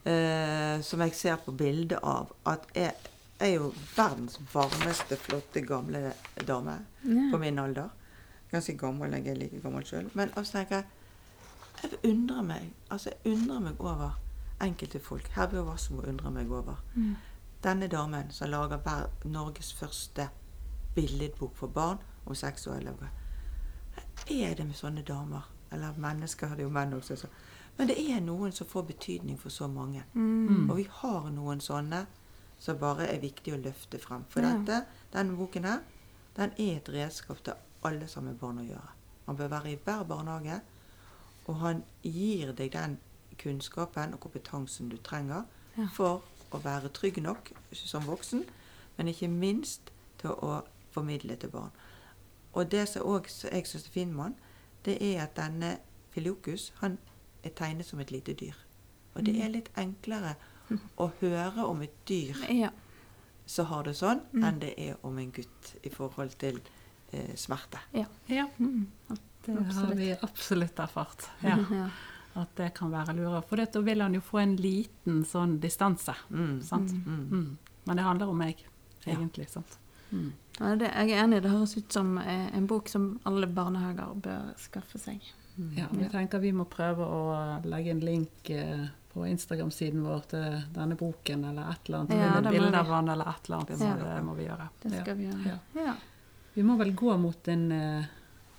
eh, 0.04 0.80
som 0.82 1.00
jeg 1.00 1.14
ser 1.14 1.36
på 1.44 1.52
bildet 1.52 1.98
av, 2.02 2.32
at 2.46 2.66
jeg 2.74 2.94
er 3.40 3.54
jo 3.56 3.72
verdens 3.96 4.38
varmeste, 4.54 5.16
flotte, 5.16 5.60
gamle 5.66 6.12
dame 6.46 6.78
Ja. 7.04 7.28
på 7.32 7.38
min 7.38 7.58
alder. 7.58 7.88
Ganske 8.52 8.76
gammel, 8.78 9.12
jeg 9.12 9.26
er 9.28 9.34
like 9.34 9.60
gammel 9.62 9.84
sjøl. 9.84 10.10
Men 10.14 10.30
altså 10.36 10.52
tenker 10.58 10.76
jeg 10.76 10.84
jeg 11.82 11.98
undrer 12.12 12.42
meg 12.42 12.72
altså 12.90 13.10
jeg 13.10 13.32
undrer 13.32 13.58
meg 13.60 13.80
over 13.80 14.18
enkelte 14.62 15.00
folk. 15.00 15.26
Herbjørg 15.34 15.66
Wassmo 15.66 16.02
undrer 16.06 16.30
meg 16.30 16.50
over. 16.52 16.76
Mm. 16.94 17.16
Denne 17.64 17.88
damen 17.88 18.30
som 18.30 18.50
lager 18.50 18.76
hver, 18.76 19.08
Norges 19.24 19.72
første 19.72 20.28
billedbok 20.94 21.56
for 21.56 21.66
barn 21.66 21.98
om 22.26 22.34
seksuelle 22.34 22.90
overgrep. 22.90 23.18
Hva 24.22 24.36
er 24.50 24.54
det 24.54 24.66
med 24.66 24.74
sånne 24.78 25.02
damer? 25.02 25.48
Eller 25.72 25.92
mennesker, 25.98 26.48
det 26.54 26.58
er 26.58 26.68
jo 26.68 26.70
menn 26.70 26.92
også. 26.94 27.16
Så. 27.16 27.26
Men 27.78 27.88
det 27.88 27.96
er 28.10 28.20
noen 28.20 28.52
som 28.52 28.66
får 28.66 28.82
betydning 28.82 29.38
for 29.40 29.48
så 29.50 29.66
mange. 29.68 30.04
Mm. 30.14 30.70
Og 30.70 30.76
vi 30.76 30.86
har 30.90 31.30
noen 31.30 31.60
sånne 31.60 32.06
som 32.62 32.78
bare 32.78 33.06
er 33.10 33.18
viktig 33.22 33.54
å 33.54 33.60
løfte 33.62 33.98
frem. 33.98 34.24
For 34.28 34.40
Ja. 34.40 34.52
dette, 34.58 34.86
denne 35.12 35.36
boken 35.36 35.64
her, 35.64 35.80
den 36.36 36.50
er 36.58 36.76
et 36.76 36.88
redskap 36.88 37.42
til 37.44 37.54
alle 37.84 38.06
med 38.22 38.38
barn 38.38 38.58
å 38.58 38.66
gjøre. 38.68 38.90
Han 39.26 39.36
bør 39.36 39.48
være 39.48 39.72
i 39.72 39.78
hver 39.84 40.04
barnehage, 40.04 40.60
og 41.46 41.54
han 41.56 41.82
gir 42.02 42.52
deg 42.52 42.72
den 42.72 42.98
kunnskapen 43.38 44.14
og 44.14 44.20
kompetansen 44.20 44.88
du 44.88 44.96
trenger 44.96 45.44
Ja. 45.78 45.86
for 45.92 46.22
å 46.52 46.58
være 46.62 46.88
trygg 46.92 47.22
nok 47.22 47.52
som 47.72 48.02
voksen, 48.06 48.44
men 48.96 49.08
ikke 49.08 49.28
minst 49.28 49.90
til 50.18 50.30
å 50.30 50.62
formidle 50.90 51.36
til 51.36 51.48
barn. 51.50 51.70
Og 52.54 52.70
det 52.70 52.88
som 52.88 53.02
også 53.02 53.48
jeg 53.50 53.66
syns 53.66 53.86
er 53.86 53.90
fint 53.90 54.12
med 54.12 54.22
han, 54.22 54.34
det 54.84 55.02
er 55.02 55.22
at 55.22 55.34
denne 55.36 55.78
Filiokus 56.10 56.72
han 56.80 56.98
er 57.44 57.50
tegnet 57.50 57.86
som 57.86 58.00
et 58.00 58.10
lite 58.10 58.34
dyr. 58.34 58.54
Og 59.16 59.24
det 59.24 59.34
er 59.42 59.48
litt 59.52 59.68
enklere 59.76 60.36
å 60.98 61.10
høre 61.20 61.66
om 61.68 61.82
et 61.82 61.94
dyr 62.08 62.36
Ja. 62.50 62.70
som 63.46 63.66
har 63.66 63.82
det 63.84 63.94
sånn, 63.96 64.20
Mm. 64.32 64.44
enn 64.44 64.58
det 64.60 64.74
er 64.78 64.96
om 65.02 65.18
en 65.18 65.30
gutt 65.32 65.74
i 65.84 65.88
forhold 65.90 66.38
til 66.38 66.60
eh, 67.12 67.34
smerte. 67.36 67.78
Ja. 67.92 68.06
Ja, 68.28 68.46
Mm. 68.58 68.86
det 69.44 69.54
har 69.74 69.94
vi 69.94 70.12
absolutt 70.22 70.76
erfart. 70.78 71.28
Ja, 71.42 71.56
ja. 71.70 71.90
at 72.36 72.54
det 72.56 72.74
kan 72.74 72.90
være 72.90 73.14
lurere. 73.14 73.42
For 73.46 73.56
da 73.56 73.80
vil 73.80 74.00
han 74.00 74.14
jo 74.14 74.20
få 74.20 74.38
en 74.42 74.56
liten 74.56 75.22
sånn 75.24 75.58
distanse. 75.60 76.14
Mm. 76.30 76.62
Sant? 76.62 76.90
Mm. 76.92 77.28
Mm. 77.30 77.58
Men 77.86 77.96
det 77.96 78.04
handler 78.04 78.28
om 78.28 78.38
meg, 78.38 78.56
Ja. 79.04 79.12
egentlig. 79.14 79.48
sant? 79.50 79.76
Mm. 80.10 80.32
Ja, 80.60 80.74
det, 80.76 80.90
jeg 80.94 81.10
er 81.10 81.24
enig. 81.24 81.42
Det 81.42 81.50
høres 81.50 81.76
ut 81.76 81.92
som 81.92 82.16
eh, 82.18 82.50
en 82.56 82.66
bok 82.66 82.88
som 82.88 83.20
alle 83.26 83.46
barnehager 83.46 84.14
bør 84.14 84.54
skaffe 84.56 84.98
seg. 84.98 85.20
Ja, 85.76 85.86
vi 85.92 86.08
tenker 86.08 86.40
vi 86.40 86.52
må 86.56 86.64
prøve 86.70 87.04
å 87.04 87.22
legge 87.68 87.92
en 87.92 88.00
link 88.04 88.50
eh, 88.50 88.86
på 89.12 89.26
Instagram-siden 89.28 90.00
vår 90.06 90.22
til 90.30 90.54
denne 90.72 90.96
boken, 90.96 91.44
eller 91.50 91.74
et 91.74 91.88
eller 91.88 91.98
annet. 91.98 92.14
Ja, 92.16 92.30
med 92.32 92.46
det 92.48 92.54
bilde 92.54 92.80
av 92.80 92.92
han, 92.94 93.10
eller 93.12 93.28
et 93.34 93.50
eller 93.50 93.58
annet. 93.58 93.82
Må 93.82 93.90
det 94.00 94.22
må 94.28 94.36
vi 94.38 94.46
gjøre. 94.46 94.68
Det 94.80 94.92
Ja. 94.94 95.02
skal 95.02 95.18
vi 95.18 95.28
gjøre. 95.28 95.52
Ja. 95.52 95.58
Ja. 95.84 95.94
Vi 96.54 96.64
må 96.64 96.76
vel 96.80 96.94
gå 96.96 97.16
mot 97.20 97.48
en 97.48 97.66
uh, 97.72 98.08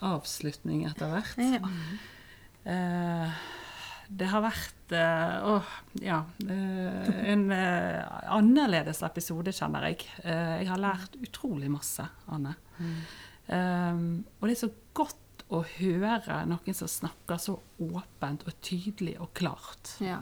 avslutning 0.05 0.85
etter 0.89 1.09
hvert. 1.09 1.41
Ja. 1.41 1.73
Uh, 2.63 3.41
det 4.13 4.29
har 4.29 4.45
vært 4.45 4.93
uh, 4.93 5.55
oh, 5.55 5.73
ja, 6.01 6.19
en 6.45 7.47
annerledes 7.49 9.01
episode, 9.07 9.53
kjenner 9.55 9.89
jeg. 9.89 10.05
Jeg 10.21 10.69
har 10.69 10.81
lært 10.81 11.17
utrolig 11.17 11.71
masse, 11.73 12.05
Anne. 12.29 12.53
Mm. 12.77 14.21
Og 14.37 14.45
det 14.45 14.53
er 14.53 14.59
så 14.59 14.69
godt 14.93 15.22
å 15.53 15.61
høre 15.77 16.39
noen 16.49 16.77
som 16.77 16.89
snakker 16.89 17.41
så 17.41 17.55
åpent 17.83 18.45
og 18.47 18.55
tydelig 18.65 19.15
og 19.21 19.33
klart 19.37 19.95
ja. 20.03 20.19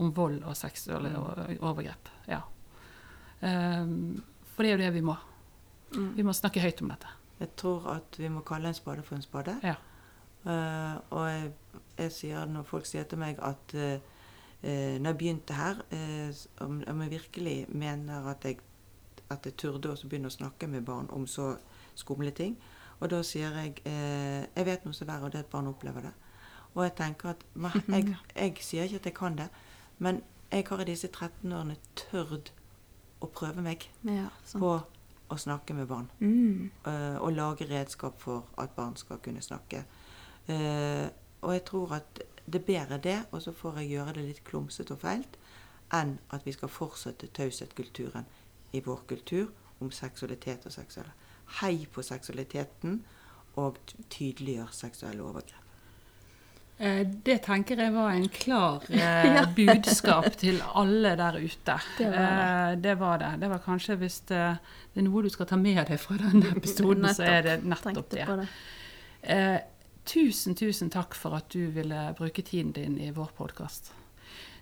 om 0.00 0.12
vold 0.14 0.44
og 0.44 0.56
seksuelle 0.58 1.12
overgrep. 1.58 2.10
Ja. 2.30 2.44
Um, 3.40 4.20
for 4.54 4.62
det 4.62 4.70
er 4.70 4.76
jo 4.76 4.84
det 4.84 4.92
vi 4.98 5.04
må. 5.04 5.16
Mm. 5.96 6.10
Vi 6.18 6.26
må 6.26 6.34
snakke 6.36 6.62
høyt 6.62 6.82
om 6.84 6.92
dette. 6.92 7.10
Jeg 7.40 7.54
tror 7.58 7.86
at 7.96 8.18
vi 8.20 8.28
må 8.28 8.44
kalle 8.46 8.70
en 8.70 8.76
spade 8.76 9.02
for 9.06 9.16
en 9.16 9.24
spade. 9.24 9.56
Ja. 9.64 9.76
Uh, 10.44 10.96
og 11.12 11.26
jeg, 11.28 11.52
jeg 11.98 12.16
sier 12.16 12.48
når 12.48 12.68
folk 12.68 12.88
sier 12.88 13.08
til 13.08 13.20
meg 13.20 13.40
at 13.44 13.74
eh, 13.76 13.98
eh, 14.64 14.96
når 14.96 15.10
jeg 15.10 15.18
begynte 15.20 15.56
her, 15.56 15.82
uh, 15.92 16.30
om, 16.64 16.78
om 16.88 17.02
jeg 17.04 17.12
virkelig 17.16 17.56
mener 17.68 18.28
at 18.30 18.46
jeg, 18.48 18.60
at 19.28 19.44
jeg 19.44 19.56
turde 19.60 19.92
også 19.92 20.08
begynne 20.08 20.30
å 20.30 20.36
snakke 20.36 20.68
med 20.70 20.86
barn 20.86 21.10
om 21.12 21.26
så 21.28 21.54
skumle 21.98 22.32
ting. 22.36 22.56
Og 23.00 23.10
da 23.10 23.22
sier 23.24 23.54
jeg 23.56 23.80
eh, 23.88 24.44
Jeg 24.56 24.66
vet 24.66 24.84
noe 24.84 24.96
som 24.96 25.08
er 25.08 25.12
verre, 25.14 25.28
og 25.28 25.32
det 25.32 25.40
er 25.40 25.46
at 25.46 25.52
barn 25.52 25.70
opplever 25.70 26.04
det. 26.08 26.14
Og 26.74 26.84
jeg 26.84 26.94
tenker 27.00 27.32
at 27.32 27.44
jeg, 27.88 28.16
jeg 28.36 28.56
sier 28.62 28.86
ikke 28.86 29.00
at 29.00 29.10
jeg 29.10 29.14
kan 29.16 29.38
det, 29.38 29.48
men 29.98 30.22
jeg 30.52 30.66
har 30.68 30.80
i 30.80 30.86
disse 30.86 31.08
13 31.08 31.52
årene 31.52 31.76
tørt 31.98 32.52
å 33.20 33.26
prøve 33.26 33.62
meg 33.62 33.88
ja 34.06 34.28
på 34.52 34.72
å 35.30 35.38
snakke 35.38 35.74
med 35.74 35.86
barn. 35.86 36.08
Mm. 36.18 36.70
Uh, 36.86 37.16
og 37.22 37.32
lage 37.36 37.68
redskap 37.70 38.18
for 38.18 38.48
at 38.58 38.72
barn 38.74 38.96
skal 38.98 39.20
kunne 39.22 39.42
snakke. 39.42 39.84
Uh, 40.48 41.06
og 41.40 41.54
jeg 41.54 41.64
tror 41.68 41.94
at 42.00 42.22
det 42.50 42.60
er 42.62 42.66
bedre 42.66 42.98
det, 42.98 43.18
og 43.30 43.42
så 43.42 43.54
får 43.54 43.80
jeg 43.80 43.92
gjøre 43.94 44.14
det 44.16 44.26
litt 44.26 44.44
klumsete 44.44 44.96
og 44.96 45.04
feilt, 45.04 45.38
enn 45.94 46.16
at 46.34 46.46
vi 46.46 46.54
skal 46.54 46.70
fortsette 46.70 47.30
taushetskulturen 47.36 48.26
i 48.74 48.82
vår 48.82 49.04
kultur 49.08 49.52
om 49.80 49.90
seksualitet 49.94 50.66
og 50.66 50.74
seksuelle. 50.74 51.14
Hei 51.58 51.86
på 51.92 52.02
seksualiteten, 52.06 53.00
og 53.60 53.78
tydeliggjør 54.12 54.70
seksuelle 54.72 55.24
overgrep. 55.26 55.56
Eh, 56.80 57.02
Det 57.24 57.42
tenker 57.44 57.76
jeg 57.82 57.92
var 57.92 58.14
en 58.14 58.28
klar 58.32 58.86
eh, 58.90 59.40
budskap 59.56 60.30
til 60.40 60.62
alle 60.74 61.16
der 61.18 61.36
ute. 61.42 61.76
Det 61.98 62.06
var 62.06 62.16
det. 62.16 62.46
Eh, 62.46 62.76
det 62.86 62.94
var 63.00 63.18
det. 63.18 63.32
Det 63.42 63.50
var 63.50 63.64
kanskje 63.66 63.98
hvis 64.00 64.20
det, 64.30 64.44
det 64.94 65.02
er 65.02 65.08
noe 65.08 65.22
du 65.26 65.28
skal 65.28 65.50
ta 65.50 65.58
med 65.60 65.82
deg 65.90 66.00
fra 66.00 66.16
denne 66.22 66.52
episoden, 66.56 67.08
så 67.12 67.26
er 67.28 67.42
det 67.48 67.58
nettopp 67.68 68.10
det. 68.14 68.26
det. 68.26 68.48
Eh, 69.22 69.58
tusen, 70.08 70.56
tusen 70.56 70.88
takk 70.90 71.14
for 71.18 71.36
at 71.36 71.50
du 71.52 71.66
ville 71.74 72.14
bruke 72.16 72.42
tiden 72.42 72.72
din 72.72 72.96
i 72.98 73.10
vår 73.12 73.34
podkast. 73.36 73.92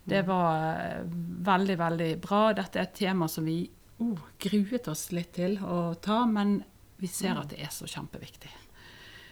Det 0.09 0.23
var 0.27 0.75
eh, 0.81 1.05
veldig, 1.47 1.79
veldig 1.79 2.11
bra. 2.25 2.43
Dette 2.57 2.81
er 2.81 2.89
et 2.89 2.97
tema 2.97 3.29
som 3.29 3.47
vi 3.47 3.61
oh, 4.03 4.27
gruet 4.41 4.89
oss 4.89 5.11
litt 5.13 5.35
til 5.37 5.59
å 5.63 5.95
ta, 6.03 6.25
men 6.27 6.59
vi 6.99 7.11
ser 7.11 7.39
at 7.39 7.53
det 7.53 7.61
er 7.63 7.71
så 7.75 7.87
kjempeviktig. 7.89 8.51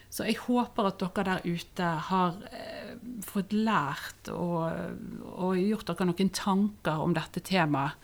Så 0.09 0.23
jeg 0.23 0.39
håper 0.39 0.87
at 0.87 1.01
dere 1.01 1.23
der 1.27 1.43
ute 1.45 1.87
har 2.07 2.37
eh, 2.55 2.93
fått 3.27 3.51
lært 3.53 4.29
og, 4.31 4.71
og 5.35 5.57
gjort 5.59 5.89
dere 5.91 6.07
noen 6.07 6.31
tanker 6.33 7.03
om 7.03 7.15
dette 7.15 7.43
temaet. 7.43 7.97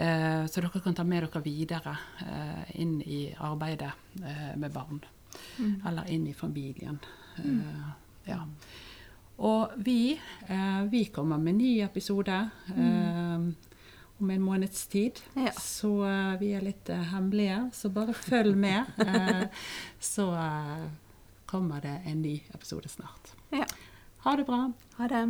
Eh, 0.00 0.46
så 0.46 0.62
dere 0.62 0.80
kan 0.80 0.94
ta 0.96 1.04
med 1.04 1.26
dere 1.26 1.42
videre 1.44 1.96
eh, 2.22 2.76
inn 2.80 3.00
i 3.02 3.24
arbeidet 3.34 3.90
eh, 4.22 4.52
med 4.56 4.70
barn. 4.72 5.02
Eller 5.86 6.06
inn 6.14 6.28
i 6.30 6.36
familien. 6.38 7.00
Eh, 7.42 7.90
ja. 8.30 8.44
Og 9.40 9.74
vi, 9.82 10.14
eh, 10.46 10.82
vi 10.92 11.04
kommer 11.10 11.38
med 11.38 11.54
en 11.54 11.58
ny 11.58 11.74
episode 11.82 12.38
eh, 12.76 13.50
om 14.20 14.30
en 14.30 14.42
måneds 14.42 14.86
tid. 14.86 15.20
Ja. 15.34 15.52
Så 15.52 16.04
eh, 16.06 16.38
vi 16.40 16.52
er 16.52 16.60
litt 16.64 16.88
eh, 16.88 17.02
hemmelige, 17.12 17.70
så 17.74 17.88
bare 17.88 18.14
følg 18.14 18.56
med. 18.56 18.84
Eh, 19.10 19.46
så 20.00 20.26
kommer 21.46 21.80
det 21.80 22.02
en 22.06 22.22
ny 22.22 22.42
episode 22.54 22.88
snart. 22.88 23.32
Ja. 23.50 23.64
Ha 24.24 24.36
det 24.36 24.44
bra. 24.44 24.72
Ha 24.96 25.08
det. 25.08 25.24